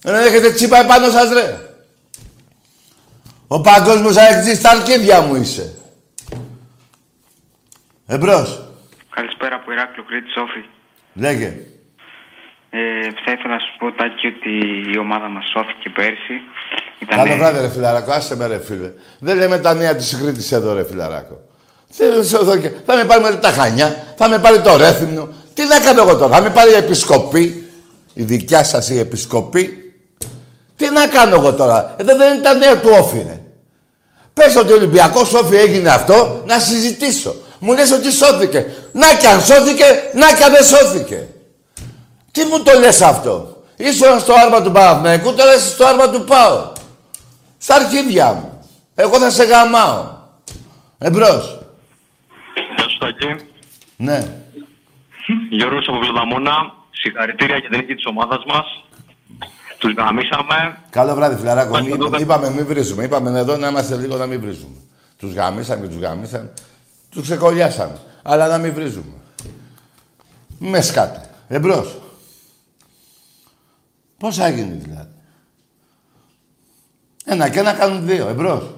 Δεν 0.02 0.16
έχετε 0.16 0.52
τσίπα 0.52 0.78
επάνω 0.78 1.10
σας 1.10 1.30
ρε. 1.30 1.58
Ο 3.48 3.62
παγκόσμιος 3.62 4.18
αεκτής 4.18 4.58
στα 4.58 4.70
αρχίδια 4.70 5.22
μου 5.22 5.36
είσαι. 5.36 5.74
Εμπρός. 8.06 8.62
Καλησπέρα 9.10 9.56
από 9.56 9.72
Ηράκλειο 9.72 10.04
Κρήτη 10.04 10.30
Σόφη. 10.32 10.66
Λέγε. 11.14 11.73
Ε, 12.76 12.80
θα 13.26 13.32
ήθελα 13.32 13.54
να 13.54 13.60
σου 13.60 13.74
πω, 13.80 13.92
Τάκη, 14.00 14.28
ότι 14.34 14.52
η 14.94 14.98
ομάδα 14.98 15.28
μας 15.30 15.46
σώθηκε 15.54 15.90
πέρσι 15.90 16.36
Ήτανε- 17.00 17.24
Καλό 17.24 17.36
βράδυ, 17.38 17.60
ρε 17.62 17.70
φιλαράκο. 17.70 18.12
Άσε 18.12 18.36
με, 18.36 18.48
ρε 18.48 18.60
φίλε. 18.60 18.92
Δεν 19.20 19.38
λέμε 19.38 19.58
τα 19.60 19.74
νέα 19.74 19.96
της 19.96 20.18
Κρήτης 20.22 20.52
εδώ, 20.52 20.74
ρε 20.74 20.86
φιλαράκο. 20.86 21.36
Τι 21.98 22.26
σε 22.28 22.36
εδώ 22.36 22.58
και- 22.58 22.72
Θα 22.86 22.96
με 22.96 23.04
πάρει 23.06 23.22
με 23.24 23.36
τα 23.36 23.50
Χανιά, 23.50 24.04
θα 24.18 24.30
με 24.30 24.40
πάρει 24.40 24.60
το 24.62 24.78
Ρέθυμνο. 24.78 25.28
Τι 25.54 25.64
να 25.66 25.80
κάνω 25.80 26.02
εγώ 26.02 26.18
τώρα, 26.18 26.36
θα 26.36 26.42
με 26.42 26.50
πάρει 26.50 26.72
η 26.72 26.76
Επισκοπή, 26.76 27.70
η 28.14 28.24
δικιά 28.24 28.64
σας 28.64 28.90
η 28.90 29.00
Επισκοπή. 29.00 29.94
Τι 30.76 30.90
να 30.90 31.08
κάνω 31.08 31.36
εγώ 31.36 31.54
τώρα, 31.54 31.96
εδώ 31.98 32.18
δεν 32.18 32.34
είναι 32.34 32.44
τα 32.44 32.54
νέα 32.54 32.80
του 32.80 32.90
όφη, 33.00 33.18
ρε. 33.28 33.40
Πες 34.34 34.56
ότι 34.56 34.72
ο 34.72 34.76
Ολυμπιακός 34.76 35.34
όφη 35.34 35.56
έγινε 35.56 35.90
αυτό, 35.90 36.44
να 36.46 36.60
συζητήσω. 36.60 37.36
Μου 37.60 37.74
λες 37.74 37.92
ότι 37.92 38.12
σώθηκε. 38.12 38.66
Να 38.92 39.14
κι 39.20 39.26
αν 39.28 39.42
σώθηκε, 39.42 39.84
να 40.14 40.34
κι 40.34 40.44
αν 40.44 40.52
δεν 40.52 40.64
σώθηκε. 40.64 41.28
Τι 42.34 42.44
μου 42.46 42.64
το 42.64 42.80
λες 42.80 43.02
αυτό; 43.02 43.58
Ήσουν 43.78 44.20
στο 44.20 44.34
άρμα 44.46 44.62
του 44.62 44.72
Παναθηναϊκού, 44.72 45.34
τώρα 45.34 45.54
είσαι 45.56 45.68
στο 45.70 45.86
άρμα 45.86 46.10
του 46.10 46.24
ΠΑΟ. 46.24 46.72
Στα 47.58 47.76
αρχίδια 47.76 48.34
μου. 48.34 48.60
Εγώ 48.96 49.18
θα 49.20 49.30
σε 49.30 49.44
γαμάω. 49.44 50.06
Εμπρός. 50.98 51.60
Γεια 52.76 52.90
σου 52.90 52.98
Τάκη. 52.98 53.36
Ναι. 53.96 54.28
Γιώργος 55.50 55.88
από 55.88 55.98
Βλεδαμόνα. 55.98 56.52
Συγχαρητήρια 56.92 57.58
για 57.58 57.70
την 57.70 57.80
νίκη 57.80 57.96
της 57.96 58.06
ομάδας 58.06 58.44
μας. 58.48 58.66
Τους 59.78 59.94
γαμίσαμε. 59.94 60.78
Καλό 60.90 61.16
βράδυ, 61.16 61.36
φιλαράκο. 61.36 61.72
Μάλιστα, 61.72 61.96
Είπα- 61.96 62.06
τότε. 62.06 62.22
Είπαμε 62.22 62.50
μην 62.50 62.66
βρίζουμε. 62.66 63.04
Είπαμε 63.04 63.40
εδώ 63.40 63.58
να 63.58 63.68
είμαστε 63.68 63.96
λίγο 63.96 64.18
να 64.18 64.26
μην 64.26 64.40
βρίζουμε. 64.42 64.76
Τους 65.20 65.34
γαμίσαμε 65.34 65.82
και 65.88 65.94
τους 65.94 66.02
γαμίσαμε. 66.02 66.54
Τους 67.10 67.24
ξεκολλιάσαμε. 67.24 67.98
Αλλά 68.24 68.48
να 68.48 68.58
μην 68.58 68.74
βρίζουμε. 68.74 69.14
Με 70.58 70.82
σκάτε. 70.82 71.30
Εμπρός. 71.48 71.96
Πώς 74.24 74.36
θα 74.36 74.50
γίνει 74.50 74.74
δηλαδή; 74.74 75.12
Ένα 77.26 77.50
και 77.50 77.60
ένα 77.60 77.74
κάνουν 77.74 78.06
δύο. 78.06 78.28
Εμπρός. 78.28 78.76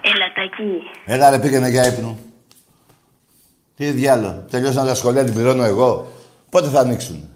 Ελατακή. 0.00 0.82
Έλα 1.04 1.30
ρε 1.30 1.38
πήγαινε 1.38 1.68
για 1.68 1.86
ύπνο. 1.86 2.18
Τι 3.76 3.90
διάλο. 3.90 4.46
Τελειώσαν 4.50 4.86
τα 4.86 4.94
σχολεία, 4.94 5.24
την 5.24 5.34
πληρώνω 5.34 5.64
εγώ. 5.64 6.12
Πότε 6.50 6.68
θα 6.68 6.80
ανοίξουν; 6.80 7.30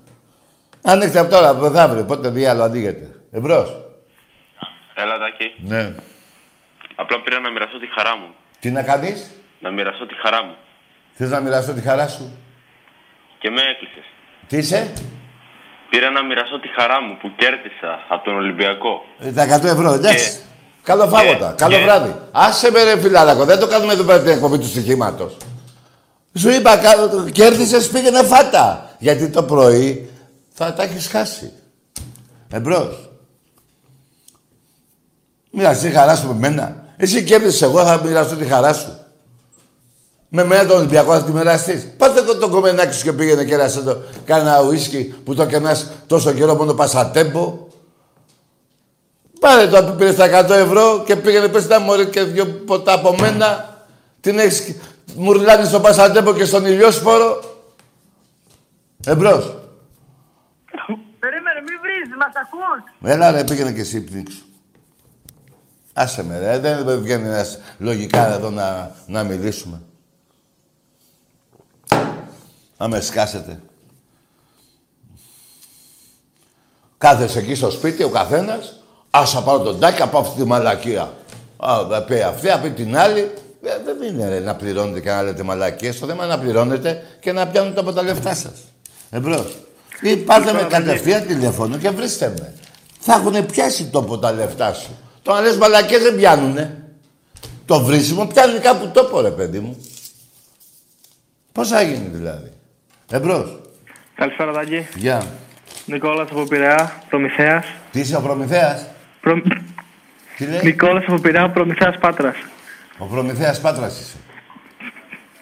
Ανοίξτε 0.82 1.18
από 1.18 1.30
τώρα, 1.30 1.48
από 1.48 1.61
μεθαύριο. 1.61 2.05
Πότε 2.05 2.28
διάλο 2.28 2.62
ανοίγεται. 2.62 3.20
Εμπρός. 3.30 3.76
Έλα 4.94 5.18
Τάκη. 5.18 5.55
Ναι. 5.59 5.94
Απλά 6.94 7.20
πήρα 7.20 7.40
να 7.40 7.50
μοιραστώ 7.50 7.78
τη 7.78 7.86
χαρά 7.86 8.16
μου. 8.16 8.34
Τι 8.61 8.70
να 8.70 8.82
κάνεις; 8.82 9.30
Να 9.61 9.70
μοιραστώ 9.70 10.07
τη 10.07 10.14
χαρά 10.14 10.44
μου. 10.44 10.57
Θες 11.12 11.30
να 11.30 11.40
μοιραστώ 11.40 11.72
τη 11.72 11.80
χαρά 11.80 12.09
σου; 12.09 12.38
Και 13.38 13.50
με 13.50 13.61
έκλεισες. 13.61 14.05
Τι 14.46 14.57
είσαι; 14.57 14.92
Πήρα 15.95 16.11
να 16.11 16.24
μοιραστώ 16.24 16.61
τη 16.61 16.68
χαρά 16.76 17.01
μου 17.03 17.16
που 17.20 17.30
κέρδισα 17.36 17.90
από 18.09 18.24
τον 18.24 18.34
Ολυμπιακό. 18.34 18.92
Ε, 19.18 19.30
Τα 19.32 19.42
100 19.42 19.64
ευρώ, 19.68 19.92
εντάξει. 19.92 20.30
Και- 20.30 20.36
Καλό 20.82 21.09
φάγωτα. 21.09 21.49
και- 21.51 21.55
Καλό 21.62 21.76
και- 21.76 21.82
βράδυ. 21.82 22.14
Άσε 22.32 22.70
με 22.70 22.82
ρε 22.82 23.01
φιλάρακο. 23.01 23.45
Δεν 23.45 23.59
το 23.59 23.66
κάνουμε 23.66 23.92
εδώ 23.92 24.03
πέρα 24.05 24.20
την 24.22 24.30
εκπομπή 24.32 24.59
του 24.59 24.66
στοιχήματος. 24.66 25.36
Σου 26.38 26.51
είπα, 26.51 26.76
κα- 26.76 27.30
κέρδισες, 27.32 27.88
πήγαινε 27.88 28.22
φάτα. 28.22 28.90
Γιατί 28.99 29.28
το 29.28 29.42
πρωί 29.42 30.11
θα 30.53 30.72
τα 30.74 30.82
έχεις 30.82 31.07
χάσει. 31.09 31.53
Εμπρός. 32.53 33.11
Μοιραστεί 35.51 35.88
τη 35.88 35.95
χαρά 35.95 36.16
σου 36.16 36.26
με 36.26 36.34
μένα. 36.34 36.76
Εσύ 36.97 37.24
κέρδισες, 37.24 37.62
εγώ 37.62 37.84
θα 37.84 38.01
μοιραστώ 38.05 38.36
τη 38.36 38.45
χαρά 38.45 38.72
σου. 38.72 39.03
Με 40.29 40.45
μένα 40.45 40.66
τον 40.66 40.77
Ολυμπιακό 40.79 41.12
θα 41.12 41.25
τη 41.25 41.33
μοιραστείς. 41.33 41.87
Πάτε 41.97 42.20
εδώ 42.20 42.37
το 42.37 42.49
κομμενάκι 42.49 42.95
σου 42.95 43.05
και 43.05 43.12
πήγαινε 43.12 43.45
και 43.45 43.55
έρασε 43.55 43.83
το 43.83 44.03
κάνα 44.25 44.62
ουίσκι 44.62 45.14
που 45.25 45.35
το 45.35 45.47
κενάς 45.47 45.91
τόσο 46.07 46.33
καιρό 46.33 46.55
μόνο 46.55 46.75
πασατέμπο. 46.75 47.66
Πάρε 49.41 49.66
το 49.66 49.85
που 49.85 49.95
πήρε 49.95 50.12
τα 50.12 50.47
100 50.47 50.51
ευρώ 50.51 51.03
και 51.07 51.16
πήγαινε 51.16 51.49
πες 51.49 51.66
τα 51.66 51.81
μωρή 51.81 52.07
και 52.07 52.22
δυο 52.22 52.47
ποτά 52.47 52.93
από 52.93 53.14
μένα. 53.20 53.79
Την 54.20 54.39
έχεις 54.39 54.77
μουρλάνει 55.16 55.66
στο 55.66 55.81
πασατέμπο 55.81 56.35
και 56.35 56.45
στον 56.45 56.64
ηλιόσπορο. 56.64 57.41
Εμπρός. 59.07 59.55
Περίμενε, 61.18 61.61
μην 61.66 61.79
βρίζεις, 61.83 62.16
μας 62.18 62.33
ακούς. 62.43 63.12
Έλα 63.12 63.31
ρε, 63.31 63.45
πήγαινε 63.45 63.72
και 63.72 63.81
εσύ 63.81 64.01
πνίξου. 64.01 64.45
Άσε 65.93 66.25
με 66.25 66.39
ρε, 66.39 66.59
δεν 66.59 67.01
βγαίνει 67.03 67.29
ένας 67.29 67.59
λογικά 67.79 68.35
εδώ 68.35 68.51
να, 68.51 68.95
να 69.07 69.22
μιλήσουμε. 69.22 69.83
Να 72.85 72.91
με 72.91 73.01
σκάσετε. 73.01 73.61
Κάθεσαι 76.99 77.39
εκεί 77.39 77.55
στο 77.55 77.70
σπίτι 77.70 78.03
ο 78.03 78.09
καθένας, 78.09 78.82
άσα 79.11 79.43
πάρω 79.43 79.59
τον 79.59 79.80
τάκι 79.80 80.03
από 80.03 80.18
αυτή 80.18 80.41
τη 80.41 80.47
μαλακία. 80.47 81.12
Α, 81.57 81.87
θα 81.91 82.03
πει 82.03 82.20
αυτή, 82.20 82.47
θα 82.47 82.59
πει 82.59 82.70
την 82.70 82.97
άλλη. 82.97 83.20
Ε, 83.62 83.78
δεν 83.85 84.09
είναι 84.09 84.28
ρε, 84.28 84.41
να 84.41 84.55
πληρώνετε 84.55 85.01
και 85.01 85.11
να 85.11 85.22
λέτε 85.22 85.43
μαλακίες. 85.43 85.99
Το 85.99 86.07
θέμα 86.07 86.24
είναι 86.24 86.35
να 86.35 86.41
πληρώνετε 86.41 87.03
και 87.20 87.32
να 87.32 87.47
πιάνετε 87.47 87.80
από 87.80 87.93
τα 87.93 88.03
λεφτά 88.03 88.35
σας. 88.35 88.59
Εμπρός. 89.11 89.57
Ή 90.01 90.16
πάρτε 90.16 90.53
με 90.53 90.62
κατευθείαν 90.62 91.26
τηλέφωνο 91.26 91.76
και 91.78 91.91
βρίστε 91.91 92.35
με. 92.39 92.55
Θα 92.99 93.14
έχουν 93.14 93.47
πιάσει 93.47 93.85
τόπο 93.85 94.18
τα 94.18 94.32
λεφτά 94.32 94.72
σου. 94.74 94.91
Το 95.22 95.32
να 95.32 95.41
λες 95.41 95.57
μαλακίες 95.57 96.03
δεν 96.03 96.16
πιάνουνε. 96.16 96.85
Το 97.66 97.80
βρίσιμο 97.80 98.26
πιάνει 98.26 98.59
κάπου 98.59 98.89
τόπο 98.89 99.20
ρε 99.20 99.30
παιδί 99.30 99.59
μου. 99.59 99.76
Πώς 101.53 101.68
θα 101.68 101.82
γίνει 101.82 102.09
δηλαδή. 102.12 102.53
Εμπρός. 103.11 103.61
Καλησπέρα, 104.14 104.52
Τάκη. 104.52 104.86
Γεια. 104.94 105.22
Νικόλας 105.86 106.30
από 106.30 106.44
Πειραιά, 106.44 106.92
Προμηθέας. 107.09 107.66
Τι 107.92 108.00
είσαι 108.00 108.16
ο 108.16 108.20
Προμηθέας; 108.20 108.86
Προ... 109.20 109.42
Τι 110.36 110.44
λέει; 110.46 110.61
Νικόλας 110.62 111.05
από 111.07 111.18
Πειραιά, 111.18 111.50
Προμηθέας 111.50 111.98
Πάτρας. 111.98 112.36
Ο 112.98 113.05
Προμηθέας 113.07 113.61
Πάτρας 113.61 114.00
είσαι. 114.00 114.16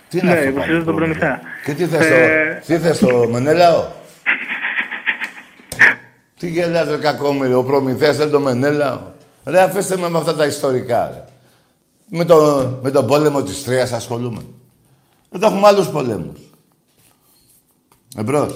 Τι 0.08 0.18
είναι 0.18 0.26
Ναι, 0.30 0.36
αυτό 0.36 0.48
υποστηρίζω 0.48 0.78
πάλι, 0.78 0.84
τον 0.84 0.96
Προμηθέα; 0.96 1.40
Και 1.64 1.74
τι 1.74 1.86
θες, 1.86 2.06
Ε, 2.06 2.60
το, 2.60 2.66
τι 2.66 2.78
θες 2.78 2.98
το 2.98 3.28
Μενέλαο; 3.30 3.86
τι 6.38 6.48
γελάς 6.48 6.88
ρε 6.88 6.96
κακόμοιρο, 6.96 7.58
ο 7.58 7.64
Προμηθέας 7.64 8.16
δεν 8.16 8.30
το 8.30 8.40
Μενέλαο. 8.40 9.00
Ρε 9.44 9.60
αφήστε 9.62 9.96
με 9.96 10.08
με 10.08 10.18
αυτά 10.18 10.34
τα 10.34 10.46
ιστορικά 10.46 11.10
ρε. 11.14 11.24
Με, 12.06 12.24
το, 12.24 12.68
με 12.82 12.90
τον 12.90 13.06
πόλεμο 13.06 13.42
της 13.42 13.64
Τρίας 13.64 13.92
ασχολούμαι. 13.92 14.42
Εδώ 15.34 15.46
έχουμε 15.46 15.66
άλλους 15.66 15.88
πολέμους. 15.88 16.40
Εμπρός. 18.16 18.54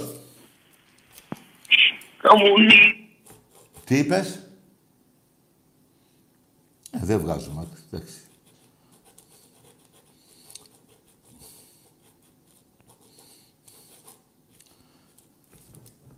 Κομμουνί. 2.23 3.09
Τι 3.85 3.99
είπες; 3.99 4.39
Ε, 6.91 6.99
δεν 7.03 7.19
βγάζω 7.19 7.51
μάτι. 7.51 7.77
Εντάξει. 7.93 8.15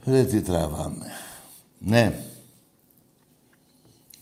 Ρε 0.05 0.25
τι 0.25 0.41
τραβάμε. 0.41 1.13
Ναι. 1.79 2.21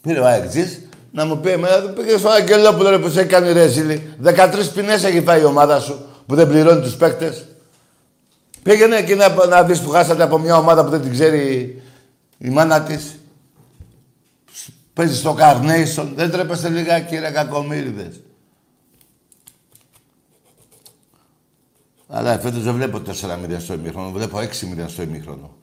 Πήρε 0.00 0.20
ο 0.20 0.26
Αεξής 0.26 0.88
να 1.12 1.24
μου 1.24 1.40
πει 1.40 1.50
εμένα, 1.50 1.88
πήγες 1.88 2.20
στο 2.20 2.28
Αγγελόπουλο 2.28 2.90
ρε 2.90 2.98
που 2.98 3.08
σε 3.08 3.20
έχει 3.20 3.28
κάνει 3.28 3.52
ρέζιλι. 3.52 4.14
13 4.22 4.70
ποινές 4.74 5.04
έχει 5.04 5.22
φάει 5.22 5.40
η 5.40 5.44
ομάδα 5.44 5.80
σου 5.80 6.06
που 6.26 6.34
δεν 6.34 6.48
πληρώνει 6.48 6.80
τους 6.80 6.96
παίκτες. 6.96 7.46
Πήγαινε 8.66 8.96
εκεί 8.96 9.14
να, 9.14 9.46
να 9.46 9.64
δεις 9.64 9.80
που 9.80 9.90
χάσατε 9.90 10.22
από 10.22 10.38
μια 10.38 10.56
ομάδα 10.56 10.84
που 10.84 10.90
δεν 10.90 11.00
την 11.00 11.12
ξέρει 11.12 11.82
η 12.38 12.48
μάνα 12.48 12.82
της. 12.82 13.18
Παίζεις 14.92 15.18
στο 15.18 15.36
Carnation. 15.38 16.12
Δεν 16.14 16.30
τρέπεστε 16.30 16.68
λιγάκι 16.68 17.18
ρε 17.18 17.30
κακομύριδες. 17.30 18.20
Αλλά 22.08 22.38
φέτος 22.38 22.62
δεν 22.62 22.74
βλέπω 22.74 22.98
4 22.98 23.38
μίλια 23.40 23.60
στο 23.60 23.74
ημίχρονο. 23.74 24.10
Βλέπω 24.10 24.38
6 24.38 24.60
μίλια 24.60 24.88
στο 24.88 25.02
ημίχρονο. 25.02 25.56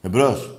Εμπρός. 0.00 0.58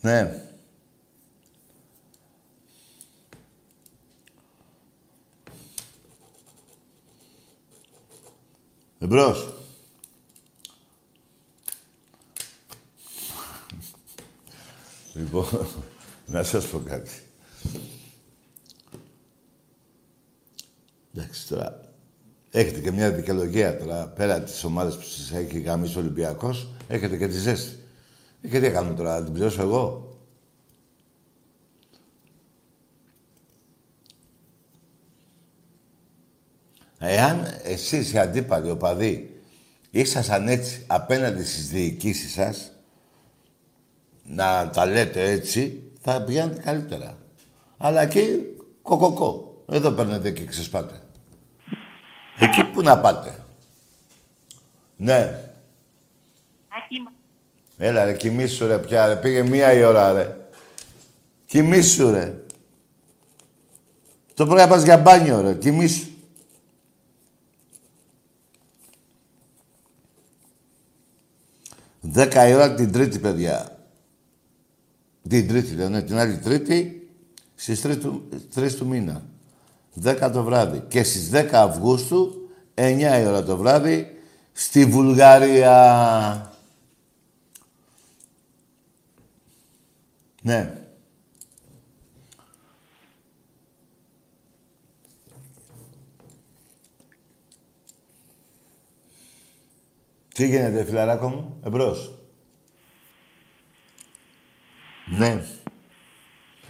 Ναι. 0.00 0.45
Εμπρός. 9.06 9.52
λοιπόν, 15.14 15.46
να 16.26 16.42
σας 16.42 16.66
πω 16.66 16.78
κάτι. 16.78 17.10
Εντάξει, 21.14 21.48
τώρα 21.48 21.80
έχετε 22.50 22.80
και 22.80 22.90
μια 22.90 23.10
δικαιολογία 23.10 23.78
τώρα 23.78 24.06
πέρα 24.06 24.40
τις 24.40 24.64
ομάδες 24.64 24.96
που 24.96 25.02
σας 25.02 25.32
έχει 25.32 25.60
γαμίσει 25.60 25.96
ο 25.96 26.00
Ολυμπιακός, 26.00 26.68
έχετε 26.88 27.16
και 27.16 27.26
τη 27.26 27.38
ζέστη. 27.38 27.78
Ε, 28.40 28.48
και 28.48 28.60
τι 28.60 28.66
έκανα 28.66 28.94
τώρα, 28.94 29.18
να 29.18 29.24
την 29.24 29.32
πληρώσω 29.32 29.62
εγώ; 29.62 30.05
Εάν 37.08 37.60
εσείς 37.62 38.12
οι 38.12 38.18
αντίπαλοι 38.18 38.70
οπαδοί 38.70 39.40
ήσασταν 39.90 40.48
έτσι 40.48 40.84
απέναντι 40.86 41.44
στις 41.44 41.68
διοικήσεις 41.68 42.32
σας, 42.32 42.72
να 44.24 44.70
τα 44.70 44.86
λέτε 44.86 45.30
έτσι, 45.30 45.82
θα 46.00 46.22
πηγαίνετε 46.22 46.60
καλύτερα. 46.60 47.18
Αλλά 47.76 48.02
εκεί 48.02 48.54
κοκοκό. 48.82 49.62
Εδώ 49.68 49.90
παίρνετε 49.90 50.30
και 50.30 50.44
ξεσπάτε. 50.44 51.00
Εκεί 52.38 52.64
που 52.64 52.82
να 52.82 52.98
πάτε. 52.98 53.44
Ναι. 54.96 55.40
Έλα 57.76 58.04
ρε, 58.04 58.14
κοιμήσου 58.14 58.66
ρε 58.66 58.78
πια 58.78 59.06
ρε. 59.06 59.16
Πήγε 59.16 59.42
μία 59.42 59.72
η 59.72 59.82
ώρα 59.82 60.12
ρε. 60.12 60.36
Κοιμήσου 61.46 62.10
ρε. 62.10 62.34
Το 64.34 64.46
πρωί 64.46 64.58
να 64.58 64.68
πας 64.68 64.82
για 64.82 64.98
μπάνιο 64.98 65.40
ρε. 65.40 65.54
Κοιμήσου. 65.54 66.14
Δέκα 72.08 72.48
η 72.48 72.54
ώρα 72.54 72.74
την 72.74 72.92
τρίτη, 72.92 73.18
παιδιά. 73.18 73.78
Την 75.28 75.48
τρίτη, 75.48 75.74
λέω, 75.74 75.88
ναι, 75.88 76.02
την 76.02 76.18
άλλη 76.18 76.38
τρίτη, 76.38 77.08
στις 77.54 77.82
3 77.86 77.98
του, 78.00 78.28
3 78.54 78.74
του 78.76 78.86
μήνα. 78.86 79.24
10 80.02 80.30
το 80.32 80.42
βράδυ. 80.42 80.82
Και 80.88 81.02
στις 81.02 81.30
10 81.32 81.48
Αυγούστου, 81.52 82.50
9 82.74 83.20
η 83.20 83.26
ώρα 83.26 83.42
το 83.44 83.56
βράδυ, 83.56 84.20
στη 84.52 84.84
Βουλγαρία. 84.84 86.52
Ναι. 90.42 90.85
Τι 100.36 100.46
γίνεται, 100.46 100.84
φιλαράκο 100.84 101.28
μου, 101.28 101.60
εμπρός; 101.66 102.12
Ναι. 105.04 105.42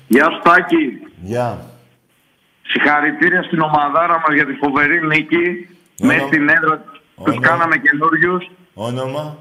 Γεια 0.08 0.30
σου 0.30 0.40
Τάκη. 0.42 0.84
Γεια. 1.22 1.70
Συγχαρητήρια 2.62 3.42
στην 3.42 3.60
ομαδάρα 3.60 4.18
μας 4.18 4.34
για 4.34 4.46
τη 4.46 4.52
φοβερή 4.52 5.06
νίκη. 5.06 5.68
Μέσα 6.02 6.26
στην 6.26 6.48
έδρα 6.48 6.84
τους 7.24 7.38
κάναμε 7.40 7.76
καινούριους. 7.76 8.50
Όνομα. 8.74 9.38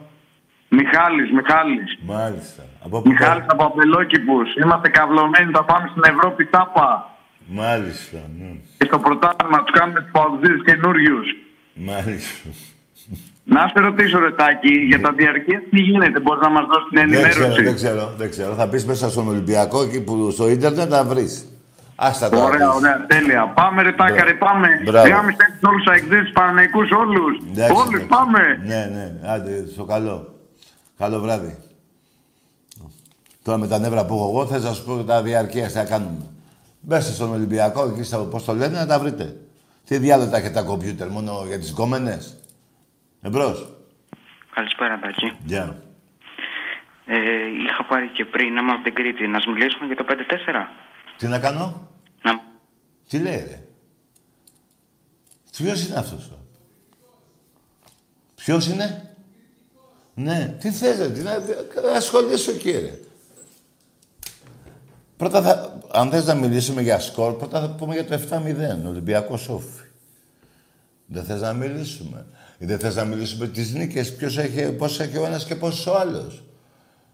Μιχάλης, 0.70 1.32
Μιχάλης. 1.32 1.98
Μάλιστα. 2.06 2.64
Από 2.84 3.02
πού 3.02 3.10
Μιχάλης 3.10 3.46
από 3.48 3.66
Απελόκηπους. 3.66 4.56
Είμαστε 4.64 4.90
καυλωμένοι, 4.90 5.52
θα 5.52 5.64
πάμε 5.64 5.88
στην 5.92 6.04
Ευρώπη 6.06 6.46
τάπα. 6.46 7.18
Μάλιστα, 7.48 8.18
ναι. 8.38 8.52
Και 8.78 8.86
στο 8.86 9.00
πρωτάθλημα 9.00 9.64
τους 9.64 9.80
κάνουμε 9.80 10.02
τους 10.02 10.12
παουδίδες 10.12 10.62
καινούριους. 10.66 11.28
Μάλιστα. 11.74 12.50
Να 13.48 13.72
σε 13.74 13.80
ρωτήσω, 13.86 14.20
Ρετάκη, 14.20 14.70
για 14.70 15.02
τα 15.02 15.12
διαρκεία 15.12 15.62
τι 15.70 15.80
γίνεται, 15.80 16.20
μπορείς 16.20 16.42
να 16.42 16.50
μας 16.50 16.66
δώσεις 16.66 16.88
την 16.90 16.98
Δεν 17.00 17.04
ενημέρωση; 17.04 17.40
ξέρω, 17.40 17.64
δεν 17.64 17.76
ξέρω, 17.76 18.14
δεν 18.18 18.30
ξέρω. 18.30 18.54
Θα 18.54 18.68
πεις 18.68 18.86
μέσα 18.86 19.10
στον 19.10 19.28
Ολυμπιακό 19.28 19.82
εκεί 19.82 20.02
που 20.02 20.32
στο 20.32 20.50
ίντερνετ 20.50 20.88
θα 20.92 21.04
βρεις. 21.04 21.48
Άστα 21.96 22.30
τώρα. 22.30 22.44
Ωραία, 22.44 22.72
ωραία, 22.74 23.06
τέλεια. 23.08 23.52
Πάμε, 23.56 23.82
Ρετάκα, 23.82 24.24
ρε, 24.24 24.34
πάμε. 24.34 24.68
Μπράβο. 24.86 25.08
Γάμιστε 25.08 25.44
έτσι 25.50 25.66
όλους 25.66 25.84
τους 25.84 25.92
αεκδίσει, 25.94 26.32
Παναγικού 26.32 26.80
όλους. 26.80 27.38
Εντάξει, 27.52 27.72
Όλους, 27.72 27.88
εντάξει. 27.88 28.08
πάμε. 28.08 28.40
Ναι, 28.66 28.92
ναι. 28.94 29.30
Άντε, 29.34 29.66
στο 29.74 29.84
καλό. 29.84 30.34
Καλό 30.98 31.20
βράδυ. 31.20 31.58
Τώρα 33.44 33.58
με 33.58 33.68
τα 33.68 33.80
νεύρα 33.80 34.06
που 34.06 34.14
έχω 34.14 34.30
εγώ, 34.30 34.46
θες 34.46 34.64
να 34.64 34.74
σου 34.74 34.84
πω 34.84 34.96
τα 34.96 35.22
διαρκεία, 35.22 35.66
τι 35.66 35.72
θα 35.72 35.84
κάνουμε. 35.84 36.26
Μπέστε 36.80 37.12
στον 37.12 37.32
Ολυμπιακό, 37.34 37.92
εκεί 37.94 38.04
στα, 38.04 38.18
πώς 38.18 38.46
το 38.46 38.54
λένε, 38.54 38.78
να 38.78 38.86
τα 38.86 39.00
βρείτε. 39.00 39.36
Τι 39.86 39.98
διάλογο 39.98 40.30
τα 40.30 40.38
έχετε 40.38 40.54
τα 40.54 40.62
κομπιούτερ, 40.62 41.08
μόνο 41.10 41.44
για 41.48 41.60
τις 41.60 41.70
γκόμενες; 41.72 42.38
Εμπρός. 43.26 43.68
Καλησπέρα, 44.54 45.00
Τάκη. 45.00 45.38
Γεια. 45.46 45.82
Ε, 47.06 47.16
είχα 47.66 47.86
πάρει 47.88 48.10
και 48.10 48.26
πριν, 48.26 48.58
άμα 48.58 48.74
από 48.74 48.84
την 48.84 48.94
Κρήτη, 48.94 49.28
να 49.28 49.40
σου 49.40 49.52
μιλήσουμε 49.52 49.86
για 49.86 49.96
το 49.96 50.06
5-4. 50.10 50.14
Τι 51.18 51.28
να 51.28 51.40
κάνω; 51.40 51.90
Να... 52.24 52.42
Τι 53.10 53.20
λέει, 53.20 53.46
ρε; 53.48 53.64
Ποιος 55.52 55.88
είναι 55.88 55.96
αυτός. 55.98 56.30
τώρα; 56.30 56.42
Ποιος 58.36 58.68
είναι; 58.68 59.16
Ναι. 60.14 60.56
Τι 60.60 60.72
θες, 60.72 60.98
ρε. 60.98 61.10
Τι 61.10 61.22
να... 61.22 61.32
Ασχολήσου, 61.96 62.58
κύριε. 62.58 63.00
Πρώτα 65.18 65.42
θα... 65.42 65.80
Αν 65.92 66.10
θες 66.10 66.26
να 66.26 66.34
μιλήσουμε 66.34 66.82
για 66.82 67.00
σκορ, 67.00 67.34
πρώτα 67.34 67.60
θα 67.62 67.70
πούμε 67.70 67.94
για 67.94 68.06
το 68.06 68.20
7-0. 68.30 68.88
Ολυμπιακός 68.88 69.42
Σόφι. 69.42 69.84
Δεν 71.06 71.24
θες 71.24 71.42
να 71.42 71.54
μιλήσουμε. 71.54 72.26
Ή 72.58 72.66
δεν 72.66 72.80
θες 72.80 72.96
να 72.96 73.04
μιλήσουμε 73.04 73.48
τις 73.48 73.74
νίκες, 73.74 74.16
ποιος 74.16 74.38
έχει, 74.38 74.72
πώς 74.72 75.00
έχει 75.00 75.18
ο 75.18 75.26
ένας 75.26 75.46
και 75.46 75.56
πώς 75.56 75.88
ο 75.88 75.98
άλλος. 75.98 76.44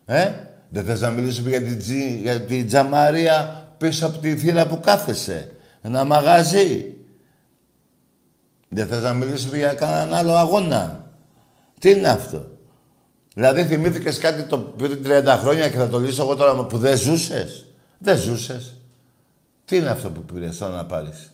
Ε, 0.05 0.31
δεν 0.69 0.85
θες 0.85 1.01
να 1.01 1.09
μιλήσουμε 1.09 1.49
για 1.49 1.61
την, 1.61 1.77
τζι, 1.77 2.19
για 2.21 2.41
την 2.41 2.67
τζαμαρία 2.67 3.67
πίσω 3.77 4.05
από 4.05 4.17
τη 4.17 4.35
θύρα 4.35 4.67
που 4.67 4.79
κάθεσαι. 4.79 5.51
Ένα 5.81 6.03
μαγαζί. 6.03 6.95
Δεν 8.69 8.87
θες 8.87 9.01
να 9.01 9.13
μιλήσουμε 9.13 9.57
για 9.57 9.73
κανέναν 9.73 10.13
άλλο 10.13 10.35
αγώνα. 10.35 11.11
Τι 11.79 11.89
είναι 11.89 12.07
αυτό; 12.07 12.51
Δηλαδή 13.33 13.63
θυμήθηκες 13.63 14.17
κάτι 14.17 14.43
το 14.43 14.57
πριν 14.57 15.03
30 15.05 15.37
χρόνια 15.41 15.69
και 15.69 15.77
θα 15.77 15.89
το 15.89 15.99
λύσω 15.99 16.21
εγώ 16.21 16.35
τώρα 16.35 16.65
που 16.65 16.77
δεν 16.77 16.97
ζούσες; 16.97 17.65
Δεν 17.97 18.17
ζούσες. 18.17 18.75
Τι 19.65 19.75
είναι 19.75 19.89
αυτό 19.89 20.09
που 20.09 20.21
πήρες 20.21 20.57
τώρα 20.57 20.75
να 20.75 20.85
πάρεις; 20.85 21.31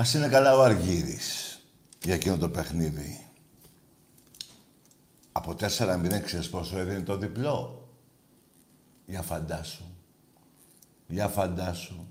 Ας 0.00 0.14
είναι 0.14 0.28
καλά 0.28 0.56
ο 0.56 0.62
Αργύρης 0.62 1.60
για 2.02 2.14
εκείνο 2.14 2.36
το 2.36 2.48
παιχνίδι. 2.48 3.26
Από 5.32 5.54
4-0 5.60 6.20
ξέρεις 6.24 6.48
πόσο 6.48 6.78
έδινε 6.78 7.00
το 7.00 7.16
διπλό. 7.16 7.88
Για 9.06 9.22
φαντάσου. 9.22 9.84
Για 11.06 11.28
φαντάσου. 11.28 12.06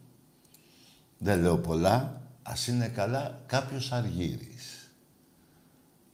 Δεν 1.18 1.42
λέω 1.42 1.58
πολλά. 1.58 2.22
Ας 2.44 2.68
είναι 2.68 2.88
καλά 2.88 3.42
κάποιος 3.46 3.92
Αργύρης. 3.92 4.92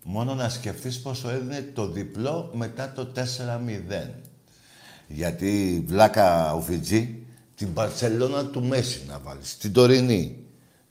Μόνο 0.03 0.36
να 0.36 0.49
σκεφτείς 0.49 1.01
πόσο 1.01 1.30
έδινε 1.30 1.61
το 1.61 1.88
διπλό 1.88 2.51
μετά 2.53 2.91
το 2.91 3.11
4-0. 3.15 4.09
Γιατί 5.07 5.84
βλάκα 5.88 6.53
ο 6.53 6.61
Φιτζή 6.61 7.26
την 7.55 7.73
Παρσελώνα 7.73 8.45
του 8.45 8.63
Μέση 8.63 9.03
να 9.07 9.19
βάλεις. 9.19 9.57
Την 9.57 9.73
τωρινή. 9.73 10.39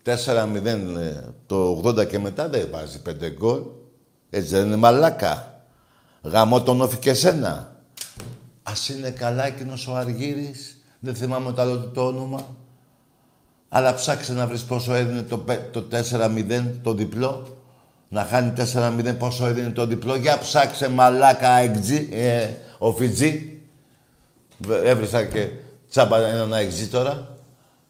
4-0 0.06 0.64
ε, 0.64 1.20
το 1.46 1.82
80 1.84 2.06
και 2.08 2.18
μετά 2.18 2.48
δεν 2.48 2.68
βάζει 2.72 3.02
5 3.08 3.12
γκολ. 3.38 3.60
Έτσι 4.30 4.48
δεν 4.54 4.66
είναι 4.66 4.76
μαλάκα. 4.76 5.60
Γαμώ 6.22 6.62
τον 6.62 6.80
όφη 6.80 6.96
και 6.96 7.14
σένα. 7.14 7.76
Ας 8.62 8.88
είναι 8.88 9.10
καλά 9.10 9.46
εκείνος 9.46 9.88
ο 9.88 9.94
Αργύρης. 9.94 10.78
Δεν 11.00 11.14
θυμάμαι 11.14 11.52
το 11.52 11.62
άλλο 11.62 11.76
του 11.78 11.90
το 11.90 12.06
όνομα. 12.06 12.46
Αλλά 13.68 13.94
ψάξε 13.94 14.32
να 14.32 14.46
βρεις 14.46 14.62
πόσο 14.62 14.94
έδινε 14.94 15.22
το, 15.22 15.38
πε- 15.38 15.70
το 15.72 15.84
4-0 15.90 16.64
το 16.82 16.94
διπλό. 16.94 17.56
Να 18.08 18.24
χάνει 18.24 18.52
4-0 18.74 19.14
πόσο 19.18 19.46
έδινε 19.46 19.70
το 19.70 19.86
διπλό. 19.86 20.16
Για 20.16 20.38
ψάξε 20.38 20.88
μαλάκα 20.88 21.50
εξτζή, 21.50 22.08
ε, 22.12 22.48
ο 22.78 22.92
Φιτζή. 22.92 23.60
Βε- 24.58 24.84
Έβρισα 24.86 25.24
και 25.24 25.48
τσάμπα 25.90 26.26
έναν 26.26 26.52
εξτζή 26.52 26.86
τώρα. 26.88 27.36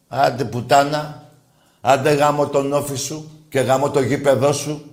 Άντε 0.07 0.43
πουτάνα. 0.45 1.24
Άντε 1.87 2.13
γάμω 2.13 2.47
τον 2.47 2.73
όφη 2.73 2.95
σου 2.95 3.45
και 3.49 3.59
γάμω 3.59 3.91
το 3.91 4.01
γήπεδό 4.01 4.53
σου 4.53 4.91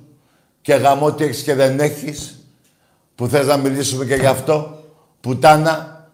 και 0.61 0.75
γάμω 0.75 1.13
τι 1.13 1.25
έχεις 1.25 1.43
και 1.43 1.55
δεν 1.55 1.81
έχεις. 1.81 2.45
Που 3.15 3.27
θες 3.27 3.47
να 3.47 3.57
μιλήσουμε 3.57 4.05
και 4.05 4.15
γι' 4.15 4.27
αυτό. 4.27 4.85
Πουτάνα. 5.21 6.07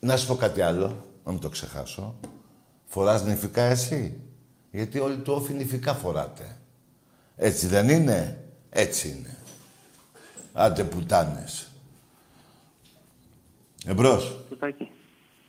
Να 0.00 0.16
σου 0.16 0.26
πω 0.26 0.34
κάτι 0.34 0.60
άλλο, 0.60 1.04
να 1.24 1.32
μην 1.32 1.40
το 1.40 1.48
ξεχάσω. 1.48 2.14
Φοράς 2.86 3.24
νηφικά 3.24 3.62
εσύ. 3.62 4.20
Γιατί 4.70 4.98
όλοι 4.98 5.16
του 5.16 5.32
όφη 5.32 5.52
νηφικά 5.52 5.94
φοράτε. 5.94 6.56
Έτσι 7.36 7.66
δεν 7.66 7.88
είναι; 7.88 8.44
Έτσι 8.70 9.08
είναι. 9.08 9.36
Άντε 10.52 10.84
πουτάνες. 10.84 11.68
Εμπρός. 13.86 14.38
Τάκη. 14.58 14.90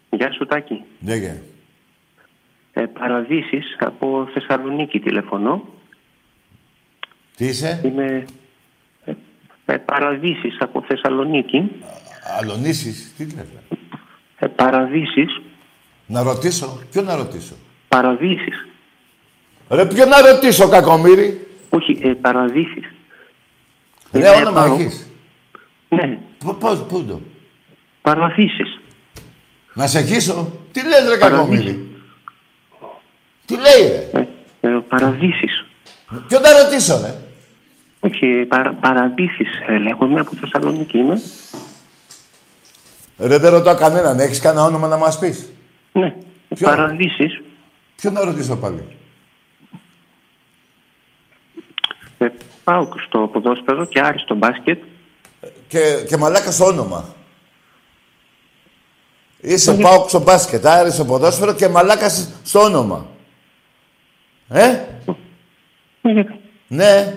Γεια 0.10 0.32
σου 0.32 0.46
Τάκη. 0.46 0.84
Λέγε. 1.02 1.42
Ε, 2.78 2.86
παραδείσεις 2.86 3.76
από 3.80 4.30
Θεσσαλονίκη 4.34 5.00
τηλεφωνώ. 5.00 5.64
Τι 7.36 7.46
είσαι; 7.46 7.82
Είμαι 7.84 8.26
ε, 9.06 9.14
ε, 9.66 9.78
παραδείσεις 9.78 10.58
από 10.60 10.84
Θεσσαλονίκη. 10.88 11.72
Αλωνίσεις. 12.40 13.14
Τι 13.18 13.24
λες. 13.24 13.46
ρε; 13.54 13.78
Ε, 14.40 14.48
παραδείσεις. 14.48 15.42
Να 16.06 16.24
ρωτήσω. 16.24 16.80
Ποιο 16.92 17.02
να 17.02 17.16
ρωτήσω; 17.16 17.56
Παραδείσεις. 17.88 18.66
Ρε 19.70 19.86
ποιο 19.86 20.06
να 20.06 20.22
ρωτήσω 20.32 20.70
κακομύρι. 20.70 21.48
Όχι, 21.70 22.00
ε, 22.04 22.10
παραδείσεις. 22.14 22.92
Ρε 24.12 24.20
Είναι 24.20 24.30
όνομα 24.30 24.62
πάνω. 24.62 24.74
έχεις; 24.74 25.10
Ναι. 25.90 26.18
Π- 26.46 26.60
Πώς, 26.60 26.84
πού 26.86 27.04
το; 27.04 27.22
Παραδείσεις. 28.02 28.80
Να 29.74 29.88
σε 29.88 30.02
χύσω; 30.02 30.52
Τι 30.72 30.84
λες 30.84 31.10
ρε 31.10 31.18
κακομύρι. 31.18 31.92
Τι 33.48 33.56
λέει 33.56 34.10
ρε; 34.14 34.28
παραδείσεις. 34.90 35.66
Ποιο 36.28 36.40
να 36.40 36.64
ρωτήσω, 36.64 37.00
ρε. 37.02 37.16
Όχι, 38.00 38.46
παρα, 38.46 38.74
παραδείσεις 38.74 39.48
ε, 39.68 39.78
λέγομαι 39.78 40.20
από 40.20 40.32
Θεσσαλονίκη 40.40 40.98
είμαι. 40.98 41.22
Ρε, 43.18 43.38
δεν 43.38 43.52
ρωτάω 43.52 43.76
κανέναν. 43.76 44.20
Έχεις 44.20 44.40
κανένα 44.40 44.66
όνομα 44.66 44.88
να 44.88 44.98
μας 44.98 45.20
πεις; 45.20 45.50
Ναι, 45.92 46.16
Ποιο; 46.56 46.68
παραδείσεις. 46.68 47.42
Ποιο 47.96 48.12
να 48.12 48.24
ρωτήσω 48.24 48.56
πάλι; 48.56 48.88
Ε, 52.18 52.28
πάω 52.64 52.88
στο 53.08 53.30
ποδόσφαιρο 53.34 53.86
και 53.86 54.00
Άρη 54.00 54.20
στο 54.20 54.36
μπάσκετ. 54.36 54.84
Και, 55.68 56.04
και 56.08 56.18
μαλάκας 56.18 56.54
στο 56.54 56.66
όνομα. 56.66 57.16
Είσαι 59.42 59.74
πάω 59.74 60.08
στο 60.08 60.20
μπάσκετ, 60.20 60.66
άρεσε 60.66 60.96
στο 60.96 61.06
ποδόσφαιρο 61.06 61.54
και 61.54 61.68
μαλάκας 61.68 62.32
στο 62.44 62.60
όνομα. 62.60 63.08
Ε; 64.50 64.80
Ναι. 66.68 67.14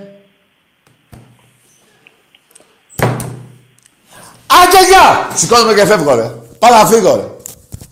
Άντε 4.47 4.87
γεια! 4.89 5.31
Σηκώνομαι 5.35 5.75
και 5.75 5.87
φεύγω 5.87 6.15
ρε. 6.15 6.31
Πάω 6.59 6.71
να 6.71 6.87
φύγω 6.87 7.17
ρε. 7.17 7.25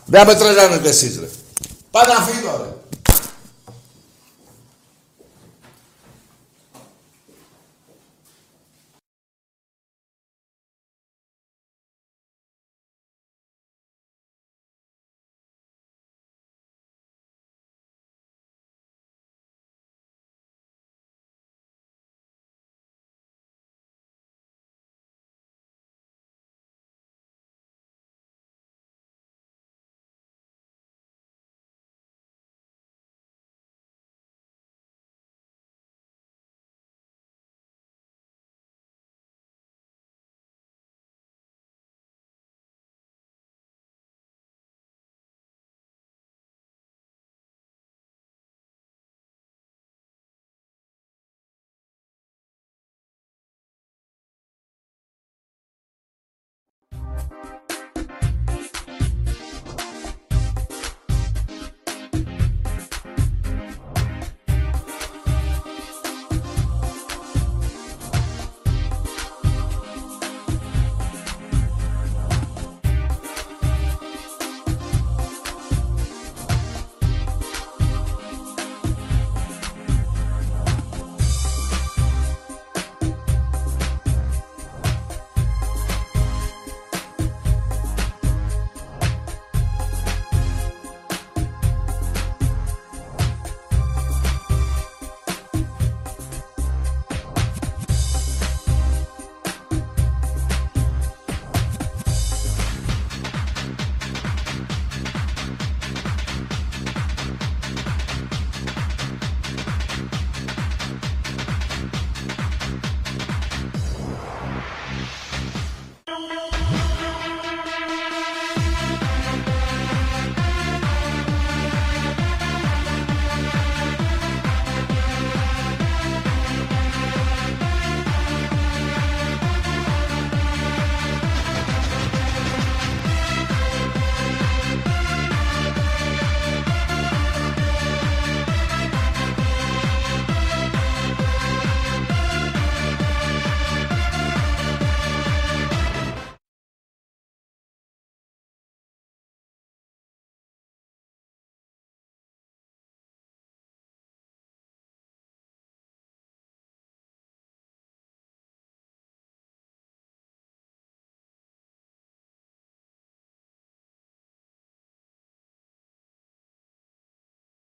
Δεν 0.04 0.26
με 0.26 0.34
τρελαίνετε 0.34 0.88
εσείς 0.88 1.20
ρε. 1.20 1.26
Πάω 1.90 2.06
να 2.06 2.14
φύγω 2.14 2.56
ρε. 2.62 2.77